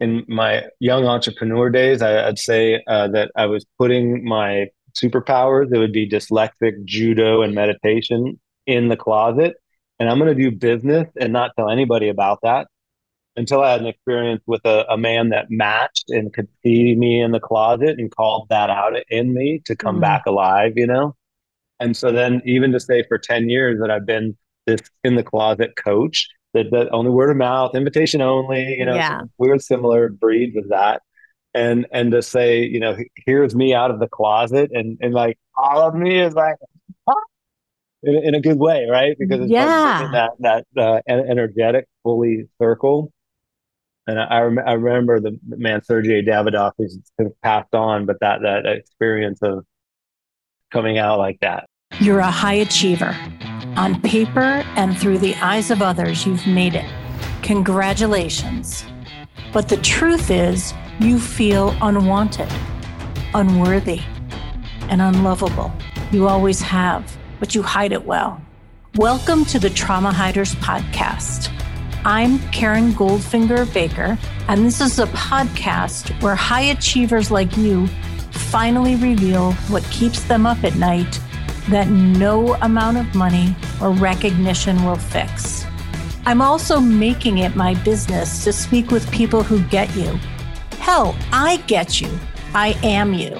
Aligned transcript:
in 0.00 0.24
my 0.28 0.64
young 0.80 1.06
entrepreneur 1.06 1.70
days, 1.70 2.02
I, 2.02 2.26
would 2.26 2.38
say 2.38 2.82
uh, 2.86 3.08
that 3.08 3.30
I 3.36 3.46
was 3.46 3.64
putting 3.78 4.24
my 4.24 4.68
superpowers, 4.94 5.72
it 5.72 5.78
would 5.78 5.92
be 5.92 6.08
dyslexic, 6.08 6.84
judo, 6.84 7.42
and 7.42 7.54
meditation 7.54 8.40
in 8.66 8.88
the 8.88 8.96
closet. 8.96 9.54
And 9.98 10.08
I'm 10.08 10.18
going 10.18 10.34
to 10.36 10.50
do 10.50 10.56
business 10.56 11.08
and 11.20 11.32
not 11.32 11.52
tell 11.56 11.70
anybody 11.70 12.08
about 12.08 12.40
that 12.42 12.66
until 13.36 13.62
I 13.62 13.72
had 13.72 13.80
an 13.80 13.86
experience 13.86 14.42
with 14.46 14.64
a, 14.64 14.84
a, 14.88 14.96
man 14.96 15.30
that 15.30 15.50
matched 15.50 16.10
and 16.10 16.32
could 16.32 16.48
see 16.62 16.94
me 16.94 17.20
in 17.20 17.32
the 17.32 17.40
closet 17.40 17.98
and 17.98 18.14
called 18.14 18.46
that 18.50 18.70
out 18.70 18.94
in 19.08 19.34
me 19.34 19.60
to 19.66 19.74
come 19.74 19.96
mm-hmm. 19.96 20.02
back 20.02 20.26
alive, 20.26 20.74
you 20.76 20.86
know? 20.86 21.16
And 21.80 21.96
so 21.96 22.12
then 22.12 22.42
even 22.44 22.70
to 22.72 22.80
say 22.80 23.02
for 23.08 23.18
10 23.18 23.48
years 23.48 23.80
that 23.80 23.90
I've 23.90 24.06
been 24.06 24.36
this 24.66 24.80
in 25.02 25.16
the 25.16 25.24
closet 25.24 25.74
coach, 25.76 26.28
that, 26.54 26.70
that 26.70 26.88
only 26.92 27.10
word 27.10 27.30
of 27.30 27.36
mouth, 27.36 27.74
invitation 27.74 28.20
only, 28.20 28.76
you 28.78 28.84
know, 28.84 28.94
yeah. 28.94 29.22
weird 29.38 29.62
similar 29.62 30.08
breed 30.08 30.52
with 30.54 30.70
that. 30.70 31.02
And 31.52 31.86
and 31.92 32.10
to 32.12 32.22
say, 32.22 32.62
you 32.64 32.80
know, 32.80 32.96
here's 33.26 33.54
me 33.54 33.74
out 33.74 33.90
of 33.90 34.00
the 34.00 34.08
closet 34.08 34.70
and 34.72 34.98
and 35.00 35.14
like 35.14 35.38
all 35.56 35.86
of 35.86 35.94
me 35.94 36.18
is 36.18 36.34
like 36.34 36.56
ah! 37.06 37.14
in, 38.02 38.16
in, 38.16 38.34
a 38.34 38.40
good 38.40 38.58
way, 38.58 38.88
right? 38.90 39.16
Because 39.16 39.42
it's 39.42 39.50
yeah. 39.50 40.10
like 40.12 40.12
that 40.40 40.64
that 40.74 40.82
uh, 40.82 41.00
energetic 41.06 41.86
fully 42.02 42.48
circle 42.60 43.12
and 44.06 44.20
I, 44.20 44.24
I, 44.24 44.40
rem- 44.40 44.66
I 44.66 44.72
remember 44.72 45.20
the 45.20 45.38
man 45.46 45.82
Sergey 45.82 46.22
Davidov 46.22 46.72
who's 46.76 46.98
passed 47.42 47.74
on, 47.74 48.06
but 48.06 48.20
that 48.20 48.42
that 48.42 48.66
experience 48.66 49.40
of 49.42 49.64
coming 50.70 50.98
out 50.98 51.18
like 51.18 51.40
that. 51.40 51.68
You're 52.00 52.18
a 52.18 52.30
high 52.30 52.54
achiever. 52.54 53.16
On 53.76 54.00
paper 54.00 54.64
and 54.76 54.96
through 54.96 55.18
the 55.18 55.34
eyes 55.36 55.70
of 55.70 55.82
others, 55.82 56.24
you've 56.24 56.46
made 56.46 56.74
it. 56.74 56.88
Congratulations. 57.42 58.84
But 59.52 59.68
the 59.68 59.76
truth 59.78 60.30
is, 60.30 60.72
you 61.00 61.18
feel 61.18 61.76
unwanted, 61.82 62.48
unworthy, 63.34 64.00
and 64.88 65.02
unlovable. 65.02 65.72
You 66.12 66.28
always 66.28 66.60
have, 66.62 67.16
but 67.40 67.54
you 67.54 67.62
hide 67.62 67.92
it 67.92 68.04
well. 68.04 68.40
Welcome 68.94 69.44
to 69.46 69.58
the 69.58 69.70
Trauma 69.70 70.12
Hiders 70.12 70.54
Podcast 70.56 71.50
I'm 72.06 72.38
Karen 72.50 72.92
Goldfinger 72.92 73.72
Baker, 73.72 74.18
and 74.48 74.66
this 74.66 74.82
is 74.82 74.98
a 74.98 75.06
podcast 75.06 76.10
where 76.22 76.34
high 76.34 76.60
achievers 76.60 77.30
like 77.30 77.56
you 77.56 77.86
finally 78.30 78.94
reveal 78.96 79.52
what 79.68 79.82
keeps 79.84 80.22
them 80.24 80.44
up 80.44 80.62
at 80.64 80.76
night 80.76 81.18
that 81.68 81.88
no 81.88 82.54
amount 82.56 82.98
of 82.98 83.14
money 83.14 83.54
or 83.80 83.90
recognition 83.92 84.84
will 84.84 84.96
fix. 84.96 85.64
I'm 86.26 86.40
also 86.40 86.80
making 86.80 87.38
it 87.38 87.56
my 87.56 87.74
business 87.82 88.44
to 88.44 88.52
speak 88.52 88.90
with 88.90 89.10
people 89.10 89.42
who 89.42 89.62
get 89.64 89.94
you. 89.94 90.18
Hell, 90.78 91.16
I 91.32 91.58
get 91.66 92.00
you. 92.00 92.10
I 92.54 92.78
am 92.82 93.14
you. 93.14 93.38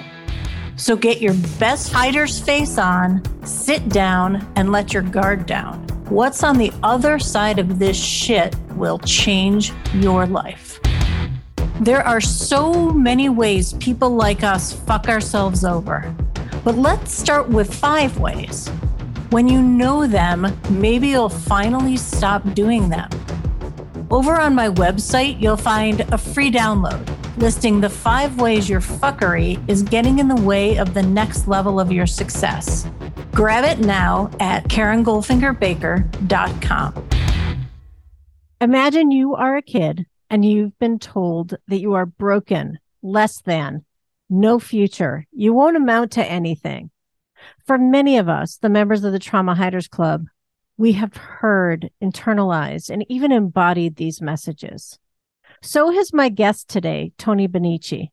So 0.77 0.97
get 0.97 1.21
your 1.23 1.35
best 1.59 1.93
hider's 1.93 2.41
face 2.41 2.79
on, 2.79 3.23
sit 3.45 3.89
down, 3.89 4.47
and 4.57 4.73
let 4.73 4.93
your 4.93 5.03
guard 5.03 5.47
down. 5.47 5.87
What's 6.09 6.43
on 6.43 6.59
the 6.59 6.73
other 6.83 7.19
side 7.19 7.59
of 7.59 7.79
this 7.79 7.97
shit 7.97 8.55
will 8.73 8.99
change 8.99 9.73
your 9.95 10.27
life. 10.27 10.81
There 11.81 12.07
are 12.07 12.21
so 12.21 12.91
many 12.91 13.29
ways 13.29 13.75
people 13.75 14.11
like 14.11 14.43
us 14.43 14.73
fuck 14.73 15.09
ourselves 15.09 15.65
over. 15.65 16.15
But 16.65 16.77
let's 16.77 17.13
start 17.13 17.49
with 17.49 17.73
five 17.73 18.19
ways. 18.19 18.69
When 19.31 19.49
you 19.49 19.63
know 19.63 20.07
them, 20.07 20.47
maybe 20.71 21.09
you'll 21.09 21.29
finally 21.29 21.97
stop 21.97 22.55
doing 22.55 22.89
them. 22.89 23.09
Over 24.11 24.41
on 24.41 24.55
my 24.55 24.69
website, 24.69 25.41
you'll 25.41 25.57
find 25.57 26.01
a 26.13 26.19
free 26.19 26.51
download 26.51 27.09
listing 27.37 27.81
the 27.81 27.91
five 27.91 28.41
ways 28.41 28.69
your 28.69 28.81
fuckery 28.81 29.63
is 29.69 29.83
getting 29.83 30.19
in 30.19 30.27
the 30.29 30.35
way 30.37 30.77
of 30.77 30.95
the 30.95 31.03
next 31.03 31.49
level 31.49 31.81
of 31.81 31.91
your 31.91 32.07
success. 32.07 32.87
Grab 33.33 33.65
it 33.65 33.81
now 33.85 34.31
at 34.41 34.69
KarenGoldfingerBaker.com. 34.69 37.09
Imagine 38.61 39.11
you 39.11 39.35
are 39.35 39.57
a 39.57 39.63
kid 39.63 40.07
and 40.31 40.45
you've 40.45 40.79
been 40.79 41.01
told 41.01 41.57
that 41.69 41.81
you 41.81 41.95
are 41.95 42.07
broken, 42.07 42.79
less 43.03 43.41
than, 43.43 43.85
no 44.41 44.59
future. 44.59 45.27
You 45.33 45.53
won't 45.53 45.77
amount 45.77 46.13
to 46.13 46.25
anything. 46.25 46.91
For 47.67 47.79
many 47.79 48.19
of 48.19 48.29
us, 48.29 48.57
the 48.57 48.69
members 48.69 49.05
of 49.05 49.13
the 49.13 49.19
Trauma 49.19 49.55
Hiders 49.55 49.89
Club, 49.89 50.27
we 50.77 50.93
have 50.93 51.17
heard, 51.17 51.91
internalized, 52.03 52.91
and 52.91 53.05
even 53.09 53.33
embodied 53.33 53.97
these 53.97 54.21
messages. 54.21 54.99
So 55.63 55.91
has 55.93 56.13
my 56.13 56.29
guest 56.29 56.69
today, 56.69 57.13
Tony 57.17 57.49
Bonnici. 57.49 58.09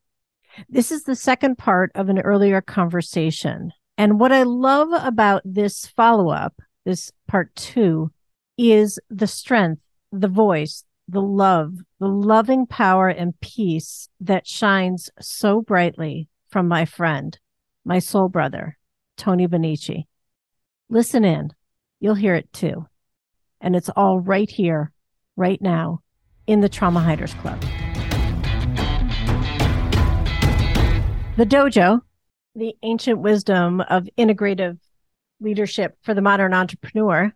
This 0.70 0.92
is 0.92 1.04
the 1.04 1.16
second 1.16 1.58
part 1.58 1.92
of 1.96 2.10
an 2.10 2.20
earlier 2.20 2.62
conversation. 2.62 3.72
And 3.98 4.20
what 4.20 4.32
I 4.32 4.44
love 4.44 4.90
about 4.94 5.42
this 5.46 5.88
follow 5.88 6.30
up, 6.30 6.62
this 6.86 7.12
part 7.28 7.56
two, 7.56 8.12
is 8.58 9.00
the 9.10 9.28
strength, 9.28 9.82
the 10.12 10.28
voice, 10.28 10.84
the 11.12 11.22
love, 11.22 11.74
the 12.00 12.08
loving 12.08 12.66
power 12.66 13.10
and 13.10 13.40
peace 13.42 14.08
that 14.22 14.48
shines 14.48 15.10
so 15.20 15.62
brightly 15.62 16.30
from 16.50 16.68
my 16.68 16.86
friend, 16.86 17.38
my 17.84 18.00
soul 18.00 18.30
brother, 18.30 18.78
Tony 19.18 19.46
Bonnici. 19.48 20.06
Listen 20.90 21.26
in. 21.26 21.52
You'll 22.00 22.16
hear 22.16 22.36
it 22.36 22.52
too. 22.54 22.88
And 23.60 23.76
it's 23.76 23.90
all 23.90 24.20
right 24.20 24.50
here, 24.50 24.92
right 25.36 25.62
now, 25.62 26.00
in 26.48 26.62
the 26.62 26.70
Trauma 26.70 27.02
Hiders 27.02 27.34
Club. 27.42 27.60
The 31.36 31.46
dojo 31.46 32.02
the 32.56 32.76
ancient 32.84 33.20
wisdom 33.20 33.82
of 33.82 34.10
integrative 34.18 34.78
leadership 35.40 35.98
for 36.02 36.14
the 36.14 36.22
modern 36.22 36.54
entrepreneur 36.54 37.34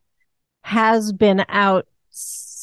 has 0.62 1.14
been 1.14 1.46
out 1.48 1.88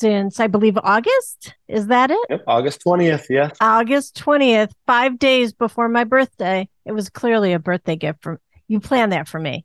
since 0.02 0.40
I 0.40 0.48
believe 0.48 0.76
August. 0.82 1.54
Is 1.68 1.86
that 1.86 2.10
it? 2.10 2.26
Yep, 2.28 2.42
August 2.48 2.82
20th. 2.84 3.26
Yeah. 3.30 3.50
August 3.60 4.16
20th, 4.16 4.72
five 4.84 5.16
days 5.16 5.52
before 5.52 5.88
my 5.88 6.02
birthday. 6.02 6.68
It 6.84 6.90
was 6.90 7.08
clearly 7.08 7.52
a 7.52 7.60
birthday 7.60 7.94
gift 7.94 8.20
from 8.20 8.38
you 8.66 8.80
planned 8.80 9.12
that 9.12 9.28
for 9.28 9.38
me 9.38 9.64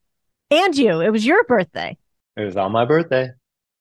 and 0.51 0.77
you. 0.77 1.01
It 1.01 1.09
was 1.09 1.25
your 1.25 1.43
birthday. 1.45 1.97
It 2.35 2.43
was 2.43 2.55
on 2.55 2.71
my 2.71 2.85
birthday. 2.85 3.31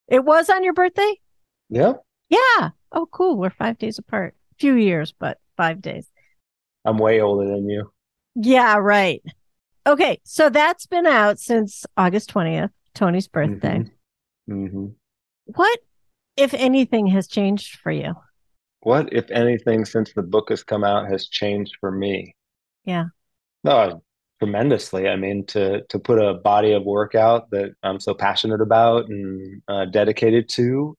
It 0.09 0.25
was 0.25 0.49
on 0.49 0.65
your 0.65 0.72
birthday? 0.72 1.21
Yep. 1.69 2.03
Yeah. 2.31 2.71
Oh, 2.91 3.06
cool. 3.11 3.37
We're 3.37 3.50
five 3.50 3.77
days 3.77 3.99
apart. 3.99 4.34
A 4.53 4.55
few 4.59 4.77
years, 4.77 5.12
but 5.12 5.39
five 5.59 5.83
days. 5.83 6.09
I'm 6.87 6.97
way 6.97 7.21
older 7.21 7.47
than 7.47 7.69
you. 7.69 7.93
Yeah, 8.34 8.78
right. 8.78 9.22
Okay, 9.87 10.21
so 10.25 10.49
that's 10.49 10.87
been 10.87 11.06
out 11.06 11.39
since 11.39 11.84
August 11.99 12.33
20th, 12.33 12.71
Tony's 12.95 13.28
birthday. 13.28 13.84
Mm-hmm. 14.49 14.66
Mm-hmm. 14.66 14.87
What, 15.55 15.78
if 16.37 16.55
anything, 16.55 17.07
has 17.09 17.27
changed 17.27 17.79
for 17.81 17.91
you? 17.91 18.15
What, 18.81 19.13
if 19.13 19.31
anything, 19.31 19.85
since 19.85 20.13
the 20.13 20.23
book 20.23 20.51
has 20.51 20.63
come 20.63 20.85
out, 20.85 21.09
has 21.11 21.29
changed 21.29 21.73
for 21.81 21.91
me? 21.91 22.35
Yeah. 22.85 23.07
No, 23.65 24.03
tremendously. 24.39 25.09
I 25.09 25.17
mean, 25.17 25.45
to 25.47 25.83
to 25.85 25.99
put 25.99 26.21
a 26.21 26.35
body 26.35 26.73
of 26.73 26.85
work 26.85 27.15
out 27.15 27.51
that 27.51 27.73
I'm 27.83 28.01
so 28.01 28.15
passionate 28.15 28.61
about 28.61 29.09
and 29.09 29.63
uh, 29.69 29.87
dedicated 29.87 30.49
to, 30.51 30.97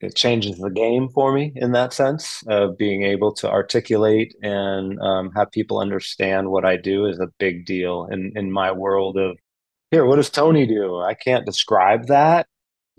it 0.00 0.14
changes 0.14 0.58
the 0.58 0.70
game 0.70 1.08
for 1.08 1.32
me 1.32 1.52
in 1.56 1.72
that 1.72 1.92
sense 1.92 2.42
of 2.46 2.76
being 2.76 3.04
able 3.04 3.32
to 3.34 3.50
articulate 3.50 4.34
and 4.42 5.00
um, 5.00 5.30
have 5.36 5.50
people 5.50 5.78
understand 5.80 6.50
what 6.50 6.64
I 6.64 6.76
do 6.76 7.06
is 7.06 7.18
a 7.20 7.28
big 7.38 7.64
deal 7.64 8.06
in 8.10 8.32
in 8.36 8.52
my 8.52 8.72
world 8.72 9.16
of 9.16 9.38
here. 9.90 10.04
What 10.04 10.16
does 10.16 10.30
Tony 10.30 10.66
do? 10.66 11.00
I 11.00 11.14
can't 11.14 11.46
describe 11.46 12.06
that. 12.08 12.46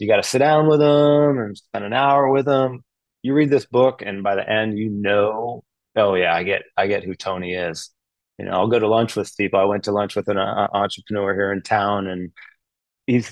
You 0.02 0.08
got 0.08 0.18
to 0.18 0.24
sit 0.24 0.40
down 0.40 0.68
with 0.68 0.80
them 0.80 1.38
and 1.38 1.56
spend 1.56 1.86
an 1.86 1.94
hour 1.94 2.28
with 2.32 2.46
them. 2.46 2.84
You 3.22 3.36
read 3.36 3.52
this 3.52 3.68
book, 3.68 4.02
and 4.02 4.24
by 4.24 4.34
the 4.34 4.50
end, 4.50 4.76
you 4.76 4.90
know, 4.90 5.64
oh 5.96 6.16
yeah, 6.16 6.34
I 6.34 6.42
get 6.42 6.64
I 6.76 6.88
get 6.88 7.04
who 7.04 7.14
Tony 7.14 7.54
is. 7.54 7.92
You 8.40 8.46
know, 8.46 8.54
I'll 8.54 8.68
go 8.68 8.80
to 8.80 8.88
lunch 8.88 9.16
with 9.16 9.38
people. 9.38 9.60
I 9.60 9.66
went 9.66 9.84
to 9.84 9.92
lunch 9.92 10.16
with 10.16 10.28
an 10.28 10.40
uh, 10.40 10.68
entrepreneur 10.74 11.36
here 11.36 11.52
in 11.52 11.62
town, 11.62 12.08
and 12.08 12.32
he's 13.06 13.32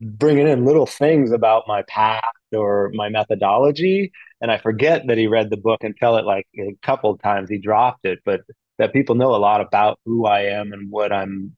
bringing 0.00 0.48
in 0.48 0.64
little 0.64 0.86
things 0.86 1.30
about 1.30 1.68
my 1.68 1.82
past 1.82 2.24
or 2.52 2.90
my 2.94 3.10
methodology 3.10 4.10
and 4.40 4.50
i 4.50 4.56
forget 4.56 5.06
that 5.06 5.18
he 5.18 5.26
read 5.26 5.50
the 5.50 5.56
book 5.58 5.84
and 5.84 5.94
tell 5.96 6.16
it 6.16 6.24
like 6.24 6.46
a 6.58 6.74
couple 6.82 7.16
times 7.18 7.50
he 7.50 7.58
dropped 7.58 8.06
it 8.06 8.18
but 8.24 8.40
that 8.78 8.92
people 8.94 9.14
know 9.14 9.34
a 9.34 9.36
lot 9.36 9.60
about 9.60 10.00
who 10.06 10.24
i 10.26 10.40
am 10.40 10.72
and 10.72 10.90
what 10.90 11.12
i'm 11.12 11.54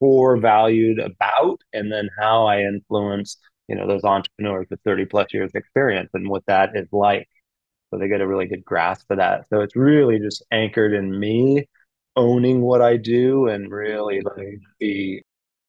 core 0.00 0.36
valued 0.36 0.98
about 0.98 1.60
and 1.72 1.92
then 1.92 2.08
how 2.18 2.46
i 2.46 2.62
influence 2.62 3.38
you 3.68 3.74
know 3.74 3.86
those 3.86 4.04
entrepreneurs 4.04 4.66
with 4.70 4.80
30 4.84 5.06
plus 5.06 5.32
years 5.32 5.50
experience 5.54 6.10
and 6.14 6.28
what 6.28 6.44
that 6.46 6.70
is 6.74 6.88
like 6.92 7.28
so 7.90 7.98
they 7.98 8.08
get 8.08 8.20
a 8.20 8.26
really 8.26 8.46
good 8.46 8.64
grasp 8.64 9.10
of 9.10 9.18
that 9.18 9.46
so 9.48 9.60
it's 9.60 9.76
really 9.76 10.18
just 10.18 10.42
anchored 10.50 10.92
in 10.92 11.18
me 11.18 11.66
owning 12.16 12.60
what 12.60 12.82
i 12.82 12.96
do 12.96 13.48
and 13.48 13.70
really 13.70 14.20
letting 14.22 14.60
be 14.78 15.22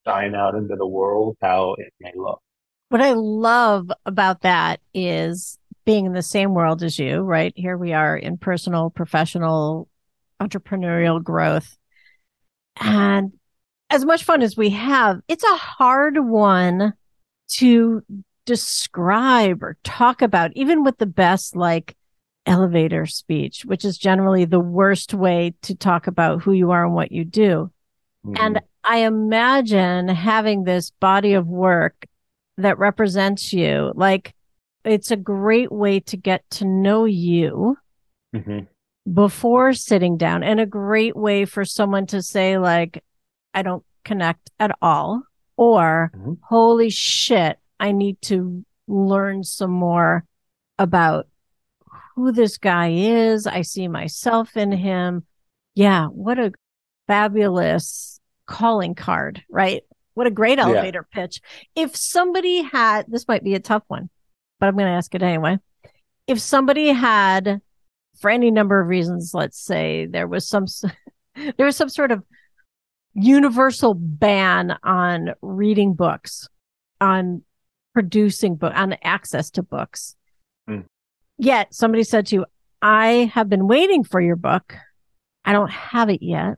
shine 0.05 0.35
out 0.35 0.55
into 0.55 0.75
the 0.75 0.87
world 0.87 1.37
how 1.41 1.75
it 1.77 1.93
may 1.99 2.11
look. 2.15 2.41
What 2.89 3.01
I 3.01 3.13
love 3.13 3.91
about 4.05 4.41
that 4.41 4.79
is 4.93 5.57
being 5.85 6.05
in 6.05 6.13
the 6.13 6.21
same 6.21 6.53
world 6.53 6.83
as 6.83 6.97
you, 6.97 7.21
right? 7.21 7.53
Here 7.55 7.77
we 7.77 7.93
are 7.93 8.15
in 8.15 8.37
personal, 8.37 8.89
professional, 8.89 9.87
entrepreneurial 10.41 11.23
growth. 11.23 11.77
And 12.79 13.33
as 13.89 14.05
much 14.05 14.23
fun 14.23 14.41
as 14.41 14.55
we 14.55 14.71
have, 14.71 15.19
it's 15.27 15.43
a 15.43 15.55
hard 15.55 16.19
one 16.19 16.93
to 17.47 18.03
describe 18.45 19.63
or 19.63 19.77
talk 19.83 20.21
about, 20.21 20.51
even 20.55 20.83
with 20.83 20.97
the 20.97 21.05
best 21.05 21.55
like 21.55 21.95
elevator 22.45 23.05
speech, 23.05 23.65
which 23.65 23.83
is 23.83 23.97
generally 23.97 24.45
the 24.45 24.59
worst 24.59 25.13
way 25.13 25.53
to 25.63 25.75
talk 25.75 26.07
about 26.07 26.43
who 26.43 26.53
you 26.53 26.71
are 26.71 26.85
and 26.85 26.93
what 26.93 27.11
you 27.11 27.25
do. 27.25 27.71
Mm-hmm. 28.25 28.43
And 28.43 28.61
I 28.83 28.97
imagine 28.99 30.07
having 30.07 30.63
this 30.63 30.91
body 30.91 31.33
of 31.33 31.47
work 31.47 32.05
that 32.57 32.77
represents 32.77 33.51
you, 33.51 33.91
like 33.95 34.33
it's 34.83 35.11
a 35.11 35.17
great 35.17 35.71
way 35.71 35.99
to 36.01 36.17
get 36.17 36.47
to 36.51 36.65
know 36.65 37.05
you 37.05 37.77
mm-hmm. 38.33 38.59
before 39.11 39.73
sitting 39.73 40.17
down 40.17 40.43
and 40.43 40.59
a 40.59 40.65
great 40.65 41.15
way 41.15 41.45
for 41.45 41.65
someone 41.65 42.05
to 42.07 42.21
say 42.21 42.57
like, 42.57 43.03
I 43.53 43.63
don't 43.63 43.83
connect 44.03 44.51
at 44.59 44.77
all 44.81 45.23
or 45.57 46.11
mm-hmm. 46.15 46.33
holy 46.43 46.89
shit, 46.89 47.57
I 47.79 47.91
need 47.91 48.21
to 48.23 48.65
learn 48.87 49.43
some 49.43 49.71
more 49.71 50.25
about 50.77 51.27
who 52.15 52.31
this 52.31 52.57
guy 52.57 52.89
is. 52.91 53.47
I 53.47 53.61
see 53.61 53.87
myself 53.87 54.55
in 54.57 54.71
him. 54.71 55.25
Yeah. 55.73 56.07
What 56.07 56.39
a 56.39 56.53
fabulous 57.07 58.19
calling 58.45 58.95
card, 58.95 59.43
right? 59.49 59.83
What 60.13 60.27
a 60.27 60.31
great 60.31 60.59
elevator 60.59 61.05
yeah. 61.11 61.21
pitch. 61.21 61.41
If 61.75 61.95
somebody 61.95 62.61
had, 62.61 63.05
this 63.09 63.27
might 63.27 63.43
be 63.43 63.55
a 63.55 63.59
tough 63.59 63.83
one, 63.87 64.09
but 64.59 64.67
I'm 64.67 64.77
going 64.77 64.87
to 64.87 64.93
ask 64.93 65.13
it 65.13 65.23
anyway. 65.23 65.57
If 66.27 66.39
somebody 66.39 66.87
had, 66.87 67.61
for 68.21 68.29
any 68.29 68.49
number 68.49 68.79
of 68.79 68.87
reasons, 68.87 69.31
let's 69.33 69.59
say 69.59 70.05
there 70.05 70.27
was 70.27 70.47
some, 70.47 70.67
there 71.57 71.65
was 71.65 71.75
some 71.75 71.89
sort 71.89 72.11
of 72.11 72.23
universal 73.15 73.93
ban 73.93 74.77
on 74.83 75.33
reading 75.41 75.93
books, 75.93 76.47
on 77.01 77.43
producing 77.93 78.55
book, 78.55 78.73
on 78.75 78.93
access 79.03 79.49
to 79.51 79.63
books. 79.63 80.15
Mm. 80.69 80.85
Yet 81.37 81.73
somebody 81.73 82.03
said 82.03 82.27
to 82.27 82.35
you, 82.35 82.45
I 82.81 83.31
have 83.33 83.49
been 83.49 83.67
waiting 83.67 84.03
for 84.03 84.21
your 84.21 84.35
book. 84.35 84.75
I 85.43 85.53
don't 85.53 85.71
have 85.71 86.09
it 86.09 86.21
yet. 86.21 86.57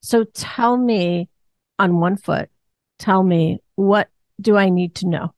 So 0.00 0.24
tell 0.24 0.76
me 0.76 1.28
on 1.78 1.98
one 1.98 2.16
foot, 2.16 2.48
tell 2.98 3.22
me 3.22 3.58
what 3.74 4.08
do 4.40 4.56
I 4.56 4.68
need 4.68 4.94
to 4.96 5.08
know 5.08 5.34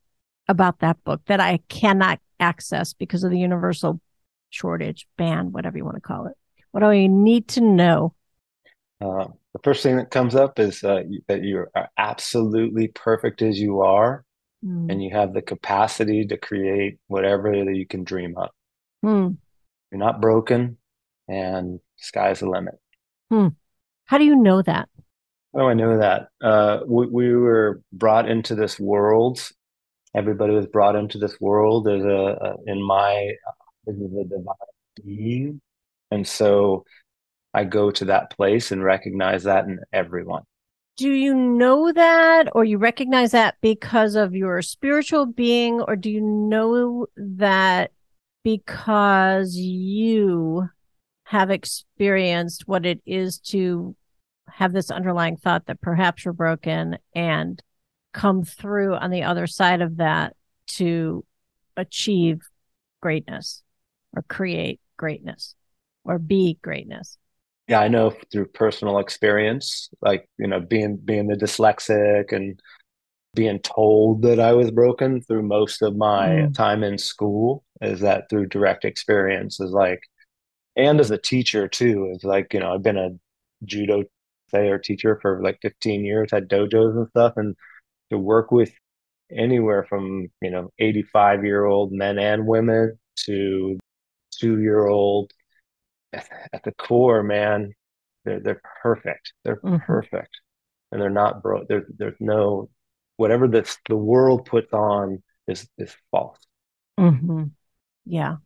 about 0.49 0.81
that 0.81 1.03
book 1.05 1.23
that 1.27 1.41
I 1.41 1.61
cannot 1.69 2.21
access 2.39 2.93
because 2.93 3.25
of 3.25 3.31
the 3.31 3.39
universal 3.39 4.01
shortage, 4.51 5.07
ban, 5.17 5.53
whatever 5.53 5.79
you 5.79 5.85
want 5.85 5.97
to 5.97 6.01
call 6.01 6.27
it? 6.27 6.35
What 6.71 6.81
do 6.81 6.87
I 6.87 7.07
need 7.07 7.49
to 7.49 7.61
know? 7.61 8.15
Uh, 9.01 9.29
the 9.59 9.71
first 9.71 9.83
thing 9.83 9.97
that 9.97 10.11
comes 10.11 10.35
up 10.35 10.59
is 10.59 10.85
uh, 10.85 11.03
that 11.27 11.43
you 11.43 11.67
are 11.75 11.91
absolutely 11.99 12.89
perfect 12.89 13.43
as 13.43 13.59
you 13.59 13.81
are, 13.81 14.25
mm. 14.65 14.91
and 14.91 15.03
you 15.03 15.11
have 15.11 15.35
the 15.35 15.43
capacity 15.43 16.25
to 16.27 16.37
create 16.37 16.99
whatever 17.09 17.53
that 17.65 17.75
you 17.75 17.87
can 17.87 18.05
dream 18.05 18.37
up. 18.37 18.53
Mm. 19.05 19.37
You're 19.91 19.99
not 19.99 20.21
broken, 20.21 20.79
and 21.27 21.81
sky's 21.97 22.41
the 22.41 22.49
limit. 22.49 22.75
Mm. 23.33 23.57
How 24.05 24.19
do 24.19 24.25
you 24.25 24.37
know 24.37 24.63
that? 24.63 24.89
Oh, 25.55 25.67
I 25.67 25.75
know 25.75 25.99
that. 25.99 26.29
Uh, 26.41 26.81
we, 26.87 27.07
we 27.09 27.35
were 27.35 27.83
brought 27.93 28.29
into 28.29 28.55
this 28.55 28.79
world. 28.79 29.41
Everybody 30.15 30.53
was 30.53 30.67
brought 30.67 30.95
into 30.95 31.19
this 31.19 31.41
world 31.41 31.89
as 31.89 32.05
a, 32.05 32.09
a 32.09 32.55
in 32.67 32.83
my 32.83 33.33
as 33.89 33.95
a 33.97 34.25
divine 34.25 34.55
being, 35.05 35.61
and 36.13 36.27
so 36.27 36.85
I 37.59 37.65
go 37.65 37.91
to 37.91 38.05
that 38.05 38.31
place 38.31 38.71
and 38.71 38.85
recognize 38.85 39.43
that 39.43 39.65
in 39.65 39.81
everyone. 39.93 40.45
Do 40.97 41.11
you 41.11 41.35
know 41.35 41.91
that, 41.93 42.49
or 42.55 42.65
you 42.65 42.79
recognize 42.79 43.33
that 43.33 43.57
because 43.61 44.15
of 44.15 44.33
your 44.33 44.63
spiritual 44.63 45.27
being, 45.27 45.81
or 45.81 45.97
do 45.97 46.09
you 46.09 46.21
know 46.21 47.09
that 47.17 47.91
because 48.45 49.57
you 49.57 50.69
have 51.25 51.51
experienced 51.51 52.69
what 52.69 52.87
it 52.87 53.01
is 53.05 53.39
to 53.39 53.97
have 54.49 54.73
this 54.73 54.93
underlying 54.93 55.37
thought 55.37 55.67
that 55.67 55.81
perhaps 55.81 56.25
you're 56.25 56.35
broken 56.35 56.97
and 57.13 57.61
come 58.13 58.45
through 58.45 58.95
on 58.95 59.11
the 59.11 59.25
other 59.25 59.49
side 59.49 59.83
of 59.83 59.97
that 59.97 60.37
to 60.69 61.25
achieve 61.77 62.39
greatness 63.01 63.65
or 64.15 64.23
create 64.23 64.81
greatness 64.97 65.57
or 66.05 66.21
be 66.21 66.57
greatness 66.63 67.19
yeah 67.69 67.81
i 67.81 67.89
know 67.89 68.13
through 68.33 68.47
personal 68.47 68.99
experience 68.99 69.89
like 70.01 70.29
you 70.39 70.47
know 70.47 70.61
being 70.61 70.97
being 70.97 71.29
the 71.29 71.37
dyslexic 71.37 72.33
and 72.33 72.61
being 73.35 73.61
told 73.61 74.23
that 74.23 74.41
i 74.41 74.53
was 74.53 74.71
broken 74.71 75.21
through 75.21 75.43
most 75.43 75.83
of 75.83 75.97
my 75.97 76.29
mm. 76.29 76.55
time 76.55 76.83
in 76.83 76.99
school 76.99 77.65
is 77.83 78.01
that 78.01 78.29
through 78.29 78.47
direct 78.47 78.85
experience 78.85 79.61
is 79.61 79.71
like 79.71 80.01
and 80.77 80.99
as 80.99 81.11
a 81.11 81.19
teacher 81.19 81.69
too 81.69 82.11
is 82.15 82.25
like 82.25 82.53
you 82.53 82.61
know 82.61 82.75
i've 82.75 82.83
been 82.83 82.99
a 82.99 83.11
judo 83.65 84.03
player 84.51 84.79
teacher 84.79 85.19
for 85.21 85.43
like 85.43 85.59
15 85.61 86.05
years 86.05 86.31
had 86.33 86.49
dojos 86.49 86.97
and 86.97 87.09
stuff 87.11 87.35
and 87.37 87.55
to 88.11 88.17
work 88.19 88.51
with 88.51 88.73
anywhere 89.31 89.85
from 89.85 90.29
you 90.41 90.51
know 90.51 90.71
85 90.79 91.45
year 91.45 91.67
old 91.67 91.93
men 91.93 92.19
and 92.19 92.47
women 92.47 92.99
to 93.27 93.79
two 94.31 94.61
year 94.61 94.87
old 94.87 95.33
at 96.53 96.63
the 96.65 96.73
core, 96.73 97.23
man, 97.23 97.73
they're 98.25 98.41
they're 98.41 98.63
perfect. 98.83 99.33
They're 99.45 99.57
mm-hmm. 99.57 99.85
perfect, 99.85 100.31
and 100.93 101.01
they're 101.01 101.11
not 101.11 101.43
broke. 101.43 101.69
There's 101.69 101.85
there's 101.97 102.17
no 102.21 102.71
whatever 103.17 103.49
this 103.49 103.77
the 103.89 103.97
world 103.97 104.47
puts 104.47 104.73
on 104.73 105.23
is 105.47 105.69
is 105.79 105.95
false. 106.11 106.39
Mm-hmm. 106.99 107.45
Yeah. 108.07 108.37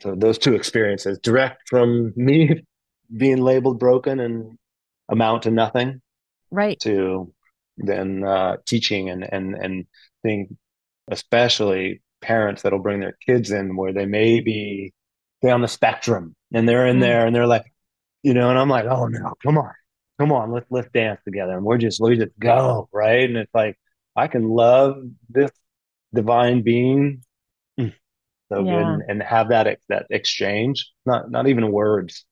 So 0.00 0.14
those 0.14 0.38
two 0.38 0.54
experiences, 0.54 1.18
direct 1.20 1.68
from 1.68 2.12
me 2.16 2.64
being 3.16 3.38
labeled 3.38 3.78
broken 3.78 4.20
and 4.20 4.58
amount 5.08 5.44
to 5.44 5.50
nothing, 5.50 6.00
right? 6.50 6.78
To 6.80 7.32
then 7.78 8.24
uh, 8.24 8.56
teaching 8.66 9.10
and 9.10 9.24
and 9.24 9.54
and 9.54 9.86
being 10.22 10.56
especially 11.08 12.02
parents 12.22 12.62
that'll 12.62 12.78
bring 12.78 13.00
their 13.00 13.16
kids 13.26 13.50
in 13.50 13.76
where 13.76 13.92
they 13.92 14.06
may 14.06 14.40
be 14.40 14.92
say 15.42 15.50
on 15.50 15.60
the 15.60 15.68
spectrum 15.68 16.34
and 16.54 16.68
they're 16.68 16.86
in 16.86 16.98
mm. 16.98 17.02
there 17.02 17.26
and 17.26 17.34
they're 17.34 17.46
like, 17.46 17.72
you 18.22 18.32
know, 18.32 18.48
and 18.48 18.58
I'm 18.58 18.68
like, 18.68 18.86
oh 18.86 19.06
no, 19.06 19.34
come 19.42 19.58
on, 19.58 19.72
come 20.18 20.32
on, 20.32 20.52
let's 20.52 20.66
let's 20.70 20.88
dance 20.94 21.20
together, 21.24 21.56
and 21.56 21.64
we're 21.64 21.78
just 21.78 22.00
we 22.00 22.16
just 22.16 22.38
go 22.38 22.88
right, 22.92 23.28
and 23.28 23.36
it's 23.36 23.54
like 23.54 23.78
I 24.16 24.28
can 24.28 24.48
love 24.48 24.96
this 25.28 25.50
divine 26.14 26.62
being 26.62 27.22
mm, 27.78 27.92
so 28.50 28.64
yeah. 28.64 28.72
good 28.72 28.86
and, 28.86 29.02
and 29.08 29.22
have 29.22 29.50
that 29.50 29.78
that 29.88 30.06
exchange, 30.10 30.90
not 31.04 31.30
not 31.30 31.48
even 31.48 31.70
words. 31.70 32.24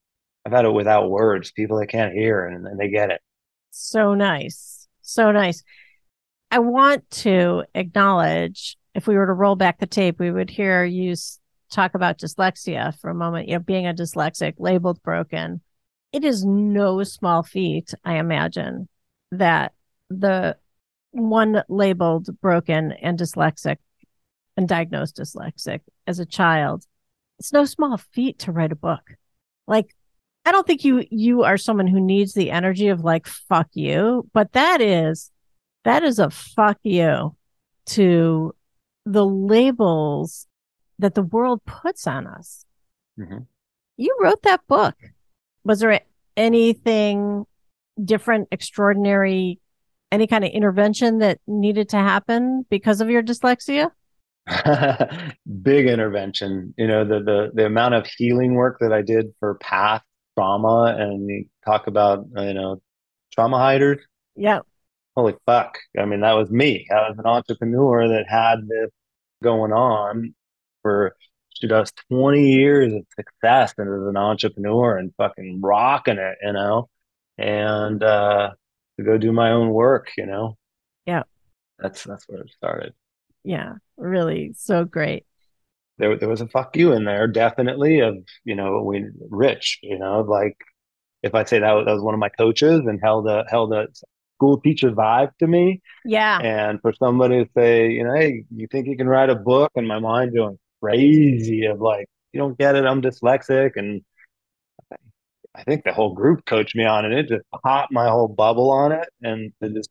I've 0.47 0.53
had 0.53 0.65
it 0.65 0.73
without 0.73 1.09
words, 1.09 1.53
people 1.53 1.79
that 1.79 1.87
can't 1.87 2.15
hear 2.15 2.47
and, 2.47 2.67
and 2.67 2.79
they 2.79 2.89
get 2.89 3.11
it. 3.11 3.21
So 3.71 4.15
nice, 4.15 4.89
so 5.03 5.31
nice. 5.31 5.63
I 6.51 6.59
want 6.59 7.09
to 7.11 7.65
acknowledge 7.75 8.77
if 8.95 9.07
we 9.07 9.17
were 9.17 9.27
to 9.27 9.33
roll 9.33 9.57
back 9.57 9.79
the 9.79 9.87
tape, 9.87 10.19
we 10.19 10.31
would 10.31 10.51
hear 10.51 10.85
you 10.85 11.15
talk 11.73 11.95
about 11.95 12.19
dyslexia 12.19 12.97
for 13.01 13.11
a 13.11 13.15
moment, 13.15 13.49
you 13.49 13.55
know, 13.55 13.61
being 13.61 13.87
a 13.87 13.95
dyslexic, 13.95 14.55
labeled 14.59 15.03
broken, 15.03 15.61
it 16.13 16.25
is 16.25 16.45
no 16.45 17.03
small 17.03 17.43
feat, 17.43 17.95
I 18.05 18.19
imagine, 18.19 18.89
that 19.33 19.73
the 20.11 20.57
one 21.11 21.63
labeled 21.69 22.29
broken 22.41 22.93
and 22.93 23.19
dyslexic 23.19 23.77
and 24.57 24.69
diagnosed 24.69 25.17
dyslexic 25.17 25.81
as 26.07 26.19
a 26.19 26.27
child, 26.27 26.85
it's 27.39 27.53
no 27.53 27.65
small 27.65 27.97
feat 27.97 28.39
to 28.41 28.53
write 28.53 28.73
a 28.73 28.77
book. 28.77 29.15
Like, 29.67 29.95
I 30.45 30.53
don't 30.53 30.67
think 30.67 30.85
you 30.85 31.05
you 31.11 31.45
are 31.45 31.57
someone 31.57 31.87
who 31.87 32.01
needs 32.01 32.35
the 32.35 32.51
energy 32.51 32.89
of 32.89 33.05
like 33.05 33.27
fuck 33.27 33.69
you, 33.75 34.29
but 34.33 34.53
that 34.53 34.81
is 34.81 35.31
that 35.85 36.03
is 36.03 36.19
a 36.19 36.31
fuck 36.31 36.79
you 36.83 37.37
to 37.87 38.55
the 39.05 39.25
labels 39.25 40.47
that 41.03 41.15
the 41.15 41.23
world 41.23 41.65
puts 41.65 42.07
on 42.07 42.27
us. 42.27 42.65
Mm-hmm. 43.19 43.39
You 43.97 44.17
wrote 44.21 44.43
that 44.43 44.67
book. 44.69 44.95
Was 45.65 45.81
there 45.81 46.01
anything 46.37 47.45
different, 48.03 48.49
extraordinary, 48.51 49.61
any 50.11 50.27
kind 50.27 50.45
of 50.45 50.51
intervention 50.51 51.19
that 51.19 51.39
needed 51.47 51.91
to 51.91 51.99
happen 51.99 52.65
because 52.71 53.01
of 53.01 53.11
your 53.11 53.23
dyslexia? 53.23 53.91
Big 55.63 55.87
intervention. 55.87 56.75
You 56.77 56.87
know, 56.87 57.05
the, 57.05 57.21
the 57.21 57.51
the 57.55 57.67
amount 57.67 57.95
of 57.95 58.07
healing 58.07 58.55
work 58.55 58.79
that 58.81 58.93
I 58.93 59.03
did 59.03 59.27
for 59.39 59.55
past 59.57 60.05
trauma 60.37 60.97
and 60.99 61.29
you 61.29 61.45
talk 61.65 61.87
about, 61.87 62.27
you 62.37 62.55
know, 62.55 62.81
trauma 63.33 63.59
hiders. 63.59 63.99
Yeah. 64.35 64.61
Holy 65.15 65.35
fuck. 65.47 65.79
I 65.99 66.07
mean, 66.07 66.21
that 66.21 66.33
was 66.33 66.51
me. 66.51 66.87
I 66.91 67.11
was 67.11 67.19
an 67.19 67.27
entrepreneur 67.27 68.09
that 68.09 68.25
had 68.29 68.67
this 68.67 68.91
going 69.43 69.73
on 69.73 70.35
for 70.83 71.17
she 71.55 71.67
does 71.67 71.93
20 72.11 72.47
years 72.47 72.93
of 72.93 73.03
success 73.15 73.75
and 73.79 73.89
as 73.89 74.09
an 74.09 74.17
entrepreneur 74.17 74.97
and 74.97 75.13
fucking 75.17 75.61
rocking 75.63 76.19
it, 76.19 76.39
you 76.43 76.53
know, 76.53 76.89
and 77.39 78.03
uh, 78.03 78.51
to 78.99 79.05
go 79.05 79.17
do 79.17 79.33
my 79.33 79.51
own 79.51 79.71
work, 79.71 80.11
you 80.17 80.27
know. 80.27 80.57
Yeah. 81.07 81.23
That's 81.79 82.05
that's 82.05 82.29
where 82.29 82.43
it 82.43 82.51
started. 82.51 82.95
Yeah, 83.45 83.75
really, 83.97 84.55
so 84.57 84.85
great. 84.85 85.27
There, 85.99 86.17
there 86.17 86.29
was 86.29 86.41
a 86.41 86.49
fuck 86.49 86.77
you 86.77 86.93
in 86.93 87.05
there, 87.05 87.27
definitely. 87.27 88.01
Of 88.01 88.19
you 88.45 88.55
know, 88.55 88.83
we 88.83 89.05
rich, 89.31 89.79
you 89.83 89.99
know, 89.99 90.21
like 90.21 90.57
if 91.23 91.35
I 91.35 91.45
say 91.45 91.59
that 91.59 91.73
was, 91.73 91.87
that 91.87 91.93
was 91.93 92.03
one 92.03 92.15
of 92.15 92.21
my 92.21 92.29
coaches 92.29 92.81
and 92.87 93.01
held 93.03 93.29
a 93.29 93.45
held 93.49 93.73
a 93.73 93.89
school 94.37 94.61
teacher 94.61 94.91
vibe 94.91 95.31
to 95.39 95.47
me. 95.47 95.83
Yeah. 96.05 96.39
And 96.39 96.81
for 96.81 96.93
somebody 96.93 97.45
to 97.45 97.51
say, 97.57 97.91
you 97.91 98.05
know, 98.05 98.15
hey, 98.15 98.45
you 98.55 98.67
think 98.71 98.87
you 98.87 98.97
can 98.97 99.09
write 99.09 99.31
a 99.31 99.37
book? 99.37 99.73
And 99.75 99.87
my 99.87 99.99
mind 99.99 100.35
going 100.35 100.59
crazy 100.83 101.67
of 101.67 101.81
like, 101.81 102.07
you 102.33 102.41
don't 102.41 102.59
get 102.59 102.77
it, 102.77 102.85
I'm 102.85 103.03
dyslexic. 103.03 103.73
And 103.77 104.03
I 105.55 105.65
think 105.65 105.85
the 105.85 105.93
whole 105.93 106.15
group 106.15 106.45
coached 106.47 106.75
me 106.75 106.85
on 106.85 107.05
it. 107.05 107.13
It 107.13 107.29
just 107.29 107.45
popped 107.63 107.93
my 107.93 108.09
whole 108.09 108.29
bubble 108.29 108.71
on 108.71 108.93
it. 108.93 109.09
And 109.23 109.53
it 109.61 109.75
just 109.75 109.91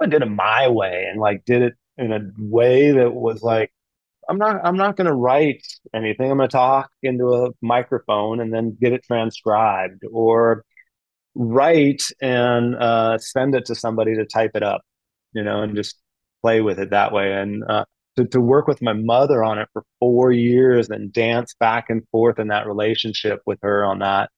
I 0.00 0.06
did 0.06 0.22
it 0.22 0.26
my 0.26 0.68
way 0.68 1.06
and 1.10 1.20
like 1.20 1.44
did 1.44 1.62
it 1.62 1.74
in 1.98 2.12
a 2.12 2.20
way 2.38 2.92
that 2.92 3.12
was 3.12 3.42
like, 3.42 3.72
I'm 4.28 4.38
not 4.38 4.60
I'm 4.64 4.76
not 4.76 4.96
gonna 4.96 5.14
write 5.14 5.64
anything. 5.94 6.30
I'm 6.30 6.38
gonna 6.38 6.48
talk 6.48 6.90
into 7.02 7.34
a 7.34 7.50
microphone 7.60 8.40
and 8.40 8.52
then 8.52 8.76
get 8.80 8.92
it 8.92 9.04
transcribed 9.04 10.04
or 10.10 10.64
write 11.34 12.02
and 12.20 12.74
uh, 12.76 13.18
send 13.18 13.54
it 13.54 13.66
to 13.66 13.74
somebody 13.74 14.16
to 14.16 14.26
type 14.26 14.52
it 14.54 14.62
up, 14.62 14.82
you 15.34 15.42
know, 15.42 15.62
and 15.62 15.76
just 15.76 15.96
play 16.42 16.60
with 16.60 16.78
it 16.78 16.90
that 16.90 17.12
way. 17.12 17.32
And 17.32 17.64
uh, 17.64 17.84
to, 18.16 18.26
to 18.26 18.40
work 18.40 18.66
with 18.66 18.82
my 18.82 18.92
mother 18.92 19.42
on 19.42 19.58
it 19.58 19.68
for 19.72 19.84
four 19.98 20.32
years 20.32 20.90
and 20.90 21.12
dance 21.12 21.54
back 21.58 21.86
and 21.88 22.02
forth 22.10 22.38
in 22.38 22.48
that 22.48 22.66
relationship 22.66 23.40
with 23.46 23.58
her 23.62 23.84
on 23.84 24.00
that, 24.00 24.30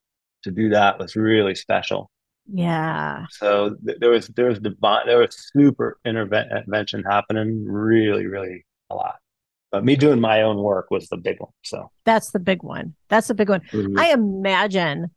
to 0.45 0.51
do 0.51 0.71
that 0.71 0.99
was 0.99 1.17
really 1.17 1.55
special. 1.55 2.11
Yeah. 2.53 3.25
So 3.31 3.77
th- 3.87 3.99
there 4.01 4.11
was 4.11 4.29
there 4.29 4.49
was 4.49 4.59
divine 4.59 5.07
there 5.07 5.19
was 5.19 5.35
super 5.57 5.99
intervention 6.05 7.03
happening 7.03 7.65
really 7.65 8.27
really 8.27 8.67
a 8.91 8.95
lot. 8.95 9.17
But 9.73 9.85
me 9.85 9.97
doing 9.97 10.21
my 10.21 10.43
own 10.43 10.59
work 10.59 10.91
was 10.91 11.09
the 11.09 11.17
big 11.17 11.41
one. 11.41 11.51
So 11.65 11.91
that's 12.05 12.31
the 12.33 12.39
big 12.39 12.63
one. 12.63 12.95
That's 13.09 13.29
the 13.29 13.35
big 13.35 13.49
one. 13.49 13.63
Mm-hmm. 13.73 13.99
I 13.99 14.13
imagine 14.13 15.11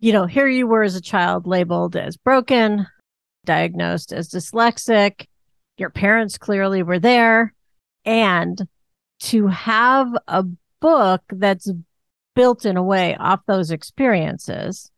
you 0.00 0.14
know, 0.14 0.24
here 0.24 0.48
you 0.48 0.66
were 0.66 0.82
as 0.82 0.96
a 0.96 1.00
child 1.00 1.46
labeled 1.46 1.94
as 1.94 2.16
broken, 2.16 2.86
diagnosed 3.44 4.12
as 4.12 4.30
dyslexic. 4.30 5.26
Your 5.76 5.90
parents 5.90 6.38
clearly 6.38 6.82
were 6.82 6.98
there. 6.98 7.54
And 8.04 8.60
to 9.20 9.46
have 9.48 10.08
a 10.26 10.44
book 10.80 11.22
that's 11.30 11.70
built 12.34 12.64
in 12.64 12.76
a 12.76 12.82
way 12.82 13.16
off 13.16 13.40
those 13.46 13.70
experiences, 13.70 14.90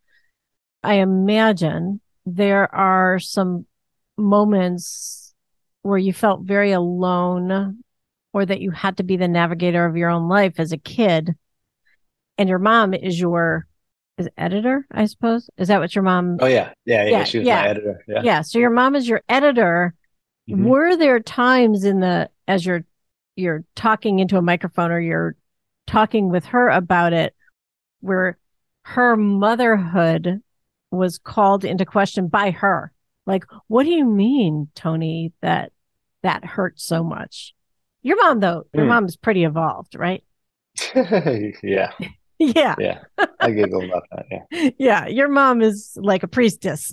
I 0.83 0.95
imagine 0.95 2.01
there 2.25 2.73
are 2.75 3.19
some 3.19 3.67
moments 4.17 5.35
where 5.83 5.99
you 5.99 6.13
felt 6.13 6.43
very 6.43 6.73
alone 6.73 7.83
or 8.33 8.47
that 8.47 8.61
you 8.61 8.71
had 8.71 8.97
to 8.99 9.03
be 9.03 9.17
the 9.17 9.29
navigator 9.29 9.85
of 9.85 9.97
your 9.97 10.11
own 10.11 10.29
life 10.29 10.55
as 10.59 10.73
a 10.73 10.79
kid. 10.79 11.35
And 12.39 12.49
your 12.49 12.59
mom 12.59 12.95
is 12.95 13.21
your 13.21 13.67
is 14.19 14.29
editor, 14.37 14.87
I 14.91 15.07
suppose. 15.07 15.51
Is 15.57 15.69
that 15.69 15.81
what 15.81 15.95
your 15.95 16.05
mom? 16.05 16.39
Oh 16.41 16.47
yeah, 16.47 16.73
yeah, 16.85 17.05
yeah. 17.05 17.11
yeah 17.11 17.25
she 17.25 17.39
was 17.39 17.47
yeah. 17.47 17.63
my 17.63 17.69
editor. 17.69 18.05
Yeah. 18.09 18.23
Yeah. 18.23 18.41
So 18.43 18.59
your 18.59 18.71
mom 18.71 18.95
is 18.95 19.09
your 19.09 19.23
editor. 19.29 19.95
Mm-hmm. 20.49 20.65
Were 20.65 20.97
there 20.97 21.21
times 21.21 21.85
in 21.85 22.01
the 22.01 22.31
as 22.49 22.67
you're 22.67 22.85
you're 23.37 23.65
talking 23.75 24.19
into 24.19 24.37
a 24.37 24.43
microphone 24.43 24.91
or 24.91 25.01
you're 25.01 25.37
talking 25.87 26.31
with 26.31 26.47
her 26.47 26.69
about 26.69 27.13
it, 27.13 27.35
where 28.01 28.39
her 28.83 29.17
motherhood 29.17 30.43
was 30.91 31.19
called 31.19 31.65
into 31.65 31.85
question 31.85 32.29
by 32.29 32.51
her? 32.51 32.93
Like, 33.27 33.45
what 33.69 33.85
do 33.85 33.91
you 33.91 34.05
mean, 34.05 34.69
Tony? 34.75 35.33
That 35.41 35.73
that 36.23 36.45
hurt 36.45 36.81
so 36.81 37.03
much. 37.03 37.55
Your 38.03 38.17
mom, 38.17 38.41
though, 38.41 38.65
your 38.75 38.85
mm. 38.85 38.89
mom 38.89 39.07
is 39.07 39.17
pretty 39.17 39.45
evolved, 39.45 39.95
right? 39.95 40.25
yeah. 40.95 41.93
Yeah. 42.39 42.75
Yeah. 42.77 42.99
I 43.39 43.53
giggle 43.53 43.85
about 43.85 44.03
that. 44.11 44.27
Yeah. 44.51 44.71
Yeah. 44.79 45.07
Your 45.07 45.29
mom 45.29 45.63
is 45.63 45.97
like 46.01 46.25
a 46.25 46.27
priestess. 46.27 46.93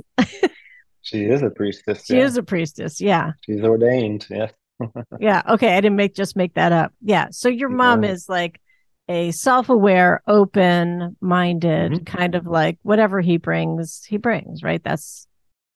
she 1.01 1.24
is 1.24 1.41
a 1.41 1.50
priestess. 1.50 2.05
She 2.05 2.17
yeah. 2.17 2.25
is 2.25 2.38
a 2.38 2.43
priestess. 2.43 3.01
Yeah. 3.01 3.31
She's 3.48 3.63
ordained. 3.63 4.27
Yeah. 4.29 4.50
Yeah. 5.19 5.41
Okay. 5.50 5.75
I 5.75 5.81
didn't 5.81 5.95
make 5.95 6.15
just 6.15 6.36
make 6.36 6.53
that 6.55 6.71
up. 6.71 6.93
Yeah. 7.01 7.27
So 7.31 7.50
your 7.50 7.69
mom 7.69 8.03
yeah. 8.03 8.12
is 8.12 8.29
like 8.29 8.59
a 9.07 9.31
self-aware, 9.31 10.21
open-minded, 10.27 11.91
mm-hmm. 11.91 12.03
kind 12.03 12.36
of 12.36 12.45
like 12.45 12.77
whatever 12.83 13.21
he 13.21 13.38
brings, 13.38 14.03
he 14.05 14.17
brings, 14.17 14.63
right? 14.63 14.83
That's 14.83 15.25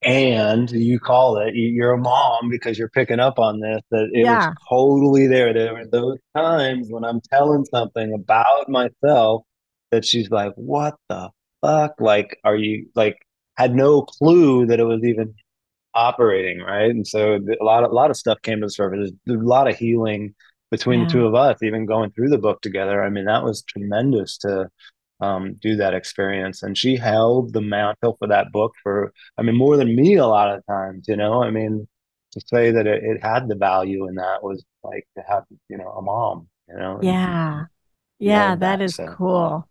and 0.05 0.69
you 0.69 0.99
call 0.99 1.37
it 1.37 1.55
you're 1.55 1.93
a 1.93 1.97
mom 1.97 2.49
because 2.49 2.77
you're 2.77 2.89
picking 2.89 3.21
up 3.21 3.39
on 3.39 3.61
this 3.61 3.79
that 3.89 4.09
it 4.11 4.25
yeah. 4.25 4.49
was 4.49 4.55
totally 4.67 5.27
there 5.27 5.53
there 5.53 5.73
were 5.73 5.85
those 5.85 6.17
times 6.35 6.87
when 6.89 7.05
i'm 7.05 7.21
telling 7.31 7.63
something 7.63 8.13
about 8.13 8.67
myself 8.67 9.43
that 9.93 10.03
she's 10.03 10.31
like, 10.31 10.53
what 10.55 10.95
the 11.07 11.29
fuck? 11.61 11.93
Like, 11.99 12.39
are 12.43 12.55
you 12.55 12.87
like 12.95 13.17
had 13.55 13.75
no 13.75 14.01
clue 14.01 14.65
that 14.65 14.79
it 14.79 14.85
was 14.85 15.03
even 15.03 15.35
operating, 15.95 16.59
right? 16.59 16.89
And 16.89 17.07
so 17.07 17.35
a 17.35 17.63
lot 17.63 17.83
of 17.83 17.91
a 17.91 17.93
lot 17.93 18.09
of 18.09 18.17
stuff 18.17 18.41
came 18.41 18.59
to 18.61 18.67
the 18.67 18.71
surface. 18.71 19.11
There's 19.25 19.41
a 19.41 19.43
lot 19.43 19.67
of 19.67 19.75
healing 19.75 20.35
between 20.71 21.01
yeah. 21.01 21.05
the 21.05 21.11
two 21.11 21.25
of 21.25 21.35
us, 21.35 21.61
even 21.61 21.85
going 21.85 22.11
through 22.11 22.29
the 22.29 22.37
book 22.37 22.61
together. 22.61 23.03
I 23.03 23.09
mean, 23.09 23.25
that 23.25 23.43
was 23.43 23.63
tremendous 23.63 24.37
to 24.39 24.69
um, 25.21 25.55
do 25.61 25.75
that 25.75 25.93
experience. 25.93 26.63
And 26.63 26.77
she 26.77 26.95
held 26.95 27.53
the 27.53 27.61
mantle 27.61 28.15
for 28.17 28.27
that 28.27 28.51
book 28.51 28.73
for, 28.81 29.13
I 29.37 29.43
mean, 29.43 29.55
more 29.55 29.77
than 29.77 29.95
me 29.95 30.15
a 30.15 30.25
lot 30.25 30.53
of 30.53 30.65
times, 30.65 31.05
you 31.07 31.15
know. 31.15 31.43
I 31.43 31.51
mean, 31.51 31.87
to 32.31 32.41
say 32.47 32.71
that 32.71 32.87
it, 32.87 33.03
it 33.03 33.23
had 33.23 33.47
the 33.47 33.55
value 33.55 34.07
in 34.07 34.15
that 34.15 34.43
was 34.43 34.65
like 34.83 35.07
to 35.15 35.23
have, 35.27 35.43
you 35.69 35.77
know, 35.77 35.89
a 35.89 36.01
mom, 36.01 36.47
you 36.67 36.75
know. 36.75 36.99
Yeah. 37.03 37.65
Yeah, 38.19 38.55
that, 38.55 38.79
that 38.79 38.81
is 38.81 38.95
so. 38.95 39.13
cool 39.17 39.67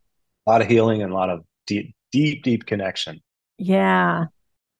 a 0.46 0.50
lot 0.50 0.60
of 0.60 0.68
healing 0.68 1.02
and 1.02 1.12
a 1.12 1.14
lot 1.14 1.30
of 1.30 1.44
deep, 1.66 1.94
deep, 2.10 2.42
deep 2.42 2.66
connection. 2.66 3.20
Yeah. 3.58 4.26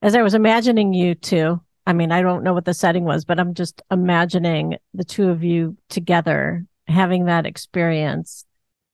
As 0.02 0.16
I 0.16 0.22
was 0.22 0.34
imagining 0.34 0.92
you 0.92 1.14
two, 1.14 1.60
I 1.86 1.92
mean, 1.92 2.10
I 2.12 2.22
don't 2.22 2.42
know 2.42 2.52
what 2.52 2.64
the 2.64 2.74
setting 2.74 3.04
was, 3.04 3.24
but 3.24 3.38
I'm 3.38 3.54
just 3.54 3.82
imagining 3.90 4.76
the 4.92 5.04
two 5.04 5.30
of 5.30 5.44
you 5.44 5.76
together 5.88 6.66
having 6.88 7.26
that 7.26 7.46
experience 7.46 8.44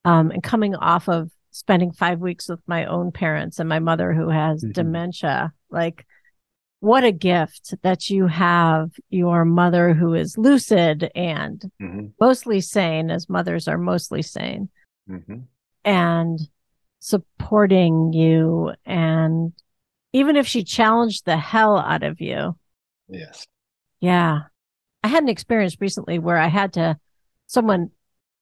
um, 0.05 0.31
and 0.31 0.43
coming 0.43 0.75
off 0.75 1.09
of 1.09 1.31
spending 1.51 1.93
five 1.93 2.21
weeks 2.21 2.49
with 2.49 2.61
my 2.67 2.85
own 2.85 3.11
parents 3.11 3.59
and 3.59 3.69
my 3.69 3.79
mother 3.79 4.13
who 4.13 4.29
has 4.29 4.63
mm-hmm. 4.63 4.73
dementia. 4.73 5.53
Like, 5.71 6.07
what 6.81 7.05
a 7.05 7.13
gift 7.13 7.75
that 7.83 8.09
you 8.09 8.27
have 8.27 8.91
your 9.11 9.45
mother 9.45 9.95
who 9.95 10.15
is 10.15 10.39
lucid 10.39 11.11
and 11.15 11.61
mm-hmm. 11.83 12.07
mostly 12.21 12.61
sane, 12.61 13.11
as 13.11 13.29
mothers 13.29 13.67
are 13.67 13.79
mostly 13.79 14.23
sane. 14.23 14.69
Mm-hmm. 15.11 15.41
And 15.85 16.39
supporting 17.01 18.13
you 18.13 18.73
and 18.85 19.53
even 20.13 20.37
if 20.37 20.47
she 20.47 20.65
challenged 20.65 21.25
the 21.25 21.37
hell 21.37 21.79
out 21.79 22.03
of 22.03 22.21
you. 22.21 22.57
Yes. 23.09 23.47
Yeah. 24.01 24.41
I 25.03 25.09
had 25.09 25.23
an 25.23 25.29
experience 25.29 25.77
recently 25.81 26.19
where 26.19 26.39
I 26.39 26.49
had 26.49 26.73
to, 26.75 26.99
someone 27.47 27.91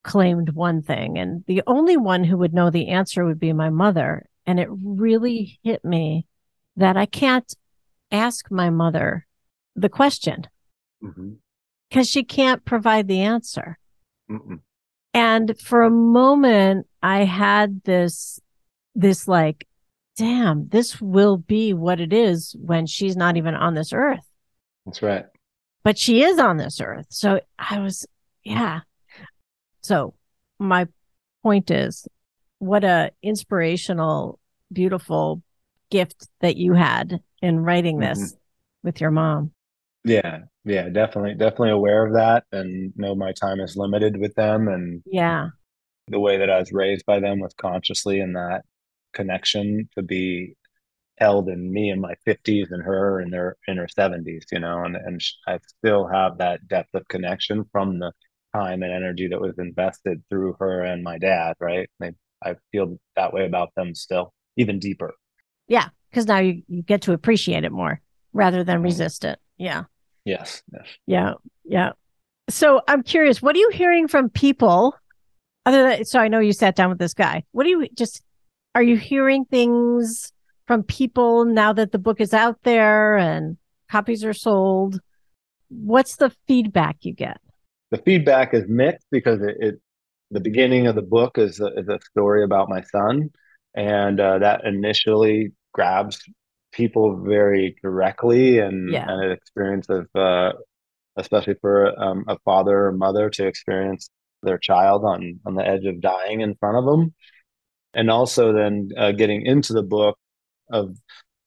claimed 0.03 0.51
one 0.51 0.83
thing, 0.83 1.19
and 1.19 1.45
the 1.47 1.63
only 1.67 1.97
one 1.97 2.25
who 2.25 2.39
would 2.39 2.55
know 2.55 2.71
the 2.71 2.89
answer 2.89 3.25
would 3.25 3.41
be 3.41 3.53
my 3.53 3.71
mother. 3.71 4.29
And 4.47 4.61
it 4.61 4.69
really 4.71 5.59
hit 5.63 5.85
me 5.85 6.27
that 6.77 6.97
I 6.97 7.07
can't 7.07 7.53
ask 8.11 8.51
my 8.51 8.71
mother 8.71 9.27
the 9.75 9.89
question 9.89 10.47
because 11.01 11.17
mm-hmm. 11.19 12.03
she 12.03 12.23
can't 12.23 12.65
provide 12.65 13.09
the 13.09 13.21
answer. 13.21 13.79
Mm-mm. 14.31 14.61
And 15.13 15.59
for 15.61 15.83
a 15.83 15.91
moment, 15.91 16.87
I 17.03 17.25
had 17.25 17.83
this 17.85 18.39
this 18.95 19.27
like, 19.27 19.67
damn, 20.17 20.69
this 20.69 21.01
will 21.01 21.37
be 21.37 21.73
what 21.73 22.01
it 22.01 22.13
is 22.13 22.57
when 22.59 22.87
she's 22.87 23.17
not 23.17 23.37
even 23.37 23.55
on 23.55 23.75
this 23.75 23.93
earth. 23.93 24.27
That's 24.85 25.03
right. 25.03 25.27
But 25.85 25.99
she 25.99 26.23
is 26.23 26.39
on 26.39 26.57
this 26.57 26.81
earth. 26.81 27.07
So 27.11 27.41
I 27.59 27.81
was, 27.81 28.07
yeah. 28.45 28.81
So 29.83 30.15
my 30.59 30.89
point 31.43 31.71
is 31.71 32.09
what 32.59 32.85
a 32.85 33.13
inspirational, 33.23 34.41
beautiful 34.73 35.43
gift 35.91 36.29
that 36.41 36.57
you 36.57 36.73
had 36.73 37.21
in 37.43 37.61
writing 37.61 37.99
this 37.99 38.19
mm-hmm. 38.19 38.37
with 38.83 39.01
your 39.01 39.11
mom. 39.11 39.53
Yeah, 40.05 40.41
yeah, 40.65 40.89
definitely, 40.89 41.35
definitely 41.35 41.71
aware 41.71 42.07
of 42.07 42.15
that, 42.15 42.45
and 42.53 42.93
know 42.97 43.15
my 43.17 43.33
time 43.33 43.61
is 43.61 43.77
limited 43.77 44.17
with 44.17 44.35
them, 44.37 44.69
and 44.69 45.03
yeah, 45.05 45.49
the 46.07 46.21
way 46.21 46.39
that 46.39 46.49
I 46.49 46.61
was 46.61 46.73
raised 46.73 47.05
by 47.07 47.19
them 47.19 47.41
was 47.41 47.55
consciously 47.55 48.21
in 48.21 48.35
that 48.35 48.63
connection 49.17 49.89
to 49.97 50.03
be 50.03 50.55
held 51.19 51.49
in 51.49 51.73
me 51.73 51.91
in 51.91 52.01
my 52.01 52.15
50s 52.27 52.71
and 52.71 52.83
her 52.83 53.21
in 53.23 53.31
their 53.31 53.57
in 53.67 53.79
her 53.79 53.89
70s 53.99 54.45
you 54.53 54.61
know 54.61 54.85
and 54.85 54.97
and 54.97 55.19
i 55.49 55.59
still 55.79 56.07
have 56.07 56.37
that 56.39 56.69
depth 56.69 56.95
of 56.95 57.09
connection 57.09 57.65
from 57.73 57.99
the 57.99 58.13
time 58.57 58.83
and 58.83 58.93
energy 58.93 59.29
that 59.29 59.41
was 59.41 59.55
invested 59.59 60.23
through 60.29 60.57
her 60.59 60.83
and 60.83 61.03
my 61.03 61.19
dad, 61.19 61.55
right? 61.61 61.89
I, 62.03 62.13
I 62.43 62.55
feel 62.73 62.99
that 63.17 63.33
way 63.33 63.47
about 63.47 63.75
them 63.77 63.95
still, 63.95 64.33
even 64.57 64.79
deeper. 64.79 65.15
Yeah, 65.69 65.89
because 66.11 66.27
now 66.27 66.39
you, 66.39 66.63
you 66.69 66.83
get 66.83 67.03
to 67.03 67.13
appreciate 67.13 67.65
it 67.65 67.73
more 67.73 68.01
rather 68.33 68.65
than 68.65 68.77
mm-hmm. 68.77 68.85
resist 68.85 69.25
it. 69.25 69.39
Yeah. 69.59 69.85
Yes, 70.25 70.63
yes. 70.73 70.87
Yeah. 71.07 71.35
Yeah. 71.65 71.93
So 72.49 72.83
I'm 72.89 73.03
curious, 73.03 73.43
what 73.43 73.57
are 73.57 73.59
you 73.59 73.71
hearing 73.73 74.09
from 74.09 74.31
people 74.31 74.95
other 75.65 75.83
than 75.83 76.05
so 76.05 76.21
I 76.21 76.29
know 76.29 76.39
you 76.39 76.53
sat 76.53 76.77
down 76.77 76.91
with 76.91 76.99
this 76.99 77.15
guy. 77.15 77.45
What 77.51 77.65
do 77.65 77.71
you 77.71 77.89
just 77.95 78.23
are 78.77 78.83
you 78.83 78.99
hearing 78.99 79.47
things 79.47 80.31
from 80.67 80.83
people 80.83 81.47
now 81.47 81.73
that 81.73 81.93
the 81.93 81.99
book 81.99 82.21
is 82.21 82.35
out 82.35 82.59
there 82.63 83.17
and 83.17 83.57
copies 83.91 84.23
are 84.23 84.35
sold? 84.35 85.01
What's 85.71 86.17
the 86.17 86.31
feedback 86.47 86.99
you 87.01 87.15
get? 87.15 87.39
The 87.91 87.97
feedback 87.97 88.53
is 88.53 88.65
mixed 88.69 89.07
because 89.11 89.41
it, 89.41 89.57
it 89.61 89.75
the 90.31 90.41
beginning 90.41 90.89
of 90.89 90.95
the 90.95 91.01
book 91.01 91.39
is 91.39 91.59
a, 91.59 91.69
is 91.69 91.89
a 91.89 91.99
story 92.11 92.45
about 92.45 92.69
my 92.69 92.83
son, 92.83 93.31
and 93.75 94.21
uh, 94.21 94.41
that 94.41 94.67
initially 94.67 95.53
grabs 95.73 96.21
people 96.71 97.25
very 97.25 97.77
directly 97.81 98.59
and, 98.59 98.93
yeah. 98.93 99.07
and 99.09 99.25
an 99.25 99.31
experience 99.31 99.87
of 99.89 100.07
uh, 100.15 100.53
especially 101.17 101.55
for 101.63 101.99
um, 101.99 102.27
a 102.29 102.39
father 102.41 102.89
or 102.89 102.93
mother 102.93 103.31
to 103.31 103.47
experience 103.47 104.11
their 104.43 104.59
child 104.59 105.03
on 105.03 105.41
on 105.47 105.55
the 105.55 105.67
edge 105.67 105.87
of 105.87 106.03
dying 106.03 106.43
in 106.43 106.55
front 106.57 106.77
of 106.77 106.85
them 106.85 107.15
and 107.97 108.11
also 108.11 108.53
then 108.53 108.91
uh, 108.97 109.11
getting 109.11 109.45
into 109.45 109.73
the 109.73 109.83
book 109.83 110.17
of 110.71 110.97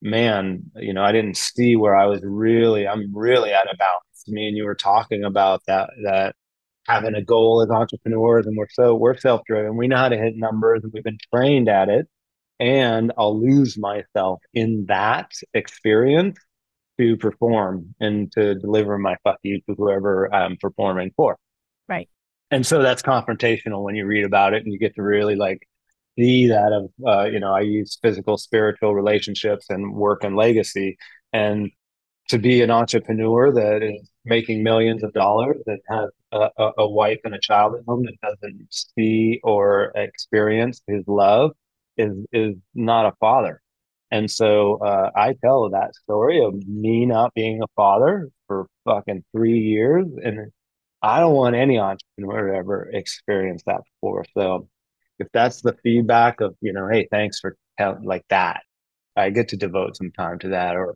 man 0.01 0.61
you 0.75 0.93
know 0.93 1.03
i 1.03 1.11
didn't 1.11 1.37
see 1.37 1.75
where 1.75 1.95
i 1.95 2.05
was 2.05 2.21
really 2.23 2.87
i'm 2.87 3.15
really 3.15 3.53
out 3.53 3.69
of 3.71 3.77
balance. 3.77 4.03
Me 4.27 4.47
and 4.47 4.57
you 4.57 4.65
were 4.65 4.75
talking 4.75 5.23
about 5.23 5.61
that 5.67 5.89
that 6.03 6.35
having 6.87 7.15
a 7.15 7.21
goal 7.21 7.61
as 7.61 7.69
entrepreneurs 7.69 8.45
and 8.47 8.57
we're 8.57 8.67
so 8.71 8.95
we're 8.95 9.17
self-driven. 9.17 9.77
We 9.77 9.87
know 9.87 9.97
how 9.97 10.09
to 10.09 10.17
hit 10.17 10.35
numbers 10.35 10.83
and 10.83 10.91
we've 10.91 11.03
been 11.03 11.19
trained 11.33 11.69
at 11.69 11.89
it. 11.89 12.07
And 12.59 13.13
i'll 13.17 13.39
lose 13.39 13.77
myself 13.77 14.39
in 14.53 14.85
that 14.87 15.31
experience 15.53 16.37
to 16.97 17.15
perform 17.15 17.95
and 17.99 18.31
to 18.33 18.55
deliver 18.55 18.97
my 18.97 19.15
fuck 19.23 19.37
you 19.43 19.61
to 19.69 19.75
whoever 19.75 20.33
i'm 20.33 20.57
performing 20.57 21.11
for. 21.15 21.37
Right. 21.87 22.09
And 22.51 22.65
so 22.65 22.81
that's 22.81 23.01
confrontational 23.01 23.83
when 23.83 23.95
you 23.95 24.05
read 24.05 24.25
about 24.25 24.53
it 24.53 24.63
and 24.63 24.73
you 24.73 24.79
get 24.79 24.95
to 24.95 25.03
really 25.03 25.35
like 25.35 25.67
that 26.47 26.71
of 26.73 26.89
uh, 27.07 27.25
you 27.25 27.39
know 27.39 27.53
i 27.53 27.61
use 27.61 27.97
physical 28.01 28.37
spiritual 28.37 28.93
relationships 28.93 29.67
and 29.69 29.93
work 29.93 30.23
and 30.23 30.35
legacy 30.35 30.97
and 31.33 31.71
to 32.29 32.37
be 32.37 32.61
an 32.61 32.71
entrepreneur 32.71 33.51
that 33.51 33.81
is 33.81 34.09
making 34.25 34.63
millions 34.63 35.03
of 35.03 35.11
dollars 35.13 35.57
that 35.65 35.79
has 35.89 36.09
a, 36.31 36.71
a 36.77 36.89
wife 36.89 37.19
and 37.23 37.33
a 37.33 37.39
child 37.39 37.73
at 37.75 37.81
home 37.87 38.03
that 38.03 38.15
doesn't 38.21 38.67
see 38.69 39.39
or 39.43 39.91
experience 39.95 40.81
his 40.87 41.03
love 41.07 41.51
is 41.97 42.13
is 42.31 42.55
not 42.75 43.05
a 43.05 43.13
father 43.19 43.61
and 44.11 44.29
so 44.29 44.77
uh, 44.79 45.09
i 45.15 45.33
tell 45.43 45.69
that 45.69 45.95
story 45.95 46.43
of 46.43 46.53
me 46.67 47.05
not 47.05 47.33
being 47.33 47.61
a 47.61 47.67
father 47.75 48.29
for 48.47 48.67
fucking 48.85 49.23
three 49.31 49.59
years 49.59 50.05
and 50.23 50.51
I 51.01 51.19
don't 51.21 51.33
want 51.33 51.55
any 51.55 51.79
entrepreneur 51.79 52.51
to 52.51 52.57
ever 52.57 52.89
experience 52.91 53.63
that 53.65 53.81
before. 54.01 54.25
So 54.37 54.67
if 55.19 55.27
that's 55.33 55.61
the 55.61 55.75
feedback 55.83 56.41
of, 56.41 56.55
you 56.61 56.73
know, 56.73 56.87
hey, 56.87 57.07
thanks 57.11 57.39
for 57.39 57.55
like 58.03 58.25
that, 58.29 58.61
I 59.15 59.29
get 59.29 59.49
to 59.49 59.57
devote 59.57 59.97
some 59.97 60.11
time 60.11 60.39
to 60.39 60.49
that. 60.49 60.75
Or 60.75 60.95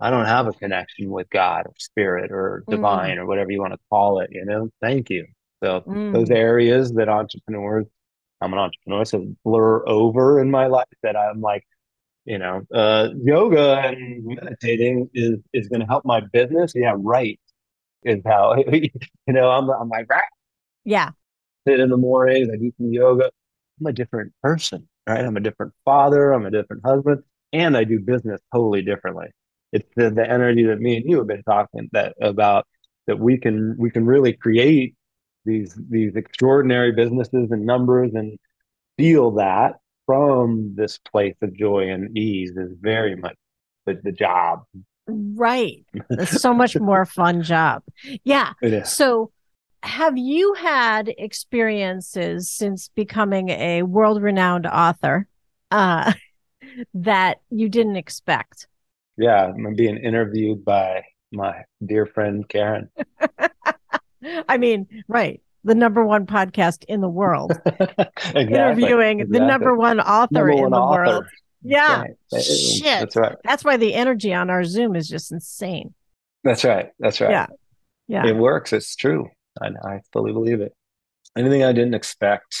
I 0.00 0.10
don't 0.10 0.26
have 0.26 0.46
a 0.46 0.52
connection 0.52 1.10
with 1.10 1.28
God 1.30 1.66
or 1.66 1.72
spirit 1.78 2.32
or 2.32 2.64
divine 2.68 3.16
mm. 3.16 3.20
or 3.20 3.26
whatever 3.26 3.50
you 3.50 3.60
want 3.60 3.72
to 3.72 3.78
call 3.90 4.20
it, 4.20 4.30
you 4.32 4.44
know, 4.44 4.68
thank 4.80 5.10
you. 5.10 5.26
So 5.62 5.80
mm. 5.82 6.12
those 6.12 6.30
areas 6.30 6.92
that 6.94 7.08
entrepreneurs, 7.08 7.86
I'm 8.40 8.52
an 8.52 8.58
entrepreneur, 8.58 9.04
so 9.04 9.26
blur 9.44 9.88
over 9.88 10.40
in 10.40 10.50
my 10.50 10.66
life 10.66 10.86
that 11.02 11.16
I'm 11.16 11.40
like, 11.40 11.64
you 12.24 12.38
know, 12.38 12.62
uh, 12.74 13.08
yoga 13.16 13.78
and 13.78 14.24
meditating 14.24 15.10
is 15.14 15.38
is 15.52 15.68
going 15.68 15.80
to 15.80 15.86
help 15.86 16.04
my 16.04 16.20
business. 16.32 16.72
Yeah, 16.74 16.94
right 16.96 17.38
is 18.04 18.20
how 18.26 18.56
you 18.72 18.90
know 19.28 19.50
I'm 19.50 19.70
I'm 19.70 19.88
like 19.88 20.06
right. 20.10 20.22
Yeah. 20.84 21.10
Sit 21.66 21.78
in 21.78 21.90
the 21.90 21.96
mornings, 21.96 22.48
I 22.52 22.56
do 22.56 22.72
some 22.76 22.92
yoga. 22.92 23.30
I'm 23.82 23.86
a 23.86 23.92
different 23.92 24.32
person, 24.42 24.88
right? 25.08 25.24
I'm 25.24 25.36
a 25.36 25.40
different 25.40 25.72
father, 25.84 26.32
I'm 26.32 26.46
a 26.46 26.50
different 26.50 26.82
husband, 26.84 27.22
and 27.52 27.76
I 27.76 27.82
do 27.84 27.98
business 27.98 28.40
totally 28.54 28.82
differently. 28.82 29.26
It's 29.72 29.88
the, 29.96 30.10
the 30.10 30.28
energy 30.28 30.64
that 30.64 30.80
me 30.80 30.96
and 30.96 31.10
you 31.10 31.18
have 31.18 31.26
been 31.26 31.42
talking 31.42 31.88
that 31.92 32.14
about 32.20 32.66
that 33.08 33.18
we 33.18 33.38
can 33.38 33.74
we 33.78 33.90
can 33.90 34.06
really 34.06 34.34
create 34.34 34.94
these 35.44 35.76
these 35.90 36.14
extraordinary 36.14 36.92
businesses 36.92 37.50
and 37.50 37.66
numbers 37.66 38.12
and 38.14 38.38
feel 38.96 39.32
that 39.32 39.76
from 40.06 40.74
this 40.76 40.98
place 40.98 41.34
of 41.42 41.56
joy 41.56 41.90
and 41.90 42.16
ease 42.16 42.56
is 42.56 42.72
very 42.80 43.16
much 43.16 43.36
the, 43.86 43.98
the 44.04 44.12
job 44.12 44.62
Right. 45.08 45.84
It's 46.10 46.40
so 46.40 46.54
much 46.54 46.76
more 46.78 47.04
fun 47.04 47.42
job. 47.42 47.82
Yeah. 48.22 48.52
So 48.84 49.32
have 49.82 50.16
you 50.16 50.54
had 50.54 51.12
experiences 51.18 52.50
since 52.50 52.88
becoming 52.88 53.48
a 53.50 53.82
world 53.82 54.22
renowned 54.22 54.66
author 54.66 55.26
uh, 55.70 56.12
that 56.94 57.40
you 57.50 57.68
didn't 57.68 57.96
expect? 57.96 58.68
Yeah, 59.16 59.46
I'm 59.46 59.74
being 59.74 59.98
interviewed 59.98 60.64
by 60.64 61.04
my 61.32 61.64
dear 61.84 62.06
friend 62.06 62.48
Karen. 62.48 62.90
I 64.48 64.58
mean, 64.58 64.86
right. 65.08 65.42
The 65.64 65.74
number 65.74 66.04
one 66.04 66.26
podcast 66.26 66.84
in 66.88 67.00
the 67.00 67.08
world. 67.08 67.52
exactly. 67.66 68.40
Interviewing 68.40 69.20
exactly. 69.20 69.38
the 69.38 69.46
number 69.46 69.76
one 69.76 70.00
author 70.00 70.48
number 70.48 70.50
in 70.52 70.70
the 70.70 70.76
author. 70.76 71.04
world. 71.04 71.24
Yeah. 71.62 72.04
Shit. 72.32 72.82
That's 72.82 73.16
right. 73.16 73.36
That's 73.44 73.64
why 73.64 73.76
the 73.76 73.94
energy 73.94 74.34
on 74.34 74.50
our 74.50 74.64
Zoom 74.64 74.96
is 74.96 75.08
just 75.08 75.30
insane. 75.30 75.94
That's 76.42 76.64
right. 76.64 76.90
That's 76.98 77.20
right. 77.20 77.30
Yeah. 77.30 77.46
Yeah. 78.08 78.26
It 78.26 78.36
works. 78.36 78.72
It's 78.72 78.96
true. 78.96 79.30
I, 79.60 79.68
I 79.84 80.00
fully 80.12 80.32
believe 80.32 80.60
it. 80.60 80.72
Anything 81.36 81.62
I 81.64 81.72
didn't 81.72 81.94
expect, 81.94 82.56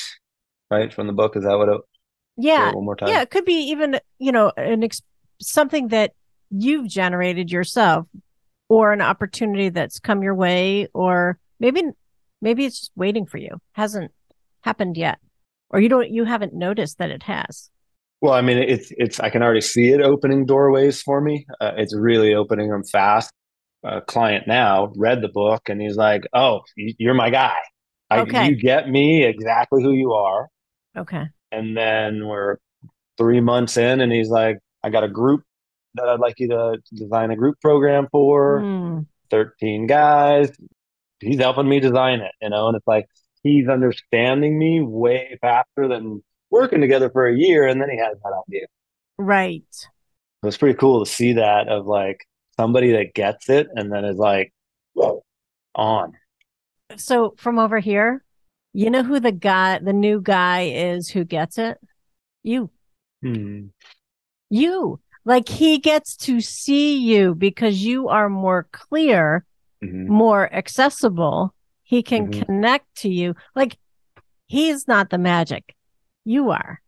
right, 0.70 0.92
from 0.92 1.06
the 1.06 1.12
book, 1.12 1.36
is 1.36 1.44
that 1.44 1.58
what 1.58 1.68
it 1.68 1.80
yeah 2.36 2.72
one 2.72 2.84
more 2.84 2.96
time 2.96 3.08
yeah 3.08 3.20
it 3.20 3.30
could 3.30 3.44
be 3.44 3.70
even 3.70 3.98
you 4.18 4.32
know 4.32 4.50
an 4.56 4.82
ex- 4.82 5.02
something 5.40 5.88
that 5.88 6.12
you've 6.50 6.88
generated 6.88 7.50
yourself 7.50 8.06
or 8.68 8.92
an 8.92 9.00
opportunity 9.00 9.68
that's 9.68 10.00
come 10.00 10.22
your 10.22 10.34
way 10.34 10.86
or 10.94 11.38
maybe 11.60 11.82
maybe 12.40 12.64
it's 12.64 12.80
just 12.80 12.92
waiting 12.96 13.26
for 13.26 13.38
you 13.38 13.60
hasn't 13.72 14.10
happened 14.62 14.96
yet 14.96 15.18
or 15.70 15.80
you 15.80 15.88
don't 15.88 16.10
you 16.10 16.24
haven't 16.24 16.54
noticed 16.54 16.98
that 16.98 17.10
it 17.10 17.22
has 17.24 17.70
well, 18.22 18.34
I 18.34 18.40
mean, 18.40 18.58
it's 18.58 18.92
it's 18.96 19.18
I 19.18 19.30
can 19.30 19.42
already 19.42 19.62
see 19.62 19.88
it 19.88 20.00
opening 20.00 20.46
doorways 20.46 21.02
for 21.02 21.20
me. 21.20 21.44
Uh, 21.60 21.72
it's 21.76 21.92
really 21.92 22.34
opening 22.34 22.70
them 22.70 22.84
fast. 22.84 23.32
A 23.84 24.00
client 24.00 24.46
now 24.46 24.92
read 24.96 25.22
the 25.22 25.28
book 25.28 25.68
and 25.68 25.80
he's 25.80 25.96
like, 25.96 26.22
"Oh, 26.32 26.60
you're 26.76 27.14
my 27.14 27.30
guy. 27.30 27.56
I, 28.10 28.20
okay. 28.20 28.48
You 28.48 28.56
get 28.56 28.88
me 28.88 29.24
exactly 29.24 29.82
who 29.82 29.92
you 29.92 30.12
are." 30.12 30.48
Okay. 30.96 31.24
And 31.50 31.76
then 31.76 32.26
we're 32.26 32.58
three 33.18 33.40
months 33.40 33.76
in, 33.76 34.00
and 34.00 34.12
he's 34.12 34.28
like, 34.28 34.58
"I 34.82 34.90
got 34.90 35.04
a 35.04 35.08
group 35.08 35.42
that 35.94 36.08
I'd 36.08 36.20
like 36.20 36.38
you 36.38 36.48
to 36.48 36.78
design 36.94 37.30
a 37.30 37.36
group 37.36 37.60
program 37.60 38.08
for. 38.10 38.60
Mm. 38.60 39.06
Thirteen 39.30 39.86
guys. 39.86 40.52
He's 41.20 41.38
helping 41.38 41.68
me 41.68 41.80
design 41.80 42.20
it, 42.20 42.32
you 42.40 42.50
know." 42.50 42.68
And 42.68 42.76
it's 42.76 42.86
like 42.86 43.06
he's 43.42 43.68
understanding 43.68 44.58
me 44.58 44.80
way 44.80 45.38
faster 45.40 45.88
than 45.88 46.22
working 46.50 46.80
together 46.80 47.10
for 47.10 47.26
a 47.26 47.36
year 47.36 47.66
and 47.66 47.80
then 47.80 47.90
he 47.90 47.98
has 47.98 48.16
that 48.22 48.42
idea. 48.48 48.66
Right. 49.18 49.64
It 50.42 50.46
was 50.46 50.56
pretty 50.56 50.78
cool 50.78 51.04
to 51.04 51.10
see 51.10 51.34
that 51.34 51.68
of 51.68 51.86
like 51.86 52.26
somebody 52.56 52.92
that 52.92 53.14
gets 53.14 53.48
it 53.48 53.68
and 53.74 53.92
then 53.92 54.04
is 54.04 54.16
like, 54.16 54.52
on. 55.74 56.12
So 56.96 57.34
from 57.38 57.58
over 57.58 57.78
here, 57.78 58.24
you 58.72 58.90
know 58.90 59.02
who 59.02 59.20
the 59.20 59.32
guy, 59.32 59.78
the 59.78 59.92
new 59.92 60.20
guy 60.20 60.62
is 60.62 61.08
who 61.08 61.24
gets 61.24 61.58
it? 61.58 61.78
You. 62.42 62.70
Hmm. 63.22 63.66
You. 64.50 65.00
Like 65.24 65.48
he 65.48 65.78
gets 65.78 66.16
to 66.18 66.40
see 66.40 66.98
you 66.98 67.34
because 67.34 67.82
you 67.82 68.08
are 68.08 68.28
more 68.28 68.66
clear, 68.72 69.44
mm-hmm. 69.82 70.12
more 70.12 70.52
accessible. 70.52 71.54
He 71.84 72.02
can 72.02 72.28
mm-hmm. 72.28 72.42
connect 72.42 72.94
to 72.96 73.08
you. 73.08 73.36
Like 73.54 73.78
he's 74.46 74.88
not 74.88 75.10
the 75.10 75.18
magic 75.18 75.76
you 76.24 76.50
are. 76.50 76.80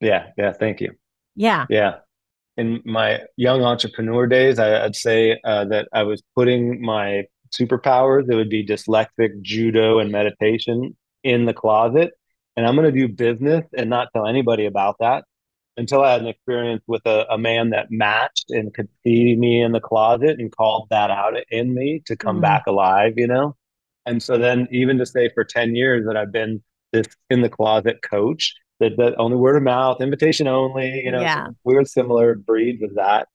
Yeah. 0.00 0.28
Yeah. 0.38 0.52
Thank 0.52 0.80
you. 0.80 0.92
Yeah. 1.36 1.66
Yeah. 1.68 1.98
In 2.56 2.82
my 2.84 3.20
young 3.36 3.62
entrepreneur 3.62 4.26
days, 4.26 4.58
I, 4.58 4.82
would 4.82 4.96
say 4.96 5.40
uh, 5.44 5.64
that 5.66 5.88
I 5.92 6.02
was 6.02 6.22
putting 6.34 6.82
my 6.82 7.24
superpowers, 7.50 8.30
it 8.30 8.34
would 8.34 8.50
be 8.50 8.66
dyslexic, 8.66 9.40
judo, 9.40 9.98
and 9.98 10.12
meditation 10.12 10.96
in 11.22 11.46
the 11.46 11.54
closet. 11.54 12.12
And 12.56 12.66
I'm 12.66 12.76
going 12.76 12.92
to 12.92 12.98
do 12.98 13.12
business 13.12 13.64
and 13.76 13.88
not 13.88 14.08
tell 14.12 14.26
anybody 14.26 14.66
about 14.66 14.96
that 15.00 15.24
until 15.76 16.02
I 16.02 16.12
had 16.12 16.20
an 16.20 16.28
experience 16.28 16.82
with 16.86 17.02
a, 17.06 17.26
a, 17.30 17.38
man 17.38 17.70
that 17.70 17.90
matched 17.90 18.50
and 18.50 18.74
could 18.74 18.88
see 19.02 19.34
me 19.34 19.62
in 19.62 19.72
the 19.72 19.80
closet 19.80 20.38
and 20.38 20.54
called 20.54 20.88
that 20.90 21.10
out 21.10 21.34
in 21.50 21.74
me 21.74 22.02
to 22.06 22.16
come 22.16 22.38
mm. 22.38 22.42
back 22.42 22.64
alive, 22.66 23.14
you 23.16 23.26
know? 23.26 23.56
And 24.04 24.22
so 24.22 24.36
then 24.36 24.68
even 24.70 24.98
to 24.98 25.06
say 25.06 25.30
for 25.32 25.44
10 25.44 25.74
years 25.74 26.06
that 26.06 26.16
I've 26.16 26.32
been 26.32 26.62
this 26.92 27.06
in 27.30 27.40
the 27.40 27.48
closet 27.48 28.00
coach, 28.02 28.54
that, 28.82 28.96
that 28.98 29.14
only 29.18 29.36
word 29.36 29.56
of 29.56 29.62
mouth, 29.62 30.00
invitation 30.00 30.46
only, 30.46 31.02
you 31.04 31.10
know, 31.10 31.20
Yeah. 31.20 31.48
we're 31.64 31.84
similar 31.84 32.34
breeds 32.34 32.80
with 32.82 32.96
that. 32.96 33.28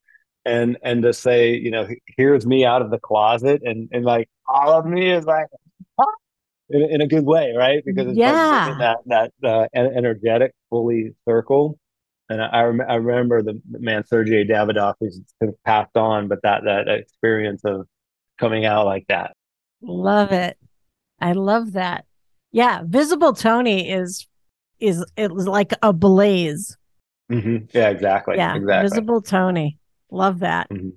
And 0.45 0.77
and 0.83 1.01
to 1.03 1.11
say, 1.13 1.55
you 1.55 1.71
know, 1.71 1.87
here's 2.15 2.45
me 2.45 2.63
out 2.65 2.81
of 2.81 2.89
the 2.91 2.99
closet 2.99 3.61
and 3.65 3.89
and 3.91 4.05
like 4.05 4.29
all 4.47 4.71
of 4.79 4.85
me 4.85 5.11
is 5.11 5.25
like 5.25 5.47
"Ah," 5.99 6.05
in, 6.69 6.83
in 6.83 7.01
a 7.01 7.07
good 7.07 7.25
way, 7.25 7.53
right? 7.57 7.83
Because 7.85 8.07
it's 8.07 8.17
Yeah. 8.17 8.67
like 8.69 8.77
that 8.79 9.31
that 9.41 9.47
uh, 9.49 9.67
energetic, 9.75 10.53
fully 10.69 11.15
circle. 11.27 11.77
And 12.29 12.41
I, 12.41 12.47
I, 12.47 12.63
rem- 12.63 12.89
I 12.89 12.95
remember 12.95 13.41
the 13.41 13.61
man 13.69 14.05
Sergey 14.05 14.45
Davidoff 14.45 14.95
who's 14.99 15.21
passed 15.65 15.95
on, 15.97 16.27
but 16.27 16.39
that 16.43 16.63
that 16.65 16.87
experience 16.89 17.63
of 17.65 17.87
coming 18.37 18.65
out 18.65 18.85
like 18.85 19.05
that. 19.07 19.35
Love 19.81 20.31
it. 20.31 20.57
I 21.19 21.31
love 21.33 21.73
that. 21.73 22.05
Yeah, 22.51 22.81
visible 22.85 23.33
Tony 23.33 23.89
is 23.89 24.27
is 24.79 25.05
it 25.15 25.31
was 25.31 25.47
like 25.47 25.73
a 25.81 25.93
blaze. 25.93 26.77
hmm 27.29 27.57
Yeah, 27.73 27.89
exactly. 27.89 28.37
yeah, 28.37 28.55
exactly. 28.55 28.89
visible 28.89 29.21
Tony. 29.21 29.77
Love 30.11 30.39
that. 30.39 30.69
Mhm. 30.69 30.93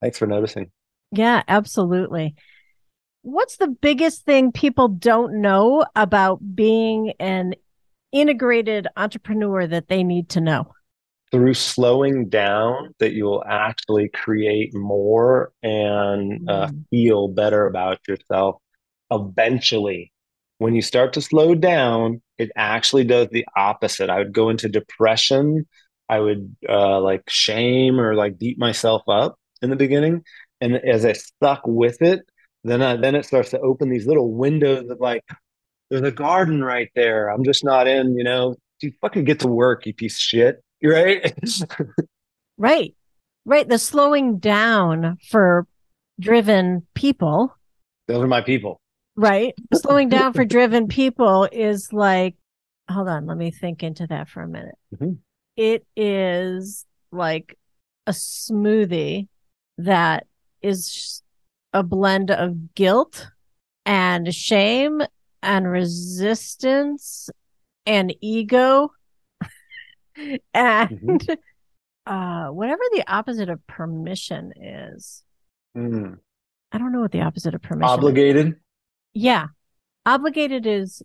Thanks 0.00 0.18
for 0.18 0.26
noticing. 0.26 0.70
Yeah, 1.12 1.42
absolutely. 1.48 2.34
What's 3.22 3.56
the 3.56 3.68
biggest 3.68 4.24
thing 4.24 4.52
people 4.52 4.88
don't 4.88 5.40
know 5.40 5.84
about 5.96 6.40
being 6.54 7.12
an 7.18 7.54
integrated 8.12 8.86
entrepreneur 8.96 9.66
that 9.66 9.88
they 9.88 10.02
need 10.04 10.28
to 10.30 10.40
know? 10.40 10.72
Through 11.30 11.54
slowing 11.54 12.28
down, 12.28 12.94
that 13.00 13.12
you 13.12 13.24
will 13.24 13.44
actually 13.46 14.08
create 14.08 14.74
more 14.74 15.52
and 15.62 16.48
uh, 16.48 16.68
Mm. 16.68 16.84
feel 16.90 17.28
better 17.28 17.66
about 17.66 17.98
yourself. 18.08 18.56
Eventually, 19.10 20.10
when 20.58 20.74
you 20.74 20.82
start 20.82 21.12
to 21.14 21.22
slow 21.22 21.54
down, 21.54 22.20
it 22.36 22.50
actually 22.56 23.04
does 23.04 23.28
the 23.28 23.46
opposite. 23.56 24.10
I 24.10 24.18
would 24.18 24.32
go 24.32 24.50
into 24.50 24.68
depression. 24.68 25.66
I 26.08 26.20
would 26.20 26.54
uh, 26.68 27.00
like 27.00 27.22
shame 27.28 28.00
or 28.00 28.14
like 28.14 28.38
beat 28.38 28.58
myself 28.58 29.02
up 29.08 29.38
in 29.62 29.70
the 29.70 29.76
beginning, 29.76 30.24
and 30.60 30.76
as 30.76 31.04
I 31.04 31.12
stuck 31.12 31.62
with 31.64 32.02
it, 32.02 32.20
then 32.64 32.82
I, 32.82 32.96
then 32.96 33.14
it 33.14 33.24
starts 33.24 33.50
to 33.50 33.60
open 33.60 33.88
these 33.88 34.06
little 34.06 34.32
windows 34.32 34.88
of 34.90 35.00
like, 35.00 35.22
there's 35.90 36.02
a 36.02 36.10
garden 36.10 36.62
right 36.62 36.90
there. 36.94 37.28
I'm 37.28 37.44
just 37.44 37.64
not 37.64 37.86
in. 37.86 38.16
You 38.16 38.24
know, 38.24 38.56
you 38.80 38.92
fucking 39.00 39.24
get 39.24 39.40
to 39.40 39.48
work, 39.48 39.86
you 39.86 39.94
piece 39.94 40.16
of 40.16 40.20
shit. 40.20 40.62
You're 40.80 40.94
right. 41.04 41.34
Right. 42.56 42.94
Right. 43.44 43.68
The 43.68 43.78
slowing 43.78 44.38
down 44.38 45.18
for 45.30 45.66
driven 46.20 46.86
people, 46.94 47.54
Those 48.08 48.22
are 48.22 48.26
my 48.26 48.40
people. 48.40 48.80
Right? 49.18 49.54
slowing 49.74 50.08
down 50.08 50.32
for 50.32 50.44
driven 50.44 50.88
people 50.88 51.48
is 51.50 51.92
like, 51.92 52.36
hold 52.90 53.08
on, 53.08 53.26
let 53.26 53.36
me 53.36 53.50
think 53.50 53.82
into 53.82 54.06
that 54.06 54.28
for 54.28 54.42
a 54.42 54.48
minute. 54.48 54.76
Mhm. 54.94 55.18
It 55.56 55.84
is 55.96 56.86
like 57.10 57.58
a 58.06 58.12
smoothie 58.12 59.26
that 59.78 60.26
is 60.62 61.22
a 61.72 61.82
blend 61.82 62.30
of 62.30 62.74
guilt 62.74 63.30
and 63.84 64.32
shame 64.34 65.02
and 65.42 65.68
resistance 65.70 67.28
and 67.86 68.14
ego 68.20 68.92
and 70.54 71.38
uh 72.06 72.48
whatever 72.48 72.82
the 72.92 73.04
opposite 73.06 73.48
of 73.48 73.64
permission 73.66 74.52
is. 74.60 75.22
Mm. 75.76 76.18
I 76.72 76.78
don't 76.78 76.92
know 76.92 77.00
what 77.00 77.12
the 77.12 77.22
opposite 77.22 77.54
of 77.54 77.62
permission 77.62 77.88
is. 78.08 78.14
Yeah. 79.18 79.46
Obligated 80.06 80.66
is 80.66 81.02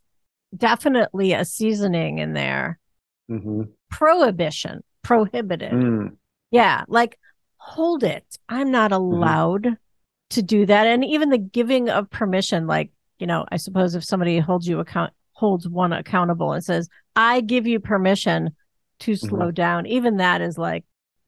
definitely 0.55 1.33
a 1.33 1.45
seasoning 1.45 2.19
in 2.19 2.33
there. 2.33 2.79
hmm 3.27 3.63
Prohibition, 3.89 4.83
prohibited. 5.03 5.71
Mm. 5.71 6.17
Yeah. 6.51 6.83
Like, 6.87 7.19
hold 7.57 8.03
it. 8.03 8.25
I'm 8.49 8.71
not 8.71 8.91
allowed 8.91 9.77
to 10.31 10.41
do 10.41 10.65
that. 10.65 10.87
And 10.87 11.05
even 11.05 11.29
the 11.29 11.37
giving 11.37 11.89
of 11.89 12.09
permission, 12.09 12.65
like, 12.67 12.91
you 13.19 13.27
know, 13.27 13.45
I 13.51 13.57
suppose 13.57 13.93
if 13.95 14.03
somebody 14.03 14.39
holds 14.39 14.67
you 14.67 14.79
account, 14.79 15.13
holds 15.33 15.67
one 15.67 15.93
accountable 15.93 16.53
and 16.53 16.63
says, 16.63 16.89
I 17.15 17.41
give 17.41 17.67
you 17.67 17.79
permission 17.79 18.55
to 19.01 19.15
slow 19.15 19.51
down, 19.51 19.85
even 19.85 20.17
that 20.17 20.41
is 20.41 20.57
like, 20.57 20.85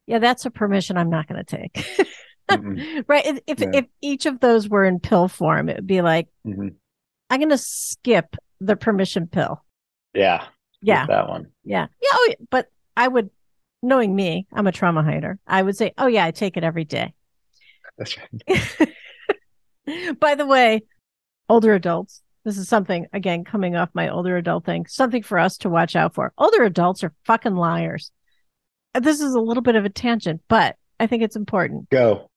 yeah, 0.08 0.19
that's 0.19 0.45
a 0.45 0.52
permission 0.52 0.98
I'm 0.98 1.10
not 1.10 1.28
going 1.28 1.43
to 1.43 1.58
take. 1.58 2.08
Mm-mm. 2.49 3.03
right. 3.08 3.25
If, 3.25 3.39
if, 3.47 3.60
Yeah. 3.60 3.69
if 3.73 3.86
each 4.01 4.25
of 4.25 4.39
those 4.39 4.69
were 4.69 4.84
in 4.86 4.99
pill 4.99 5.27
form, 5.27 5.69
it 5.69 5.77
would 5.77 5.88
be 5.88 6.01
like, 6.01 6.27
Mhm. 6.45 6.75
I'm 7.29 7.39
going 7.39 7.49
to 7.49 7.58
skip 7.58 8.36
the 8.60 8.75
permission 8.75 9.27
pill. 9.27 9.63
Yeah. 10.13 10.45
Yeah. 10.81 11.05
That 11.08 11.27
one. 11.27 11.47
Yeah. 11.63 11.88
Yeah. 12.01 12.10
Oh. 12.13 12.34
But 12.51 12.67
I 12.95 13.08
would, 13.08 13.29
knowing 13.81 14.15
me, 14.15 14.45
I'm 14.53 14.67
a 14.67 14.71
trauma 14.71 15.03
hider. 15.03 15.39
I 15.47 15.62
would 15.63 15.75
say, 15.75 15.93
oh, 15.97 16.08
yeah, 16.08 16.23
I 16.25 16.31
take 16.31 16.55
it 16.55 16.63
every 16.63 16.86
day. 16.86 17.13
That's 17.97 18.15
right. 18.17 18.89
By 20.19 20.36
the 20.36 20.45
way, 20.45 20.81
older 21.49 21.73
adults, 21.73 22.21
this 22.43 22.58
is 22.58 22.67
something, 22.67 23.08
again, 23.13 23.43
coming 23.43 23.75
off 23.75 23.89
my 23.93 24.10
older 24.10 24.38
adult 24.38 24.65
thing, 24.65 24.86
something 24.88 25.23
for 25.23 25.38
us 25.39 25.58
to 25.60 25.69
watch 25.69 25.95
out 25.95 26.13
for. 26.13 26.34
Older 26.38 26.63
adults 26.63 27.03
are 27.03 27.13
fucking 27.25 27.55
liars. 27.55 28.12
This 28.99 29.19
is 29.19 29.34
a 29.34 29.39
little 29.41 29.63
bit 29.63 29.75
of 29.75 29.86
a 29.86 29.89
tangent, 29.89 30.41
but 30.47 30.75
I 30.99 31.08
think 31.08 31.23
it's 31.23 31.36
important. 31.36 31.89
Go. 31.89 32.29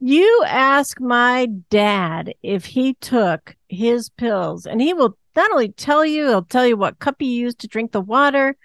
You 0.00 0.44
ask 0.46 1.00
my 1.00 1.46
dad 1.70 2.34
if 2.42 2.66
he 2.66 2.94
took 2.94 3.56
his 3.68 4.10
pills, 4.10 4.66
and 4.66 4.80
he 4.80 4.92
will 4.92 5.16
not 5.34 5.50
only 5.50 5.70
tell 5.70 6.04
you, 6.04 6.26
he'll 6.28 6.42
tell 6.42 6.66
you 6.66 6.76
what 6.76 6.98
cup 6.98 7.16
he 7.18 7.36
used 7.36 7.60
to 7.60 7.68
drink 7.68 7.92
the 7.92 8.00
water, 8.00 8.56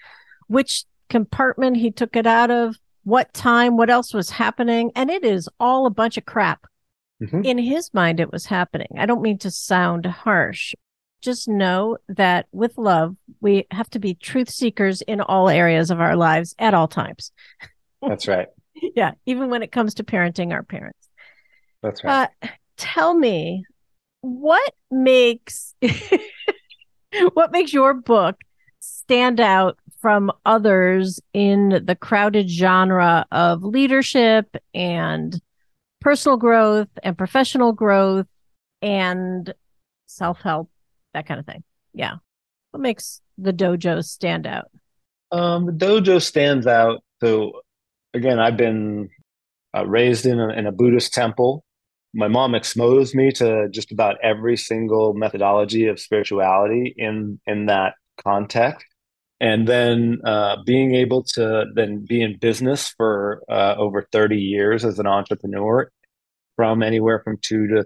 which 0.47 0.83
compartment 1.09 1.77
he 1.77 1.91
took 1.91 2.15
it 2.15 2.27
out 2.27 2.51
of, 2.51 2.75
what 3.03 3.33
time, 3.33 3.77
what 3.77 3.89
else 3.89 4.13
was 4.13 4.29
happening. 4.29 4.91
And 4.95 5.09
it 5.09 5.23
is 5.25 5.49
all 5.59 5.85
a 5.85 5.89
bunch 5.89 6.17
of 6.17 6.25
crap. 6.25 6.65
Mhm. 7.21 7.45
In 7.45 7.57
his 7.57 7.93
mind, 7.93 8.19
it 8.19 8.31
was 8.31 8.45
happening. 8.45 8.87
I 8.97 9.05
don't 9.05 9.21
mean 9.21 9.37
to 9.39 9.51
sound 9.51 10.05
harsh. 10.05 10.73
Just 11.21 11.47
know 11.47 11.97
that 12.09 12.47
with 12.51 12.77
love, 12.77 13.15
we 13.41 13.67
have 13.71 13.89
to 13.91 13.99
be 13.99 14.15
truth 14.15 14.49
seekers 14.49 15.01
in 15.03 15.21
all 15.21 15.49
areas 15.49 15.91
of 15.91 15.99
our 16.01 16.15
lives 16.15 16.55
at 16.59 16.73
all 16.73 16.87
times. 16.87 17.31
That's 18.01 18.27
right. 18.27 18.47
Yeah, 18.95 19.11
even 19.27 19.49
when 19.51 19.61
it 19.61 19.71
comes 19.71 19.93
to 19.95 20.03
parenting 20.03 20.51
our 20.51 20.63
parents. 20.63 21.00
That's 21.81 22.03
right. 22.03 22.29
Uh, 22.41 22.47
tell 22.77 23.13
me 23.13 23.63
what 24.21 24.73
makes 24.89 25.75
what 27.33 27.51
makes 27.51 27.73
your 27.73 27.93
book 27.93 28.37
stand 28.79 29.39
out 29.39 29.77
from 29.99 30.31
others 30.45 31.19
in 31.33 31.81
the 31.85 31.95
crowded 31.95 32.49
genre 32.49 33.25
of 33.31 33.63
leadership 33.63 34.55
and 34.73 35.39
personal 35.99 36.37
growth 36.37 36.87
and 37.03 37.17
professional 37.17 37.73
growth 37.73 38.25
and 38.81 39.53
self-help 40.07 40.69
that 41.13 41.27
kind 41.27 41.39
of 41.39 41.45
thing 41.45 41.63
yeah 41.93 42.15
what 42.71 42.79
makes 42.79 43.21
the 43.37 43.53
dojo 43.53 44.03
stand 44.03 44.47
out 44.47 44.71
Um, 45.31 45.65
the 45.65 45.71
dojo 45.71 46.21
stands 46.21 46.65
out. 46.67 47.03
So 47.23 47.61
again, 48.13 48.39
I've 48.39 48.57
been 48.57 49.09
uh, 49.75 49.85
raised 49.85 50.25
in 50.25 50.39
a, 50.39 50.49
in 50.49 50.67
a 50.67 50.71
Buddhist 50.71 51.13
temple. 51.13 51.63
My 52.13 52.27
mom 52.27 52.55
exposed 52.55 53.15
me 53.15 53.31
to 53.33 53.69
just 53.69 53.91
about 53.91 54.17
every 54.21 54.57
single 54.57 55.13
methodology 55.13 55.87
of 55.87 55.99
spirituality 55.99 56.93
in 56.97 57.39
in 57.45 57.67
that 57.67 57.95
context. 58.23 58.85
And 59.39 59.67
then 59.67 60.21
uh, 60.23 60.57
being 60.65 60.93
able 60.93 61.23
to 61.35 61.65
then 61.73 62.05
be 62.05 62.21
in 62.21 62.37
business 62.37 62.89
for 62.89 63.41
uh, 63.49 63.73
over 63.75 64.07
30 64.11 64.37
years 64.37 64.85
as 64.85 64.99
an 64.99 65.07
entrepreneur, 65.07 65.91
from 66.55 66.83
anywhere 66.83 67.21
from 67.23 67.37
two 67.41 67.67
to 67.67 67.85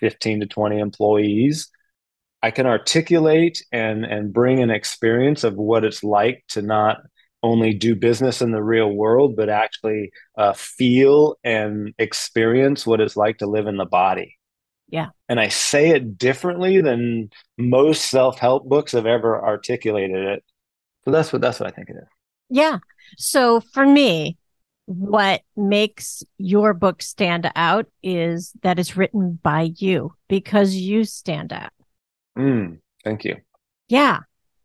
15 0.00 0.40
to 0.40 0.46
20 0.46 0.78
employees, 0.78 1.70
I 2.42 2.50
can 2.50 2.66
articulate 2.66 3.64
and 3.72 4.04
and 4.04 4.32
bring 4.32 4.60
an 4.60 4.70
experience 4.70 5.44
of 5.44 5.54
what 5.54 5.84
it's 5.84 6.02
like 6.02 6.44
to 6.48 6.62
not 6.62 6.98
only 7.42 7.72
do 7.74 7.94
business 7.94 8.42
in 8.42 8.50
the 8.50 8.62
real 8.62 8.90
world, 8.90 9.36
but 9.36 9.48
actually 9.48 10.10
uh, 10.36 10.52
feel 10.54 11.36
and 11.44 11.94
experience 11.98 12.86
what 12.86 13.00
it's 13.00 13.16
like 13.16 13.38
to 13.38 13.46
live 13.46 13.66
in 13.66 13.76
the 13.76 13.86
body. 13.86 14.36
Yeah. 14.88 15.08
And 15.28 15.38
I 15.38 15.48
say 15.48 15.90
it 15.90 16.18
differently 16.18 16.80
than 16.80 17.30
most 17.56 18.06
self-help 18.06 18.68
books 18.68 18.92
have 18.92 19.06
ever 19.06 19.44
articulated 19.44 20.24
it. 20.26 20.44
So 21.04 21.10
that's 21.10 21.32
what 21.32 21.42
that's 21.42 21.60
what 21.60 21.68
I 21.68 21.72
think 21.72 21.90
it 21.90 21.96
is. 21.96 22.08
Yeah. 22.48 22.78
So 23.18 23.60
for 23.60 23.86
me, 23.86 24.38
what 24.86 25.42
makes 25.54 26.24
your 26.38 26.72
book 26.72 27.02
stand 27.02 27.50
out 27.54 27.86
is 28.02 28.52
that 28.62 28.78
it's 28.78 28.96
written 28.96 29.38
by 29.42 29.72
you 29.76 30.14
because 30.28 30.74
you 30.74 31.04
stand 31.04 31.52
out. 31.52 31.72
Mm, 32.38 32.78
thank 33.04 33.24
you. 33.24 33.36
Yeah. 33.88 34.20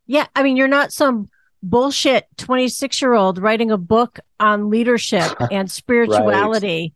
Yeah. 0.08 0.28
I 0.36 0.44
mean, 0.44 0.56
you're 0.56 0.68
not 0.70 0.94
some 0.94 1.28
bullshit 1.64 2.26
26 2.38 3.02
year 3.02 3.14
old 3.14 3.40
writing 3.40 3.72
a 3.72 3.78
book 3.78 4.20
on 4.40 4.70
leadership 4.70 5.32
and 5.52 5.72
spirituality, 5.72 6.94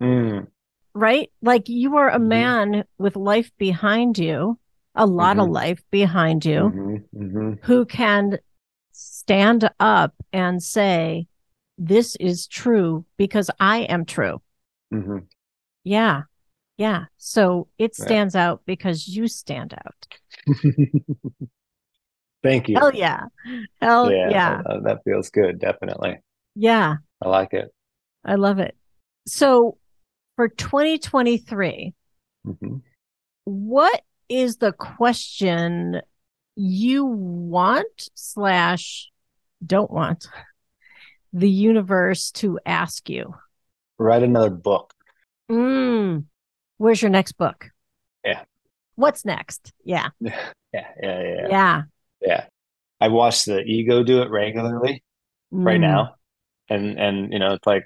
Mm, 0.00 0.46
right? 0.94 1.30
Like 1.42 1.68
you 1.68 1.96
are 1.96 2.08
a 2.10 2.18
Mhm. 2.18 2.28
man 2.28 2.84
with 2.98 3.16
life 3.16 3.50
behind 3.58 4.18
you 4.18 4.58
a 4.94 5.04
lot 5.06 5.38
of 5.38 5.46
Mhm. 5.48 5.52
life 5.52 5.82
behind 5.90 6.46
you, 6.46 6.60
Mhm, 6.60 7.04
mhm. 7.14 7.58
who 7.64 7.84
can 7.84 8.38
stand 8.92 9.68
up 9.80 10.14
and 10.32 10.62
say, 10.62 11.26
This 11.78 12.16
is 12.16 12.46
true 12.46 13.04
because 13.18 13.50
I 13.60 13.80
am 13.80 14.06
true. 14.06 14.40
Mhm. 14.92 15.26
Yeah. 15.84 16.22
Yeah. 16.78 17.06
So 17.18 17.68
it 17.78 17.92
Right. 17.98 18.06
stands 18.06 18.34
out 18.34 18.62
because 18.64 19.06
you 19.08 19.28
stand 19.28 19.74
out. 19.74 20.18
Thank 22.42 22.68
you. 22.68 22.76
Hell 22.76 22.94
yeah. 22.94 23.24
Hell 23.80 24.12
yeah. 24.12 24.30
yeah, 24.30 24.62
uh, 24.66 24.80
that 24.80 25.02
feels 25.04 25.30
good. 25.30 25.58
Definitely, 25.58 26.18
Yeah. 26.54 26.96
I 27.22 27.28
like 27.28 27.52
it. 27.54 27.72
I 28.24 28.34
love 28.34 28.58
it. 28.58 28.76
So 29.26 29.78
for 30.36 30.48
2023, 30.48 31.94
Mhm. 32.46 32.82
what 33.44 34.02
is 34.28 34.56
the 34.58 34.72
question 34.72 36.02
you 36.56 37.04
want 37.04 38.08
slash 38.14 39.10
don't 39.64 39.90
want 39.90 40.28
the 41.32 41.50
universe 41.50 42.30
to 42.32 42.58
ask 42.66 43.08
you? 43.08 43.34
Write 43.98 44.22
another 44.22 44.50
book. 44.50 44.92
Mm, 45.50 46.24
where's 46.76 47.00
your 47.00 47.10
next 47.10 47.32
book? 47.32 47.70
Yeah. 48.24 48.44
What's 48.96 49.24
next? 49.24 49.72
Yeah. 49.84 50.10
Yeah, 50.74 50.88
yeah, 51.02 51.22
yeah, 51.22 51.48
yeah. 51.48 51.82
Yeah. 52.20 52.46
I 53.00 53.08
watch 53.08 53.44
the 53.44 53.60
ego 53.62 54.02
do 54.04 54.22
it 54.22 54.30
regularly 54.30 55.04
right 55.64 55.80
Mm, 55.80 55.80
now, 55.80 56.16
and 56.70 56.98
and 56.98 57.32
you 57.32 57.38
know 57.40 57.54
it's 57.54 57.66
like 57.66 57.84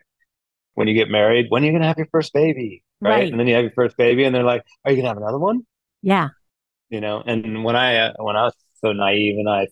when 0.74 0.88
you 0.88 0.94
get 0.94 1.10
married, 1.10 1.46
when 1.50 1.62
are 1.64 1.66
you 1.66 1.72
gonna 1.72 1.86
have 1.86 1.98
your 1.98 2.08
first 2.12 2.32
baby, 2.34 2.84
right? 3.04 3.28
Right. 3.28 3.30
And 3.30 3.40
then 3.40 3.48
you 3.48 3.54
have 3.56 3.64
your 3.64 3.72
first 3.74 3.96
baby, 3.98 4.24
and 4.24 4.34
they're 4.34 4.44
like, 4.44 4.64
"Are 4.84 4.92
you 4.92 4.98
gonna 4.98 5.08
have 5.10 5.18
another 5.18 5.38
one?" 5.38 5.66
Yeah. 6.02 6.30
You 6.88 7.00
know. 7.00 7.22
And 7.24 7.64
when 7.64 7.76
I 7.76 7.96
uh, 7.96 8.12
when 8.18 8.36
I 8.36 8.44
was 8.44 8.54
so 8.82 8.92
naive 8.92 9.36
and 9.38 9.48
I 9.48 9.68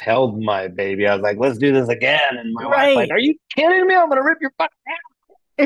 held 0.00 0.40
my 0.42 0.68
baby, 0.68 1.06
I 1.06 1.14
was 1.14 1.22
like, 1.22 1.38
"Let's 1.38 1.58
do 1.58 1.72
this 1.72 1.88
again." 1.88 2.38
And 2.38 2.52
my 2.54 2.66
wife's 2.66 2.94
like, 2.96 3.10
"Are 3.10 3.18
you 3.18 3.36
kidding 3.56 3.86
me? 3.86 3.94
I'm 3.96 4.08
gonna 4.08 4.24
rip 4.24 4.38
your 4.42 4.52
fucking 4.58 4.78
head." 4.86 4.94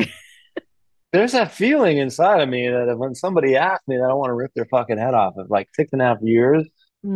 off." 0.03 0.07
There's 1.13 1.33
that 1.33 1.53
feeling 1.53 1.99
inside 1.99 2.41
of 2.43 2.49
me 2.49 2.69
that 2.69 2.99
when 2.99 3.15
somebody 3.15 3.57
asks 3.57 3.87
me 3.89 3.97
that 3.97 4.11
I 4.11 4.15
want 4.15 4.31
to 4.31 4.35
rip 4.35 4.53
their 4.55 4.67
fucking 4.67 4.99
head 4.99 5.15
off 5.15 5.35
of 5.37 5.51
like 5.51 5.69
six 5.75 5.93
and 5.93 6.03
a 6.03 6.07
half 6.07 6.19
years 6.23 6.67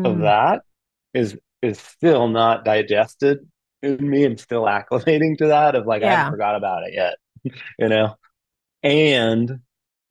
of 0.05 0.19
Mm, 0.19 0.21
that 0.21 0.63
is 1.15 1.37
is 1.63 1.79
still 1.79 2.29
not 2.29 2.65
digested 2.65 3.49
in 3.83 4.09
me 4.09 4.25
and 4.25 4.39
still 4.39 4.65
acclimating 4.65 5.39
to 5.39 5.49
that 5.49 5.75
of 5.75 5.87
like 5.87 6.03
I 6.03 6.11
haven't 6.11 6.33
forgot 6.33 6.57
about 6.57 6.85
it 6.85 6.95
yet, 6.95 7.15
you 7.79 7.89
know. 7.89 8.17
And 8.83 9.61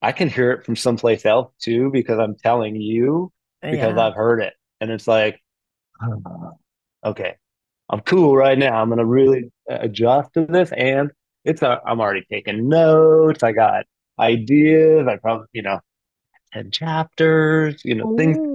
I 0.02 0.12
can 0.12 0.30
hear 0.30 0.52
it 0.52 0.66
from 0.66 0.76
someplace 0.76 1.26
else 1.26 1.52
too 1.60 1.90
because 1.92 2.20
I'm 2.20 2.36
telling 2.36 2.76
you 2.76 3.32
because 3.62 3.96
yeah. 3.96 4.08
I've 4.08 4.16
heard 4.16 4.42
it, 4.42 4.54
and 4.80 4.92
it's 4.92 5.08
like, 5.08 5.42
"Ah, 6.02 6.52
okay, 7.04 7.36
I'm 7.90 8.02
cool 8.02 8.36
right 8.36 8.58
now. 8.58 8.82
I'm 8.82 8.90
gonna 8.90 9.06
really 9.06 9.52
adjust 9.68 10.34
to 10.34 10.46
this, 10.46 10.72
and 10.72 11.12
it's 11.44 11.62
a, 11.62 11.82
I'm 11.86 12.00
already 12.00 12.26
taking 12.30 12.70
notes. 12.70 13.44
I 13.44 13.52
got 13.52 13.86
ideas. 14.20 15.08
I 15.08 15.18
probably 15.18 15.48
you 15.54 15.64
know 15.64 15.80
ten 16.54 16.72
chapters. 16.72 17.84
You 17.84 17.96
know 17.96 18.16
things 18.16 18.38
Ooh. 18.38 18.49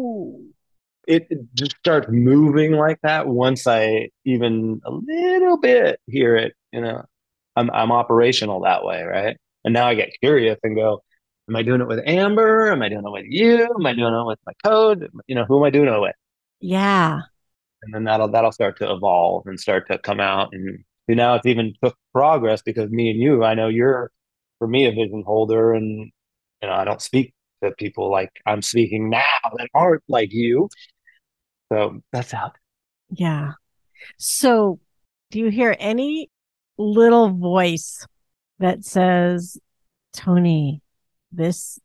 It 1.06 1.28
just 1.54 1.76
starts 1.78 2.08
moving 2.10 2.72
like 2.72 2.98
that 3.02 3.26
once 3.28 3.66
I 3.66 4.10
even 4.24 4.80
a 4.84 4.90
little 4.90 5.58
bit 5.58 6.00
hear 6.06 6.36
it, 6.36 6.54
you 6.72 6.80
know, 6.80 7.04
I'm 7.56 7.70
I'm 7.70 7.92
operational 7.92 8.62
that 8.62 8.84
way, 8.84 9.02
right? 9.02 9.36
And 9.64 9.74
now 9.74 9.86
I 9.86 9.94
get 9.94 10.10
curious 10.20 10.58
and 10.62 10.76
go, 10.76 11.02
am 11.48 11.56
I 11.56 11.62
doing 11.62 11.80
it 11.80 11.88
with 11.88 12.00
Amber? 12.06 12.70
Am 12.70 12.82
I 12.82 12.88
doing 12.88 13.04
it 13.06 13.10
with 13.10 13.26
you? 13.28 13.64
Am 13.64 13.86
I 13.86 13.94
doing 13.94 14.14
it 14.14 14.26
with 14.26 14.38
my 14.46 14.52
code? 14.64 15.10
You 15.26 15.34
know, 15.34 15.44
who 15.44 15.58
am 15.58 15.64
I 15.64 15.70
doing 15.70 15.88
it 15.88 16.00
with? 16.00 16.14
Yeah. 16.60 17.20
And 17.82 17.94
then 17.94 18.04
that'll 18.04 18.28
that'll 18.28 18.52
start 18.52 18.78
to 18.78 18.92
evolve 18.92 19.46
and 19.46 19.58
start 19.60 19.86
to 19.88 19.98
come 19.98 20.20
out. 20.20 20.50
And 20.52 20.84
you 21.08 21.14
know, 21.14 21.34
it's 21.34 21.46
even 21.46 21.74
took 21.82 21.96
progress 22.12 22.62
because 22.62 22.90
me 22.90 23.10
and 23.10 23.20
you, 23.20 23.44
I 23.44 23.54
know 23.54 23.68
you're 23.68 24.10
for 24.58 24.68
me 24.68 24.86
a 24.86 24.90
vision 24.90 25.22
holder 25.26 25.72
and 25.74 26.10
you 26.62 26.68
know, 26.68 26.72
I 26.74 26.84
don't 26.84 27.02
speak 27.02 27.34
to 27.62 27.72
people 27.72 28.10
like 28.10 28.30
I'm 28.46 28.62
speaking 28.62 29.10
now 29.10 29.20
that 29.56 29.68
aren't 29.74 30.02
like 30.08 30.32
you. 30.32 30.68
So 31.72 32.00
that's 32.12 32.34
out. 32.34 32.56
Yeah. 33.10 33.52
So, 34.18 34.80
do 35.30 35.38
you 35.38 35.48
hear 35.48 35.74
any 35.78 36.30
little 36.76 37.30
voice 37.30 38.06
that 38.58 38.84
says, 38.84 39.58
Tony, 40.12 40.82
this 41.32 41.78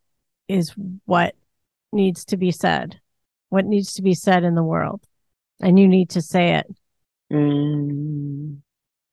is 0.47 0.73
what 1.05 1.35
needs 1.91 2.25
to 2.25 2.37
be 2.37 2.51
said? 2.51 2.99
What 3.49 3.65
needs 3.65 3.93
to 3.93 4.01
be 4.01 4.13
said 4.13 4.43
in 4.43 4.55
the 4.55 4.63
world? 4.63 5.01
And 5.61 5.79
you 5.79 5.87
need 5.87 6.11
to 6.11 6.21
say 6.21 6.55
it. 6.55 6.67
Mm, 7.31 8.57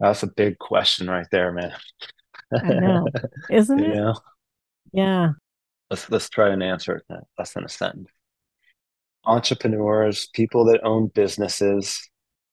that's 0.00 0.22
a 0.22 0.26
big 0.29 0.59
question 0.59 1.09
right 1.09 1.26
there, 1.31 1.52
man. 1.52 1.72
I 2.52 2.68
know, 2.74 3.07
isn't 3.50 3.81
it? 3.85 3.94
know, 3.96 4.14
Yeah. 4.92 5.31
let's 5.90 6.09
let's 6.11 6.29
try 6.29 6.50
and 6.50 6.62
answer 6.62 6.96
it 6.96 7.05
in 7.11 7.20
less 7.38 7.52
than 7.55 7.64
a 7.64 7.68
sentence. 7.68 8.09
Entrepreneurs, 9.26 10.28
people 10.34 10.64
that 10.66 10.80
own 10.84 11.08
businesses, 11.08 12.00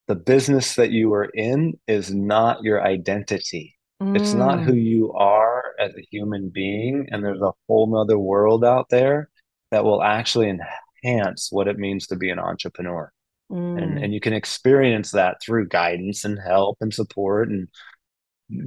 the 0.07 0.15
business 0.15 0.75
that 0.75 0.91
you 0.91 1.13
are 1.13 1.25
in 1.25 1.73
is 1.87 2.13
not 2.13 2.63
your 2.63 2.83
identity. 2.83 3.75
It's 4.13 4.33
not 4.33 4.59
Mm, 4.59 4.65
who 4.65 4.73
you 4.73 5.13
are 5.13 5.63
as 5.79 5.91
a 5.95 6.05
human 6.11 6.49
being, 6.49 7.07
and 7.11 7.23
there's 7.23 7.41
a 7.41 7.51
whole 7.67 7.87
nother 7.87 8.19
world 8.19 8.63
out 8.65 8.89
there 8.89 9.29
that 9.71 9.83
will 9.83 10.03
actually 10.03 10.49
enhance 11.03 11.49
what 11.51 11.67
it 11.67 11.77
means 11.79 12.07
to 12.07 12.15
be 12.15 12.29
an 12.29 12.39
entrepreneur. 12.39 13.11
and 13.75 13.97
mm, 13.97 14.03
and 14.03 14.13
you 14.13 14.19
can 14.19 14.33
experience 14.33 15.11
that 15.11 15.37
through 15.41 15.67
guidance 15.67 16.25
and 16.25 16.39
help 16.39 16.77
and 16.81 16.93
support 16.93 17.49
and 17.49 17.67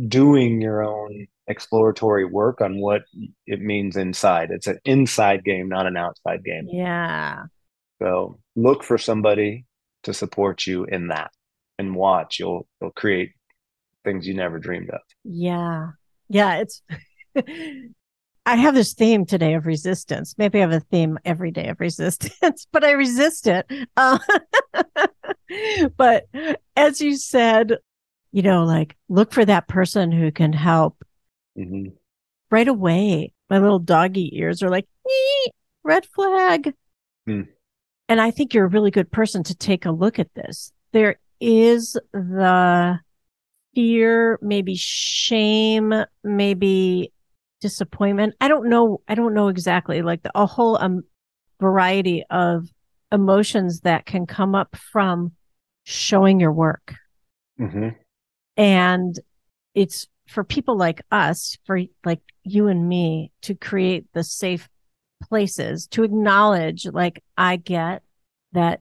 doing 0.09 0.61
your 0.61 0.83
own 0.83 1.27
exploratory 1.49 2.25
work 2.25 2.61
on 2.61 2.81
what 2.81 3.03
it 3.47 3.61
means 3.61 3.97
inside. 3.97 4.51
It's 4.51 4.67
an 4.67 4.79
inside 4.85 5.45
game, 5.45 5.69
not 5.69 5.87
an 5.87 5.97
outside 5.97 6.45
game. 6.45 6.67
yeah. 6.73 7.45
So 8.01 8.39
look 8.55 8.83
for 8.83 8.99
somebody 8.99 9.65
to 10.03 10.13
support 10.15 10.67
you 10.67 10.85
in 10.85 11.09
that 11.09 11.31
and 11.79 11.95
watch. 11.95 12.39
You'll 12.39 12.67
you'll 12.81 12.91
create 12.93 13.33
things 14.05 14.27
you 14.27 14.35
never 14.35 14.59
dreamed 14.59 14.91
of. 14.91 15.01
Yeah. 15.25 15.89
Yeah. 16.29 16.59
It's, 16.63 16.83
I 18.47 18.55
have 18.55 18.75
this 18.75 18.95
theme 18.95 19.27
today 19.27 19.55
of 19.55 19.67
resistance. 19.67 20.35
Maybe 20.39 20.59
I 20.59 20.63
have 20.63 20.73
a 20.73 20.79
theme 20.81 21.19
every 21.25 21.51
day 21.51 21.69
of 21.69 21.81
resistance, 21.81 22.67
but 22.71 22.85
I 22.85 22.93
resist 22.93 23.47
it. 23.47 23.67
Uh, 23.97 24.19
but 25.97 26.27
as 26.77 27.01
you 27.01 27.17
said, 27.17 27.79
you 28.33 28.43
know, 28.43 28.65
like 28.65 28.97
look 29.09 29.33
for 29.33 29.45
that 29.45 29.69
person 29.69 30.13
who 30.13 30.31
can 30.31 30.53
help 30.53 31.03
Mhm. 31.59 31.93
right 32.51 32.69
away. 32.69 33.33
My 33.49 33.59
little 33.59 33.79
doggy 33.79 34.37
ears 34.39 34.63
are 34.63 34.69
like, 34.71 34.87
red 35.83 36.05
flag. 36.07 36.75
Hmm. 37.27 37.43
And 38.09 38.21
I 38.21 38.31
think 38.31 38.55
you're 38.55 38.67
a 38.67 38.69
really 38.69 38.91
good 38.91 39.11
person 39.11 39.43
to 39.45 39.55
take 39.55 39.85
a 39.85 39.91
look 39.91 40.19
at 40.19 40.33
this. 40.35 40.73
There 40.93 41.17
is 41.41 41.99
the 42.13 43.01
fear, 43.75 44.39
maybe 44.41 44.77
shame, 44.77 45.93
maybe 46.23 47.13
disappointment. 47.61 48.35
I 48.41 48.49
don't 48.49 48.69
know. 48.69 49.01
I 49.09 49.15
don't 49.15 49.35
know 49.35 49.49
exactly 49.49 50.03
like 50.03 50.23
the, 50.23 50.31
a 50.35 50.47
whole 50.47 50.79
um, 50.79 51.03
variety 51.61 52.25
of 52.31 52.69
emotions 53.13 53.81
that 53.81 54.07
can 54.07 54.27
come 54.27 54.55
up 54.55 54.77
from 54.77 55.33
showing 55.85 56.41
your 56.41 56.53
work. 56.53 56.95
Mhm. 57.59 57.97
And 58.57 59.19
it's 59.75 60.07
for 60.29 60.43
people 60.45 60.77
like 60.77 61.03
us, 61.11 61.57
for 61.65 61.81
like 62.05 62.21
you 62.43 62.69
and 62.69 62.89
me 62.89 63.31
to 63.43 63.55
create 63.55 64.07
the 64.13 64.25
safe 64.25 64.69
places 65.23 65.87
to 65.89 66.03
acknowledge, 66.05 66.87
like, 66.87 67.23
I 67.37 67.57
get 67.57 68.03
that 68.53 68.81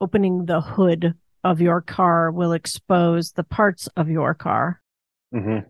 opening 0.00 0.46
the 0.46 0.60
hood 0.60 1.14
of 1.44 1.60
your 1.60 1.80
car 1.80 2.30
will 2.30 2.52
expose 2.52 3.32
the 3.32 3.44
parts 3.44 3.88
of 3.96 4.08
your 4.08 4.34
car. 4.34 4.80
Mhm. 5.34 5.66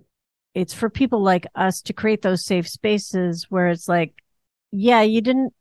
It's 0.54 0.74
for 0.74 0.90
people 0.90 1.22
like 1.22 1.46
us 1.54 1.80
to 1.82 1.92
create 1.92 2.22
those 2.22 2.44
safe 2.44 2.68
spaces 2.68 3.46
where 3.48 3.68
it's 3.68 3.88
like, 3.88 4.14
yeah, 4.70 5.02
you 5.02 5.20
didn't 5.20 5.54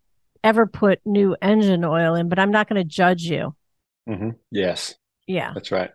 ever 0.43 0.65
put 0.65 0.99
new 1.05 1.35
engine 1.41 1.85
oil 1.85 2.15
in, 2.15 2.27
but 2.27 2.39
I'm 2.39 2.51
not 2.51 2.67
going 2.67 2.81
to 2.81 2.87
judge 2.87 3.23
you. 3.23 3.55
Mhm. 4.09 4.35
Yes, 4.49 4.95
Yeah. 5.27 5.53
that's 5.53 5.71
right. 5.71 5.91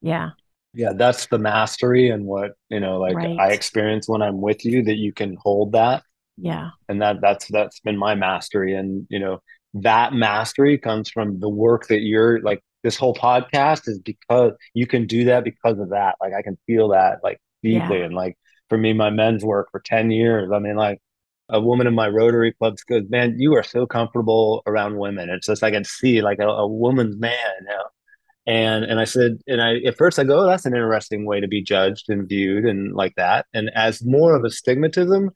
Yeah. 0.00 0.30
Yeah, 0.72 0.92
that's 0.92 1.26
the 1.26 1.38
mastery 1.38 2.10
and 2.10 2.24
what, 2.24 2.52
you 2.68 2.78
know, 2.78 2.98
like 2.98 3.16
Right. 3.16 3.38
I 3.38 3.52
experience 3.52 4.08
when 4.08 4.22
I'm 4.22 4.40
with 4.40 4.64
you 4.64 4.82
that 4.84 4.96
you 4.96 5.12
can 5.12 5.36
hold 5.36 5.72
that 5.72 6.04
Yeah. 6.40 6.70
and 6.88 7.02
that 7.02 7.20
that's 7.20 7.48
that's 7.48 7.80
been 7.80 7.96
my 7.96 8.14
mastery 8.14 8.74
and 8.74 9.06
you 9.10 9.18
know 9.18 9.42
that 9.74 10.12
mastery 10.14 10.78
comes 10.78 11.10
from 11.10 11.40
the 11.40 11.48
work 11.48 11.88
that 11.88 12.00
you're 12.00 12.40
like 12.40 12.62
this 12.84 12.96
whole 12.96 13.14
podcast 13.14 13.88
is 13.88 13.98
because 13.98 14.52
you 14.72 14.86
can 14.86 15.06
do 15.06 15.24
that 15.24 15.44
because 15.44 15.78
of 15.78 15.90
that 15.90 16.14
like 16.20 16.32
i 16.32 16.42
can 16.42 16.56
feel 16.66 16.88
that 16.90 17.18
like 17.22 17.38
deeply 17.62 17.98
Yeah. 17.98 18.04
and 18.04 18.14
like 18.14 18.36
for 18.68 18.78
me 18.78 18.92
my 18.92 19.10
men's 19.10 19.44
work 19.44 19.68
for 19.70 19.80
10 19.80 20.10
years 20.10 20.50
i 20.52 20.58
mean 20.58 20.76
like 20.76 21.00
a 21.50 21.60
woman 21.60 21.86
in 21.86 21.94
my 21.94 22.08
Rotary 22.08 22.52
club 22.52 22.76
goes, 22.88 23.04
"Man, 23.08 23.36
you 23.38 23.54
are 23.54 23.62
so 23.62 23.86
comfortable 23.86 24.62
around 24.66 24.98
women. 24.98 25.30
It's 25.30 25.46
just 25.46 25.62
I 25.62 25.70
can 25.70 25.82
see 25.84 26.20
like 26.20 26.40
a, 26.40 26.46
a 26.46 26.66
woman's 26.68 27.16
man." 27.16 27.38
You 27.62 27.66
know? 27.68 27.84
And 28.46 28.84
and 28.84 29.00
I 29.00 29.04
said, 29.04 29.38
and 29.46 29.62
I 29.62 29.76
at 29.86 29.96
first 29.96 30.18
I 30.18 30.24
go, 30.24 30.40
oh, 30.40 30.46
"That's 30.46 30.66
an 30.66 30.74
interesting 30.74 31.24
way 31.24 31.40
to 31.40 31.48
be 31.48 31.62
judged 31.62 32.10
and 32.10 32.28
viewed 32.28 32.64
and 32.66 32.94
like 32.94 33.14
that." 33.16 33.46
And 33.54 33.70
as 33.74 34.04
more 34.04 34.34
of 34.36 34.44
a 34.44 34.48
stigmatism, 34.48 35.30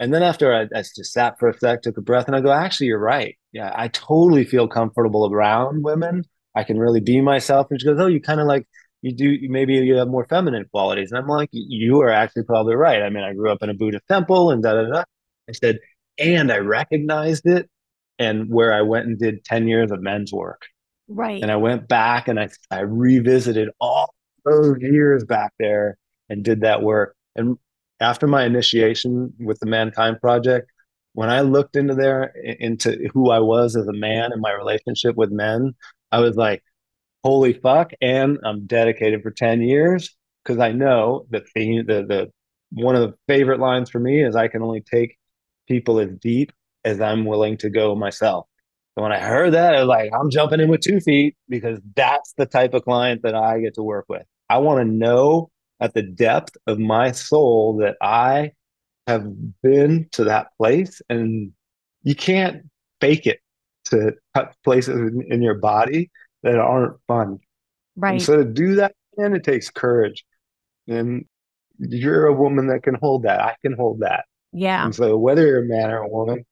and 0.00 0.12
then 0.12 0.24
after 0.24 0.52
I, 0.52 0.62
I 0.76 0.82
just 0.82 1.12
sat 1.12 1.38
for 1.38 1.48
a 1.48 1.56
sec, 1.56 1.82
took 1.82 1.96
a 1.96 2.00
breath, 2.02 2.26
and 2.26 2.34
I 2.34 2.40
go, 2.40 2.50
"Actually, 2.50 2.88
you're 2.88 2.98
right. 2.98 3.36
Yeah, 3.52 3.72
I 3.74 3.88
totally 3.88 4.44
feel 4.44 4.66
comfortable 4.66 5.32
around 5.32 5.84
women. 5.84 6.24
I 6.56 6.64
can 6.64 6.78
really 6.78 7.00
be 7.00 7.20
myself." 7.20 7.68
And 7.70 7.80
she 7.80 7.86
goes, 7.86 8.00
"Oh, 8.00 8.08
you 8.08 8.20
kind 8.20 8.40
of 8.40 8.46
like." 8.46 8.66
you 9.02 9.14
do 9.14 9.38
maybe 9.48 9.74
you 9.74 9.94
have 9.94 10.08
more 10.08 10.26
feminine 10.28 10.66
qualities. 10.70 11.10
And 11.10 11.18
I'm 11.18 11.26
like, 11.26 11.48
you 11.52 12.00
are 12.02 12.10
actually 12.10 12.44
probably 12.44 12.74
right. 12.74 13.02
I 13.02 13.08
mean, 13.08 13.24
I 13.24 13.32
grew 13.32 13.50
up 13.50 13.62
in 13.62 13.70
a 13.70 13.74
Buddhist 13.74 14.04
temple 14.08 14.50
and 14.50 14.62
da 14.62 14.74
da 14.74 14.90
da. 14.90 15.04
I 15.48 15.52
said, 15.52 15.78
and 16.18 16.52
I 16.52 16.58
recognized 16.58 17.46
it. 17.46 17.68
And 18.18 18.50
where 18.50 18.74
I 18.74 18.82
went 18.82 19.06
and 19.06 19.18
did 19.18 19.44
10 19.46 19.66
years 19.66 19.90
of 19.90 20.02
men's 20.02 20.30
work. 20.30 20.66
Right. 21.08 21.40
And 21.42 21.50
I 21.50 21.56
went 21.56 21.88
back 21.88 22.28
and 22.28 22.38
I, 22.38 22.50
I 22.70 22.80
revisited 22.80 23.70
all 23.80 24.14
those 24.44 24.76
years 24.80 25.24
back 25.24 25.54
there 25.58 25.96
and 26.28 26.44
did 26.44 26.60
that 26.60 26.82
work. 26.82 27.16
And 27.34 27.56
after 28.00 28.26
my 28.26 28.44
initiation 28.44 29.32
with 29.38 29.60
the 29.60 29.66
Mankind 29.66 30.20
Project, 30.20 30.70
when 31.12 31.28
I 31.28 31.40
looked 31.40 31.76
into 31.76 31.94
there, 31.94 32.32
into 32.60 33.08
who 33.12 33.30
I 33.30 33.40
was 33.40 33.76
as 33.76 33.86
a 33.86 33.92
man 33.92 34.32
and 34.32 34.40
my 34.40 34.52
relationship 34.52 35.16
with 35.16 35.30
men, 35.30 35.74
I 36.12 36.20
was 36.20 36.36
like, 36.36 36.62
holy 37.24 37.52
fuck. 37.52 37.92
And 38.00 38.38
I'm 38.44 38.66
dedicated 38.66 39.22
for 39.22 39.30
10 39.30 39.62
years 39.62 40.16
because 40.44 40.60
I 40.60 40.72
know 40.72 41.26
that 41.30 41.44
the, 41.54 41.82
the, 41.82 42.06
the, 42.06 42.32
one 42.72 42.96
of 42.96 43.02
the 43.02 43.16
favorite 43.26 43.60
lines 43.60 43.90
for 43.90 43.98
me 43.98 44.22
is 44.24 44.36
I 44.36 44.48
can 44.48 44.62
only 44.62 44.80
take 44.80 45.16
people 45.68 45.98
as 45.98 46.10
deep 46.20 46.52
as 46.84 47.00
I'm 47.00 47.24
willing 47.24 47.56
to 47.58 47.70
go 47.70 47.94
myself. 47.94 48.46
And 48.96 49.02
when 49.02 49.12
I 49.12 49.18
heard 49.18 49.54
that, 49.54 49.74
I 49.74 49.80
was 49.80 49.88
like, 49.88 50.10
I'm 50.12 50.30
jumping 50.30 50.60
in 50.60 50.68
with 50.68 50.80
two 50.80 51.00
feet 51.00 51.36
because 51.48 51.80
that's 51.94 52.32
the 52.36 52.46
type 52.46 52.74
of 52.74 52.84
client 52.84 53.22
that 53.22 53.34
I 53.34 53.60
get 53.60 53.74
to 53.74 53.82
work 53.82 54.06
with. 54.08 54.22
I 54.48 54.58
want 54.58 54.80
to 54.80 54.84
know 54.84 55.50
at 55.80 55.94
the 55.94 56.02
depth 56.02 56.56
of 56.66 56.78
my 56.78 57.12
soul 57.12 57.78
that 57.78 57.96
I 58.00 58.52
have 59.06 59.24
been 59.62 60.08
to 60.12 60.24
that 60.24 60.48
place 60.56 61.00
and 61.08 61.52
you 62.02 62.14
can't 62.14 62.62
fake 63.00 63.26
it 63.26 63.40
to 63.86 64.12
touch 64.34 64.54
places 64.64 64.96
in, 64.96 65.24
in 65.30 65.42
your 65.42 65.54
body 65.54 66.10
that 66.42 66.56
aren't 66.56 66.96
fun. 67.06 67.38
Right. 67.96 68.12
And 68.12 68.22
so 68.22 68.36
to 68.38 68.44
do 68.44 68.76
that, 68.76 68.94
and 69.16 69.34
it 69.34 69.44
takes 69.44 69.70
courage. 69.70 70.24
And 70.86 71.24
you're 71.78 72.26
a 72.26 72.34
woman 72.34 72.68
that 72.68 72.82
can 72.82 72.94
hold 72.94 73.24
that. 73.24 73.40
I 73.40 73.56
can 73.62 73.72
hold 73.72 74.00
that. 74.00 74.24
Yeah. 74.52 74.84
And 74.84 74.94
so 74.94 75.16
whether 75.16 75.46
you're 75.46 75.64
a 75.64 75.68
man 75.68 75.90
or 75.90 75.98
a 75.98 76.08
woman, 76.08 76.44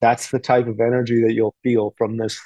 that's 0.00 0.30
the 0.30 0.38
type 0.38 0.66
of 0.66 0.80
energy 0.80 1.22
that 1.22 1.34
you'll 1.34 1.54
feel 1.62 1.94
from 1.96 2.16
this 2.16 2.38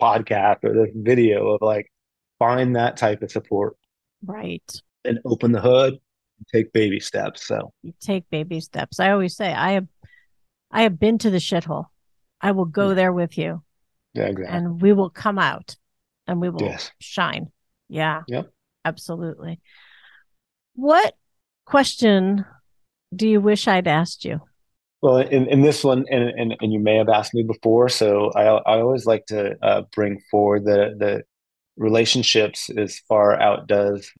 podcast 0.00 0.64
or 0.64 0.74
this 0.74 0.94
video 0.94 1.54
of 1.54 1.62
like 1.62 1.90
find 2.38 2.76
that 2.76 2.96
type 2.96 3.22
of 3.22 3.30
support. 3.30 3.76
Right. 4.24 4.62
And 5.06 5.18
open 5.24 5.52
the 5.52 5.60
hood, 5.60 5.98
take 6.52 6.72
baby 6.72 7.00
steps. 7.00 7.46
So 7.46 7.72
you 7.82 7.94
take 8.00 8.28
baby 8.30 8.60
steps. 8.60 9.00
I 9.00 9.10
always 9.10 9.36
say 9.36 9.52
I 9.52 9.72
have 9.72 9.86
I 10.70 10.82
have 10.82 10.98
been 10.98 11.18
to 11.18 11.30
the 11.30 11.38
shithole. 11.38 11.86
I 12.40 12.52
will 12.52 12.64
go 12.64 12.88
yeah. 12.88 12.94
there 12.94 13.12
with 13.12 13.38
you. 13.38 13.62
Yeah, 14.14 14.24
exactly. 14.24 14.56
And 14.56 14.80
we 14.80 14.92
will 14.92 15.10
come 15.10 15.38
out 15.38 15.76
and 16.26 16.40
we 16.40 16.48
will 16.48 16.62
yes. 16.62 16.90
shine. 16.98 17.50
Yeah. 17.88 18.22
Yep. 18.28 18.50
Absolutely. 18.84 19.60
What 20.74 21.14
question 21.64 22.44
do 23.14 23.28
you 23.28 23.40
wish 23.40 23.66
I'd 23.68 23.86
asked 23.88 24.24
you? 24.24 24.40
Well, 25.02 25.18
in, 25.18 25.46
in 25.48 25.62
this 25.62 25.84
one, 25.84 26.04
and, 26.10 26.28
and, 26.30 26.56
and 26.60 26.72
you 26.72 26.80
may 26.80 26.96
have 26.96 27.08
asked 27.08 27.34
me 27.34 27.42
before, 27.42 27.88
so 27.88 28.30
I, 28.34 28.44
I 28.44 28.80
always 28.80 29.06
like 29.06 29.26
to 29.26 29.56
uh, 29.62 29.82
bring 29.92 30.20
forward 30.30 30.64
the, 30.64 30.94
the 30.98 31.22
relationships 31.76 32.70
as 32.76 32.98
far 33.08 33.40
outdoes 33.40 34.10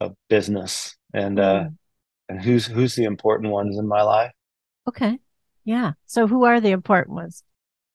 a 0.00 0.10
business 0.28 0.96
and 1.12 1.38
uh, 1.38 1.64
mm. 1.64 1.76
and 2.28 2.42
who's 2.42 2.66
who's 2.66 2.94
the 2.94 3.04
important 3.04 3.52
ones 3.52 3.78
in 3.78 3.86
my 3.86 4.02
life. 4.02 4.32
Okay, 4.88 5.18
yeah. 5.64 5.92
So 6.06 6.26
who 6.26 6.44
are 6.44 6.60
the 6.60 6.70
important 6.70 7.14
ones? 7.14 7.42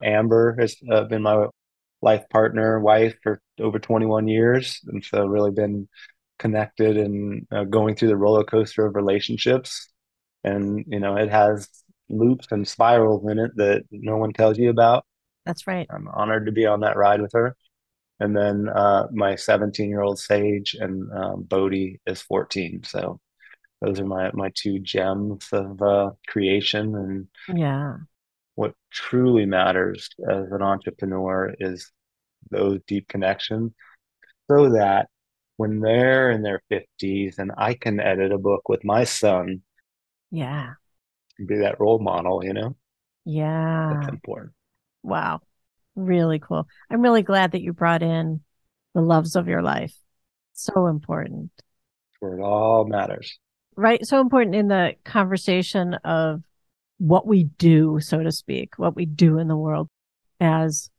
Amber 0.04 0.56
has 0.60 0.76
uh, 0.92 1.04
been 1.06 1.22
my 1.22 1.48
life 2.02 2.28
partner, 2.30 2.80
wife 2.80 3.16
for 3.24 3.42
over 3.60 3.80
21 3.80 4.28
years, 4.28 4.80
and 4.88 5.04
so 5.04 5.26
really 5.26 5.52
been 5.52 5.88
connected 6.40 6.98
and 6.98 7.48
uh, 7.52 7.64
going 7.64 7.96
through 7.96 8.10
the 8.10 8.18
roller 8.18 8.44
coaster 8.44 8.86
of 8.86 8.96
relationships 8.96 9.90
and 10.44 10.84
you 10.88 11.00
know 11.00 11.16
it 11.16 11.30
has 11.30 11.70
loops 12.10 12.48
and 12.52 12.68
spirals 12.68 13.24
in 13.30 13.40
it 13.40 13.52
that 13.56 13.84
no 13.92 14.18
one 14.18 14.34
tells 14.34 14.58
you 14.58 14.70
about 14.70 15.06
that's 15.46 15.68
right 15.68 15.88
i'm 15.90 16.08
honored 16.10 16.46
to 16.46 16.52
be 16.52 16.66
on 16.66 16.82
that 16.82 16.98
ride 16.98 17.22
with 17.22 17.32
her 17.34 17.56
and 18.24 18.36
then 18.36 18.70
uh, 18.70 19.08
my 19.12 19.36
17 19.36 19.90
year 19.90 20.02
old 20.02 20.20
sage 20.20 20.76
and 20.80 21.12
um, 21.14 21.44
bodhi 21.44 22.00
is 22.06 22.22
14 22.22 22.84
so 22.84 23.20
those 23.82 24.00
are 24.00 24.06
my 24.06 24.32
my 24.34 24.52
two 24.56 24.80
gems 24.80 25.48
of 25.52 25.82
uh, 25.82 26.12
creation 26.28 26.96
and 26.96 27.28
yeah 27.58 27.96
what 28.56 28.74
truly 28.92 29.46
matters 29.46 30.10
as 30.30 30.52
an 30.52 30.62
entrepreneur 30.62 31.54
is 31.60 31.92
those 32.52 32.80
deep 32.88 33.08
connections 33.08 33.72
so 34.50 34.70
that 34.70 35.08
when 35.58 35.80
they're 35.80 36.32
in 36.32 36.42
their 36.42 36.62
50s 36.72 37.38
and 37.38 37.52
I 37.58 37.74
can 37.74 38.00
edit 38.00 38.32
a 38.32 38.38
book 38.38 38.70
with 38.70 38.84
my 38.84 39.04
son. 39.04 39.62
Yeah. 40.32 40.74
Be 41.46 41.58
that 41.58 41.80
role 41.80 42.00
model, 42.00 42.44
you 42.44 42.54
know? 42.54 42.76
Yeah. 43.26 43.94
That's 43.94 44.10
important. 44.10 44.54
Wow. 45.04 45.42
Really 45.96 46.40
cool. 46.40 46.68
I'm 46.90 47.02
really 47.02 47.24
glad 47.24 47.52
that 47.52 47.62
you 47.62 47.74
brought 47.74 48.04
in 48.04 48.42
the 48.94 49.02
loves 49.02 49.36
of 49.36 49.48
your 49.48 49.62
life. 49.62 49.94
So 50.54 50.88
important. 50.88 51.52
Where 52.20 52.38
it 52.38 52.42
all 52.42 52.86
matters. 52.86 53.38
Right. 53.76 54.06
So 54.06 54.20
important 54.20 54.56
in 54.56 54.68
the 54.68 54.94
conversation 55.04 55.96
of 56.04 56.42
what 56.98 57.28
we 57.28 57.46
do, 57.46 58.00
so 58.00 58.24
to 58.24 58.32
speak, 58.32 58.78
what 58.78 58.96
we 58.96 59.06
do 59.06 59.40
in 59.40 59.48
the 59.48 59.58
world 59.58 59.90
as 60.40 60.90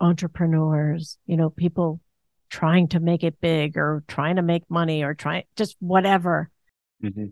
entrepreneurs, 0.00 1.18
you 1.26 1.36
know, 1.36 1.50
people 1.50 2.00
trying 2.50 2.88
to 2.88 3.00
make 3.00 3.22
it 3.22 3.40
big 3.40 3.76
or 3.76 4.02
trying 4.08 4.36
to 4.36 4.42
make 4.42 4.62
money 4.68 5.02
or 5.02 5.14
trying 5.14 5.44
just 5.56 5.76
whatever. 5.78 6.50
Mm-hmm. 7.02 7.26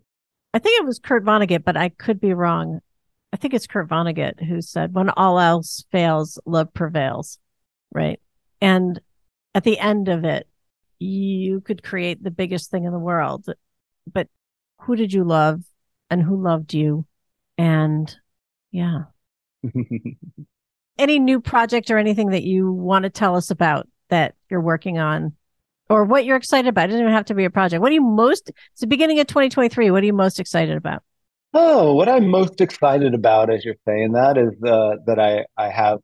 I 0.54 0.58
think 0.58 0.80
it 0.80 0.86
was 0.86 0.98
Kurt 0.98 1.24
Vonnegut, 1.24 1.64
but 1.64 1.76
I 1.76 1.90
could 1.90 2.20
be 2.20 2.34
wrong. 2.34 2.80
I 3.32 3.36
think 3.36 3.54
it's 3.54 3.66
Kurt 3.66 3.88
Vonnegut 3.88 4.44
who 4.44 4.60
said, 4.60 4.94
when 4.94 5.10
all 5.10 5.38
else 5.38 5.84
fails, 5.92 6.38
love 6.44 6.72
prevails. 6.72 7.38
Right. 7.92 8.20
And 8.60 9.00
at 9.54 9.64
the 9.64 9.78
end 9.78 10.08
of 10.08 10.24
it, 10.24 10.48
you 10.98 11.60
could 11.60 11.82
create 11.82 12.22
the 12.22 12.30
biggest 12.30 12.70
thing 12.70 12.84
in 12.84 12.92
the 12.92 12.98
world. 12.98 13.46
But 14.12 14.28
who 14.80 14.96
did 14.96 15.12
you 15.12 15.24
love 15.24 15.62
and 16.10 16.22
who 16.22 16.42
loved 16.42 16.74
you? 16.74 17.06
And 17.56 18.14
yeah. 18.70 19.04
Any 20.98 21.18
new 21.18 21.40
project 21.40 21.90
or 21.90 21.98
anything 21.98 22.30
that 22.30 22.42
you 22.42 22.72
want 22.72 23.04
to 23.04 23.10
tell 23.10 23.36
us 23.36 23.50
about 23.50 23.88
that 24.08 24.34
you're 24.50 24.60
working 24.60 24.98
on 24.98 25.34
or 25.88 26.04
what 26.04 26.24
you're 26.24 26.36
excited 26.36 26.68
about. 26.68 26.84
It 26.84 26.88
doesn't 26.88 27.02
even 27.02 27.12
have 27.12 27.24
to 27.26 27.34
be 27.34 27.44
a 27.44 27.50
project. 27.50 27.80
What 27.80 27.90
are 27.90 27.94
you 27.94 28.02
most, 28.02 28.50
it's 28.72 28.80
the 28.80 28.86
beginning 28.86 29.18
of 29.20 29.26
2023. 29.26 29.90
What 29.90 30.02
are 30.02 30.06
you 30.06 30.12
most 30.12 30.38
excited 30.38 30.76
about? 30.76 31.02
Oh, 31.52 31.94
what 31.94 32.08
I'm 32.08 32.28
most 32.28 32.60
excited 32.60 33.14
about 33.14 33.50
as 33.50 33.64
you're 33.64 33.74
saying 33.86 34.12
that 34.12 34.38
is 34.38 34.52
uh, 34.62 34.96
that 35.06 35.18
I, 35.18 35.46
I 35.56 35.68
have 35.68 35.98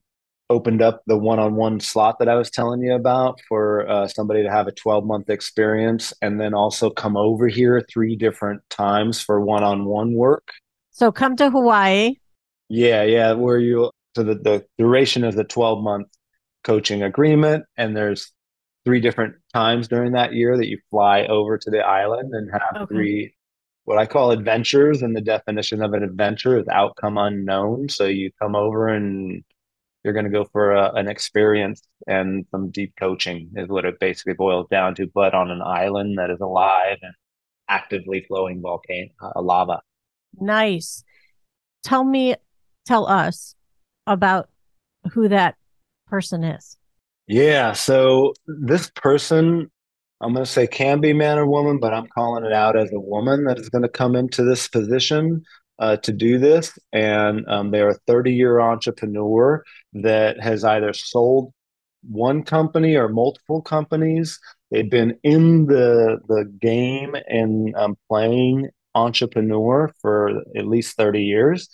opened 0.50 0.82
up 0.82 1.02
the 1.06 1.16
one-on-one 1.16 1.80
slot 1.80 2.18
that 2.18 2.28
I 2.28 2.35
was 2.35 2.50
telling 2.50 2.80
you 2.80 2.94
about 2.94 3.40
for 3.48 3.88
uh, 3.88 4.09
somebody 4.09 4.42
to 4.42 4.50
have 4.50 4.68
a 4.68 4.72
12-month 4.72 5.28
experience 5.28 6.12
and 6.22 6.40
then 6.40 6.54
also 6.54 6.90
come 6.90 7.16
over 7.16 7.48
here 7.48 7.85
three 7.92 8.16
different 8.16 8.62
times 8.70 9.20
for 9.20 9.40
one-on-one 9.40 10.14
work. 10.14 10.48
So 10.90 11.12
come 11.12 11.37
to 11.37 11.50
Hawaii. 11.50 12.14
Yeah, 12.68 13.02
yeah, 13.02 13.32
where 13.32 13.59
you 13.59 13.90
so 14.16 14.22
the, 14.22 14.35
the 14.35 14.64
duration 14.78 15.24
of 15.24 15.37
the 15.37 15.44
12 15.44 15.82
month 15.82 16.09
coaching 16.64 17.02
agreement 17.02 17.64
and 17.76 17.96
there's 17.96 18.32
three 18.85 19.00
different 19.00 19.35
times 19.52 19.88
during 19.88 20.12
that 20.12 20.33
year 20.33 20.56
that 20.56 20.68
you 20.68 20.79
fly 20.90 21.27
over 21.27 21.58
to 21.58 21.71
the 21.71 21.81
island 21.81 22.33
and 22.33 22.50
have 22.50 22.83
okay. 22.83 22.94
three 22.94 23.35
what 23.87 23.98
I 23.98 24.06
call 24.06 24.30
adventures 24.30 25.02
and 25.02 25.16
the 25.16 25.20
definition 25.20 25.82
of 25.82 25.94
an 25.94 26.02
adventure 26.02 26.58
is 26.58 26.68
outcome 26.68 27.18
unknown 27.18 27.88
so 27.88 28.04
you 28.04 28.30
come 28.40 28.54
over 28.54 28.88
and 28.88 29.42
you're 30.04 30.12
going 30.12 30.26
to 30.26 30.30
go 30.30 30.44
for 30.44 30.72
a, 30.72 30.92
an 30.92 31.08
experience 31.08 31.82
and 32.06 32.46
some 32.50 32.70
deep 32.70 32.94
coaching 32.98 33.50
is 33.56 33.68
what 33.68 33.84
it 33.84 33.98
basically 33.98 34.34
boils 34.34 34.66
down 34.70 34.94
to 34.96 35.06
but 35.14 35.34
on 35.34 35.50
an 35.50 35.62
island 35.62 36.18
that 36.18 36.30
is 36.30 36.40
alive 36.40 36.98
and 37.02 37.14
actively 37.68 38.24
flowing 38.28 38.60
volcano 38.60 39.08
uh, 39.22 39.40
lava 39.40 39.80
nice 40.38 41.02
tell 41.82 42.04
me 42.04 42.34
tell 42.84 43.06
us 43.06 43.54
about 44.06 44.48
who 45.12 45.28
that 45.28 45.56
person 46.06 46.44
is? 46.44 46.76
Yeah. 47.26 47.72
So 47.72 48.34
this 48.46 48.90
person, 48.94 49.70
I'm 50.21 50.33
going 50.33 50.44
to 50.44 50.50
say 50.50 50.67
can 50.67 51.00
be 51.00 51.12
man 51.12 51.38
or 51.38 51.46
woman, 51.46 51.79
but 51.79 51.92
I'm 51.94 52.06
calling 52.08 52.44
it 52.44 52.52
out 52.52 52.77
as 52.77 52.90
a 52.92 53.00
woman 53.00 53.44
that 53.44 53.58
is 53.58 53.69
going 53.69 53.83
to 53.83 53.88
come 53.88 54.17
into 54.17 54.44
this 54.44 54.69
position. 54.69 55.44
uh, 55.79 55.96
to 55.98 56.12
do 56.12 56.38
this, 56.38 56.79
and 56.92 57.46
um, 57.48 57.71
they're 57.71 57.90
a 57.90 57.98
30 58.06 58.33
year 58.33 58.60
entrepreneur 58.60 59.62
that 59.94 60.40
has 60.40 60.64
either 60.64 60.92
sold 60.94 61.52
one 62.02 62.42
company 62.44 62.96
or 62.96 63.08
multiple 63.08 63.60
companies. 63.62 64.38
They've 64.71 64.90
been 64.90 65.19
in 65.23 65.67
the 65.67 66.19
the 66.29 66.44
game 66.60 67.14
and 67.29 67.75
um, 67.77 67.96
playing 68.08 68.71
entrepreneur 68.94 69.92
for 70.00 70.42
at 70.56 70.67
least 70.67 70.96
30 70.96 71.23
years, 71.25 71.69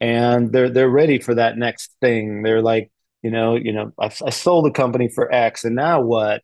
and 0.00 0.52
they're 0.52 0.70
they're 0.70 0.88
ready 0.90 1.18
for 1.20 1.34
that 1.36 1.56
next 1.58 1.94
thing. 2.00 2.42
They're 2.42 2.62
like, 2.62 2.90
you 3.22 3.30
know, 3.30 3.56
you 3.56 3.72
know, 3.72 3.92
I, 4.00 4.06
I 4.06 4.30
sold 4.30 4.66
a 4.66 4.70
company 4.72 5.08
for 5.08 5.32
X, 5.32 5.64
and 5.64 5.76
now 5.76 6.00
what? 6.02 6.42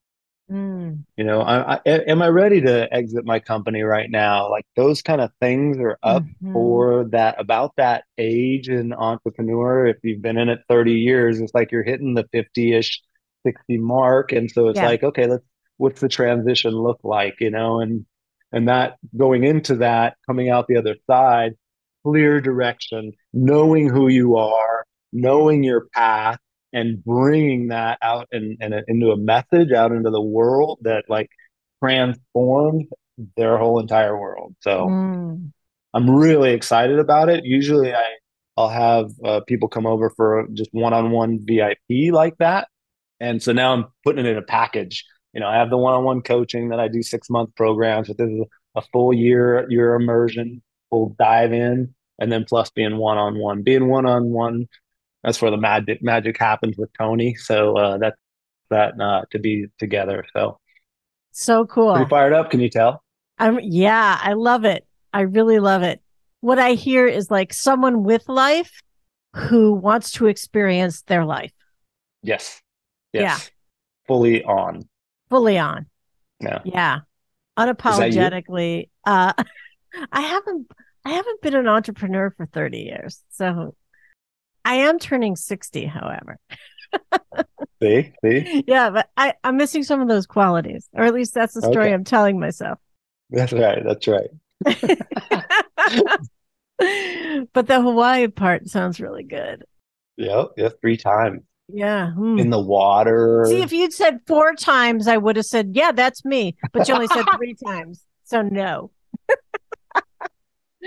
Mm. 0.50 1.04
You 1.16 1.24
know, 1.24 1.40
I, 1.40 1.74
I, 1.74 1.80
am 1.86 2.20
I 2.20 2.28
ready 2.28 2.60
to 2.62 2.92
exit 2.92 3.24
my 3.24 3.40
company 3.40 3.82
right 3.82 4.10
now? 4.10 4.50
Like 4.50 4.66
those 4.76 5.02
kind 5.02 5.20
of 5.20 5.30
things 5.40 5.78
are 5.78 5.98
up 6.02 6.22
mm-hmm. 6.22 6.52
for 6.52 7.04
that 7.10 7.40
about 7.40 7.76
that 7.76 8.04
age 8.18 8.68
in 8.68 8.92
entrepreneur. 8.92 9.86
If 9.86 9.98
you've 10.02 10.22
been 10.22 10.38
in 10.38 10.48
it 10.48 10.60
30 10.68 10.92
years, 10.92 11.40
it's 11.40 11.54
like 11.54 11.72
you're 11.72 11.82
hitting 11.82 12.14
the 12.14 12.28
50 12.32 12.74
ish, 12.74 13.02
60 13.46 13.78
mark. 13.78 14.32
And 14.32 14.50
so 14.50 14.68
it's 14.68 14.78
yeah. 14.78 14.86
like, 14.86 15.02
okay, 15.02 15.26
let's, 15.26 15.44
what's 15.78 16.00
the 16.00 16.08
transition 16.08 16.72
look 16.72 17.00
like, 17.02 17.36
you 17.40 17.50
know? 17.50 17.80
And, 17.80 18.04
and 18.52 18.68
that 18.68 18.96
going 19.16 19.44
into 19.44 19.76
that, 19.76 20.16
coming 20.26 20.50
out 20.50 20.66
the 20.68 20.76
other 20.76 20.96
side, 21.06 21.54
clear 22.04 22.40
direction, 22.40 23.12
knowing 23.32 23.88
who 23.88 24.08
you 24.08 24.36
are, 24.36 24.84
knowing 25.12 25.62
your 25.62 25.86
path, 25.94 26.38
and 26.72 27.04
bringing 27.04 27.68
that 27.68 27.98
out 28.02 28.28
and 28.32 28.56
in, 28.60 28.72
in 28.72 28.84
into 28.88 29.10
a 29.10 29.16
message 29.16 29.72
out 29.72 29.92
into 29.92 30.10
the 30.10 30.20
world 30.20 30.78
that 30.82 31.04
like 31.08 31.30
transforms 31.82 32.86
their 33.36 33.58
whole 33.58 33.78
entire 33.78 34.18
world. 34.18 34.54
So 34.60 34.86
mm. 34.86 35.52
I'm 35.94 36.10
really 36.10 36.52
excited 36.52 36.98
about 36.98 37.28
it. 37.28 37.44
Usually 37.44 37.94
I 37.94 38.04
I'll 38.56 38.68
have 38.68 39.10
uh, 39.24 39.40
people 39.46 39.68
come 39.68 39.86
over 39.86 40.10
for 40.10 40.46
just 40.52 40.70
one-on-one 40.72 41.40
VIP 41.46 42.12
like 42.12 42.36
that. 42.38 42.68
And 43.18 43.42
so 43.42 43.52
now 43.52 43.72
I'm 43.72 43.86
putting 44.04 44.26
it 44.26 44.28
in 44.28 44.36
a 44.36 44.42
package. 44.42 45.04
You 45.32 45.40
know, 45.40 45.48
I 45.48 45.56
have 45.56 45.70
the 45.70 45.78
one-on-one 45.78 46.22
coaching 46.22 46.68
that 46.68 46.80
I 46.80 46.88
do 46.88 47.02
six 47.02 47.30
month 47.30 47.54
programs, 47.54 48.08
but 48.08 48.18
this 48.18 48.28
is 48.28 48.44
a 48.74 48.82
full 48.92 49.12
year 49.12 49.66
year 49.70 49.94
immersion, 49.94 50.62
full 50.90 51.14
dive 51.18 51.52
in, 51.52 51.94
and 52.18 52.30
then 52.30 52.44
plus 52.46 52.70
being 52.70 52.96
one-on-one. 52.96 53.62
Being 53.62 53.88
one-on-one 53.88 54.68
that's 55.22 55.40
where 55.40 55.50
the 55.50 55.56
magic 55.56 56.02
magic 56.02 56.38
happens 56.38 56.76
with 56.76 56.90
Tony. 56.98 57.34
So 57.34 57.76
uh, 57.76 57.98
that's 57.98 58.16
that 58.70 59.00
uh, 59.00 59.22
to 59.30 59.38
be 59.38 59.66
together. 59.78 60.24
So 60.34 60.58
so 61.32 61.66
cool. 61.66 61.94
Pretty 61.94 62.08
fired 62.08 62.32
up. 62.32 62.50
Can 62.50 62.60
you 62.60 62.68
tell? 62.68 63.02
I'm 63.38 63.58
yeah. 63.60 64.18
I 64.22 64.34
love 64.34 64.64
it. 64.64 64.86
I 65.12 65.22
really 65.22 65.58
love 65.58 65.82
it. 65.82 66.00
What 66.40 66.58
I 66.58 66.72
hear 66.72 67.06
is 67.06 67.30
like 67.30 67.52
someone 67.52 68.02
with 68.04 68.28
life 68.28 68.82
who 69.34 69.72
wants 69.72 70.12
to 70.12 70.26
experience 70.26 71.02
their 71.02 71.24
life. 71.24 71.52
Yes. 72.22 72.60
Yes. 73.12 73.22
Yeah. 73.22 73.38
Fully 74.06 74.44
on. 74.44 74.88
Fully 75.30 75.58
on. 75.58 75.86
Yeah. 76.40 76.60
Yeah. 76.64 77.00
Unapologetically. 77.58 78.90
Uh 79.04 79.32
I 80.12 80.20
haven't 80.20 80.70
I 81.04 81.10
haven't 81.10 81.42
been 81.42 81.54
an 81.54 81.68
entrepreneur 81.68 82.30
for 82.36 82.46
30 82.46 82.78
years. 82.78 83.22
So 83.30 83.74
I 84.64 84.74
am 84.74 84.98
turning 84.98 85.36
60, 85.36 85.86
however. 85.86 86.38
see, 87.82 88.12
see? 88.24 88.64
Yeah, 88.66 88.90
but 88.90 89.08
I, 89.16 89.34
I'm 89.44 89.56
missing 89.56 89.82
some 89.82 90.00
of 90.00 90.08
those 90.08 90.26
qualities, 90.26 90.88
or 90.92 91.04
at 91.04 91.14
least 91.14 91.34
that's 91.34 91.54
the 91.54 91.62
story 91.62 91.86
okay. 91.86 91.94
I'm 91.94 92.04
telling 92.04 92.38
myself. 92.38 92.78
That's 93.30 93.52
right. 93.52 93.82
That's 93.84 94.06
right. 94.06 94.30
but 97.52 97.66
the 97.66 97.80
Hawaii 97.80 98.28
part 98.28 98.68
sounds 98.68 99.00
really 99.00 99.24
good. 99.24 99.64
Yeah, 100.16 100.44
yeah, 100.56 100.68
three 100.80 100.96
times. 100.96 101.42
Yeah. 101.68 102.12
Hmm. 102.12 102.38
In 102.38 102.50
the 102.50 102.60
water. 102.60 103.44
See, 103.48 103.62
if 103.62 103.72
you'd 103.72 103.92
said 103.92 104.20
four 104.26 104.54
times, 104.54 105.08
I 105.08 105.16
would 105.16 105.36
have 105.36 105.46
said, 105.46 105.72
yeah, 105.74 105.92
that's 105.92 106.24
me. 106.24 106.56
But 106.72 106.86
you 106.86 106.94
only 106.94 107.06
said 107.06 107.24
three 107.36 107.54
times. 107.66 108.04
So 108.24 108.42
no. 108.42 108.90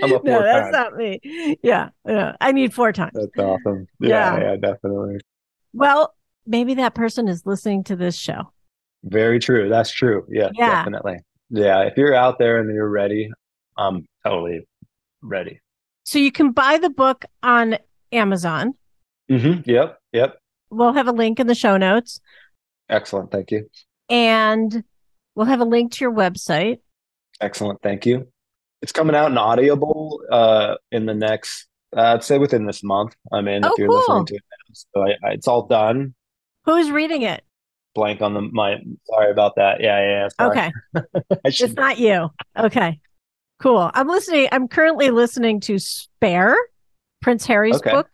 I'm 0.02 0.12
a 0.12 0.20
no, 0.24 0.42
that's 0.42 0.72
not 0.72 0.96
me. 0.96 1.20
Yeah, 1.62 1.90
yeah. 2.06 2.36
I 2.40 2.52
need 2.52 2.74
four 2.74 2.92
times. 2.92 3.12
That's 3.14 3.38
awesome. 3.38 3.86
Yeah, 4.00 4.38
yeah, 4.38 4.42
yeah, 4.42 4.56
definitely. 4.56 5.18
Well, 5.72 6.14
maybe 6.46 6.74
that 6.74 6.94
person 6.94 7.28
is 7.28 7.44
listening 7.46 7.84
to 7.84 7.96
this 7.96 8.16
show. 8.16 8.52
Very 9.04 9.38
true. 9.38 9.68
That's 9.68 9.90
true. 9.90 10.26
Yeah, 10.28 10.50
yeah. 10.54 10.84
definitely. 10.84 11.18
Yeah, 11.50 11.82
if 11.82 11.96
you're 11.96 12.14
out 12.14 12.38
there 12.38 12.60
and 12.60 12.74
you're 12.74 12.88
ready, 12.88 13.30
I'm 13.76 14.06
totally 14.24 14.66
ready. 15.22 15.60
So 16.04 16.18
you 16.18 16.32
can 16.32 16.52
buy 16.52 16.78
the 16.78 16.90
book 16.90 17.24
on 17.42 17.78
Amazon. 18.12 18.74
Mm-hmm. 19.30 19.68
Yep. 19.68 19.98
Yep. 20.12 20.38
We'll 20.70 20.92
have 20.92 21.08
a 21.08 21.12
link 21.12 21.40
in 21.40 21.46
the 21.46 21.54
show 21.54 21.76
notes. 21.76 22.20
Excellent. 22.88 23.30
Thank 23.30 23.50
you. 23.50 23.68
And 24.08 24.84
we'll 25.34 25.46
have 25.46 25.60
a 25.60 25.64
link 25.64 25.92
to 25.92 26.04
your 26.04 26.12
website. 26.12 26.78
Excellent. 27.40 27.82
Thank 27.82 28.06
you. 28.06 28.28
It's 28.82 28.92
coming 28.92 29.16
out 29.16 29.30
in 29.30 29.38
Audible 29.38 30.20
uh, 30.30 30.76
in 30.92 31.06
the 31.06 31.14
next, 31.14 31.66
uh, 31.96 32.14
I'd 32.14 32.24
say 32.24 32.38
within 32.38 32.66
this 32.66 32.82
month. 32.82 33.16
I 33.32 33.40
mean, 33.40 33.64
oh, 33.64 33.72
if 33.72 33.78
you're 33.78 33.88
cool. 33.88 33.98
listening 33.98 34.26
to 34.26 34.34
it 34.36 34.42
now, 34.50 34.74
so 34.74 35.02
I, 35.02 35.28
I, 35.28 35.32
it's 35.32 35.48
all 35.48 35.66
done. 35.66 36.14
Who's 36.64 36.90
reading 36.90 37.22
it? 37.22 37.42
Blank 37.94 38.20
on 38.20 38.34
the 38.34 38.42
my. 38.42 38.76
Sorry 39.06 39.30
about 39.30 39.56
that. 39.56 39.80
Yeah, 39.80 40.00
yeah. 40.00 40.28
yeah 40.38 40.46
okay, 40.46 40.72
it's 41.44 41.74
not 41.74 41.98
you. 41.98 42.28
Okay, 42.58 43.00
cool. 43.58 43.90
I'm 43.94 44.08
listening. 44.08 44.48
I'm 44.52 44.68
currently 44.68 45.10
listening 45.10 45.60
to 45.60 45.78
Spare, 45.78 46.56
Prince 47.22 47.46
Harry's 47.46 47.76
okay. 47.76 47.92
book, 47.92 48.10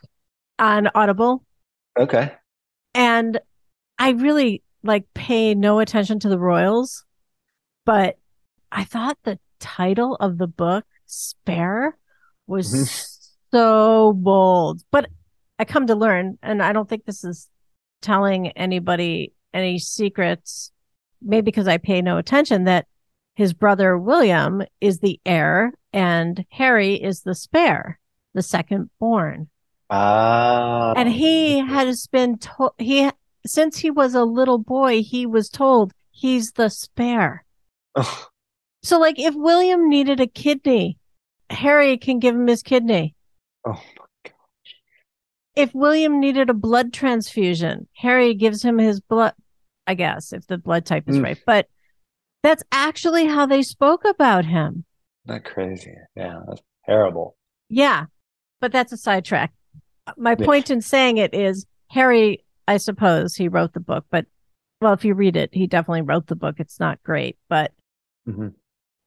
on 0.59 0.89
Audible. 0.95 1.45
Okay. 1.99 2.33
And 2.95 3.41
I 3.99 4.11
really 4.11 4.63
like 4.83 5.05
pay 5.15 5.55
no 5.55 5.81
attention 5.81 6.21
to 6.21 6.29
the 6.29 6.39
royals, 6.39 7.05
but 7.85 8.19
I 8.71 8.85
thought 8.85 9.19
the 9.25 9.39
title 9.63 10.17
of 10.17 10.37
the 10.37 10.47
book, 10.49 10.85
Spare, 11.07 11.97
was 12.47 12.75
mm-hmm. 12.75 13.57
so 13.57 14.13
bold. 14.13 14.83
But 14.91 15.09
I 15.59 15.65
come 15.65 15.87
to 15.87 15.95
learn, 15.95 16.39
and 16.43 16.63
I 16.63 16.73
don't 16.73 16.89
think 16.89 17.05
this 17.05 17.25
is 17.25 17.49
telling 18.03 18.49
anybody 18.49 19.33
any 19.55 19.79
secrets, 19.79 20.73
maybe 21.23 21.45
because 21.45 21.69
I 21.69 21.79
pay 21.79 22.03
no 22.03 22.19
attention, 22.19 22.65
that 22.65 22.87
his 23.35 23.55
brother 23.55 23.97
William 23.97 24.63
is 24.81 24.99
the 24.99 25.21
heir 25.25 25.73
and 25.93 26.45
Harry 26.51 26.95
is 26.97 27.23
the 27.23 27.35
spare, 27.35 27.99
the 28.35 28.43
second 28.43 28.91
born. 28.99 29.49
Ah. 29.89 30.95
And 30.97 31.09
he 31.09 31.59
has 31.59 32.07
been 32.09 32.39
told, 32.39 32.73
he, 32.79 33.11
since 33.47 33.79
he 33.79 33.91
was 33.91 34.15
a 34.15 34.25
little 34.25 34.59
boy, 34.59 35.03
he 35.03 35.27
was 35.27 35.49
told 35.49 35.93
he's 36.11 36.53
the 36.53 36.69
spare. 36.69 37.45
Oh. 37.95 38.27
So, 38.83 38.99
like, 38.99 39.19
if 39.19 39.35
William 39.35 39.89
needed 39.89 40.21
a 40.21 40.27
kidney, 40.27 40.99
Harry 41.51 41.97
can 41.99 42.19
give 42.19 42.35
him 42.35 42.47
his 42.47 42.63
kidney. 42.63 43.15
Oh 43.65 43.73
my 43.73 44.07
gosh. 44.25 44.75
If 45.55 45.75
William 45.75 46.19
needed 46.19 46.51
a 46.51 46.55
blood 46.55 46.93
transfusion, 46.93 47.87
Harry 47.97 48.35
gives 48.35 48.63
him 48.63 48.79
his 48.79 49.01
blood, 49.01 49.35
I 49.87 49.95
guess, 49.95 50.33
if 50.33 50.47
the 50.47 50.59
blood 50.59 50.85
type 50.85 51.09
is 51.09 51.19
mm. 51.19 51.23
right. 51.23 51.39
But 51.47 51.69
that's 52.43 52.65
actually 52.73 53.27
how 53.27 53.47
they 53.47 53.63
spoke 53.63 54.05
about 54.05 54.45
him. 54.45 54.85
That 55.27 55.45
crazy. 55.45 55.95
Yeah, 56.17 56.41
that's 56.49 56.63
terrible. 56.85 57.37
Yeah, 57.69 58.07
but 58.61 58.73
that's 58.73 58.93
a 58.93 58.97
sidetrack. 58.97 59.53
My 60.17 60.35
point 60.35 60.71
in 60.71 60.81
saying 60.81 61.19
it 61.19 61.33
is 61.33 61.65
Harry, 61.91 62.45
I 62.67 62.79
suppose 62.79 63.37
he 63.37 63.47
wrote 63.47 63.75
the 63.75 63.81
book, 63.81 64.07
but 64.11 64.27
well, 64.81 64.95
if 64.95 65.05
you 65.05 65.15
read 65.15 65.37
it, 65.37 65.51
he 65.53 65.69
definitely 65.69 66.03
wrote 66.03 66.27
the 66.27 66.35
book. 66.35 66.57
It's 66.59 66.81
not 66.81 67.01
great, 67.05 67.39
but 67.49 67.71
mm-hmm 68.29 68.49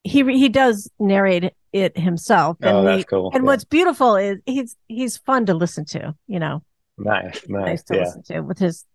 he 0.06 0.24
he 0.38 0.50
does 0.50 0.90
narrate 1.00 1.52
it 1.74 1.98
himself. 1.98 2.58
And 2.62 2.78
oh, 2.78 2.84
that's 2.84 3.04
cool. 3.06 3.32
And 3.34 3.44
yeah. 3.44 3.48
what's 3.48 3.66
beautiful 3.66 4.16
is 4.16 4.38
he's 4.46 4.76
he's 4.88 5.18
fun 5.18 5.48
to 5.48 5.54
listen 5.54 5.84
to. 5.86 6.16
You 6.28 6.40
know, 6.40 6.64
nice, 6.98 7.42
nice, 7.50 7.66
nice 7.66 7.84
to 7.86 7.96
yeah. 7.96 8.02
listen 8.02 8.24
to 8.24 8.42
with 8.42 8.60
his 8.60 8.86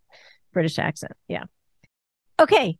British 0.53 0.79
accent. 0.79 1.11
Yeah. 1.27 1.43
Okay. 2.39 2.77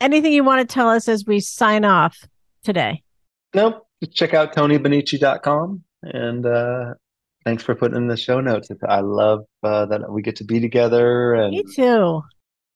Anything 0.00 0.32
you 0.32 0.44
want 0.44 0.66
to 0.66 0.72
tell 0.72 0.88
us 0.88 1.08
as 1.08 1.24
we 1.26 1.40
sign 1.40 1.84
off 1.84 2.16
today? 2.64 3.02
Nope. 3.52 3.86
Just 4.02 4.14
check 4.14 4.32
out 4.32 4.54
tonybonnici.com 4.54 5.82
and 6.04 6.46
uh 6.46 6.94
thanks 7.44 7.62
for 7.64 7.74
putting 7.74 7.96
in 7.96 8.06
the 8.06 8.16
show 8.16 8.40
notes. 8.40 8.70
I 8.88 9.00
love 9.00 9.44
uh, 9.64 9.86
that 9.86 10.10
we 10.10 10.22
get 10.22 10.36
to 10.36 10.44
be 10.44 10.60
together 10.60 11.34
and 11.34 11.50
Me 11.50 11.64
too 11.74 12.22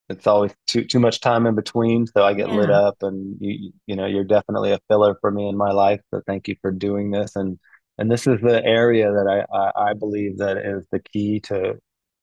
it's 0.08 0.26
always 0.26 0.54
too 0.66 0.84
too 0.84 1.00
much 1.00 1.20
time 1.20 1.46
in 1.46 1.54
between 1.54 2.06
so 2.06 2.24
i 2.24 2.32
get 2.32 2.48
yeah. 2.48 2.54
lit 2.54 2.70
up 2.70 2.96
and 3.02 3.36
you 3.40 3.72
you 3.86 3.96
know 3.96 4.06
you're 4.06 4.24
definitely 4.24 4.72
a 4.72 4.80
filler 4.88 5.16
for 5.20 5.30
me 5.30 5.48
in 5.48 5.56
my 5.56 5.70
life 5.72 6.00
so 6.12 6.20
thank 6.26 6.48
you 6.48 6.56
for 6.60 6.70
doing 6.70 7.10
this 7.10 7.36
and 7.36 7.58
and 7.98 8.10
this 8.10 8.26
is 8.26 8.40
the 8.40 8.64
area 8.64 9.10
that 9.10 9.26
i 9.26 9.56
i, 9.56 9.90
I 9.90 9.94
believe 9.94 10.38
that 10.38 10.58
is 10.58 10.86
the 10.90 11.00
key 11.00 11.40
to 11.40 11.74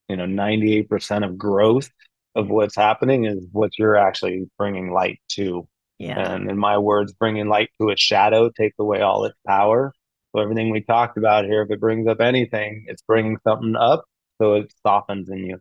you 0.09 0.17
know 0.17 0.25
98% 0.25 1.25
of 1.25 1.37
growth 1.37 1.89
of 2.35 2.49
what's 2.49 2.75
happening 2.75 3.25
is 3.25 3.47
what 3.51 3.71
you're 3.77 3.95
actually 3.95 4.45
bringing 4.57 4.91
light 4.91 5.19
to 5.29 5.67
yeah 5.99 6.33
and 6.33 6.49
in 6.49 6.57
my 6.57 6.77
words 6.77 7.13
bringing 7.13 7.47
light 7.47 7.69
to 7.79 7.89
its 7.89 8.01
shadow 8.01 8.49
takes 8.49 8.77
away 8.79 9.01
all 9.01 9.25
its 9.25 9.37
power 9.47 9.93
So 10.33 10.41
everything 10.41 10.71
we 10.71 10.81
talked 10.81 11.17
about 11.17 11.45
here, 11.45 11.61
if 11.61 11.71
it 11.71 11.79
brings 11.79 12.07
up 12.07 12.19
anything, 12.19 12.85
it's 12.87 13.03
bringing 13.03 13.37
something 13.47 13.75
up. 13.75 14.03
So 14.41 14.55
it 14.55 14.73
softens 14.85 15.29
in 15.29 15.45
you. 15.45 15.59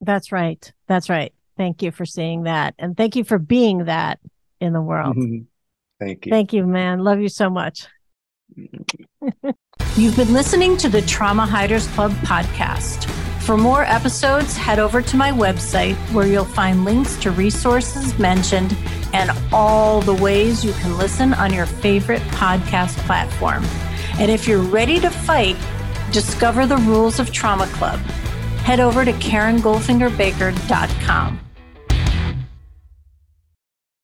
That's 0.00 0.32
right. 0.32 0.72
That's 0.86 1.10
right. 1.10 1.32
Thank 1.56 1.82
you 1.82 1.90
for 1.90 2.04
seeing 2.04 2.44
that. 2.44 2.74
And 2.78 2.96
thank 2.96 3.16
you 3.16 3.24
for 3.24 3.38
being 3.38 3.84
that 3.84 4.18
in 4.60 4.72
the 4.72 4.80
world. 4.80 5.16
Mm-hmm. 5.16 5.44
Thank 6.00 6.26
you. 6.26 6.30
Thank 6.30 6.52
you, 6.52 6.66
man. 6.66 7.00
Love 7.00 7.20
you 7.20 7.28
so 7.28 7.50
much. 7.50 7.86
You've 9.96 10.16
been 10.16 10.32
listening 10.32 10.76
to 10.78 10.88
the 10.88 11.02
Trauma 11.02 11.46
Hiders 11.46 11.86
Club 11.88 12.12
podcast. 12.22 13.08
For 13.42 13.56
more 13.56 13.82
episodes, 13.82 14.56
head 14.56 14.78
over 14.78 15.02
to 15.02 15.16
my 15.16 15.30
website 15.30 15.96
where 16.12 16.26
you'll 16.26 16.44
find 16.44 16.84
links 16.84 17.16
to 17.18 17.30
resources 17.30 18.18
mentioned 18.18 18.76
and 19.12 19.30
all 19.52 20.00
the 20.00 20.14
ways 20.14 20.64
you 20.64 20.72
can 20.74 20.96
listen 20.96 21.34
on 21.34 21.52
your 21.52 21.66
favorite 21.66 22.22
podcast 22.22 22.96
platform. 22.98 23.64
And 24.18 24.30
if 24.30 24.46
you're 24.46 24.62
ready 24.62 25.00
to 25.00 25.10
fight, 25.10 25.56
discover 26.12 26.66
the 26.66 26.76
rules 26.78 27.18
of 27.18 27.32
Trauma 27.32 27.66
Club. 27.68 28.00
Head 28.62 28.80
over 28.80 29.04
to 29.04 29.12
KarenGoldfingerBaker.com. 29.12 31.51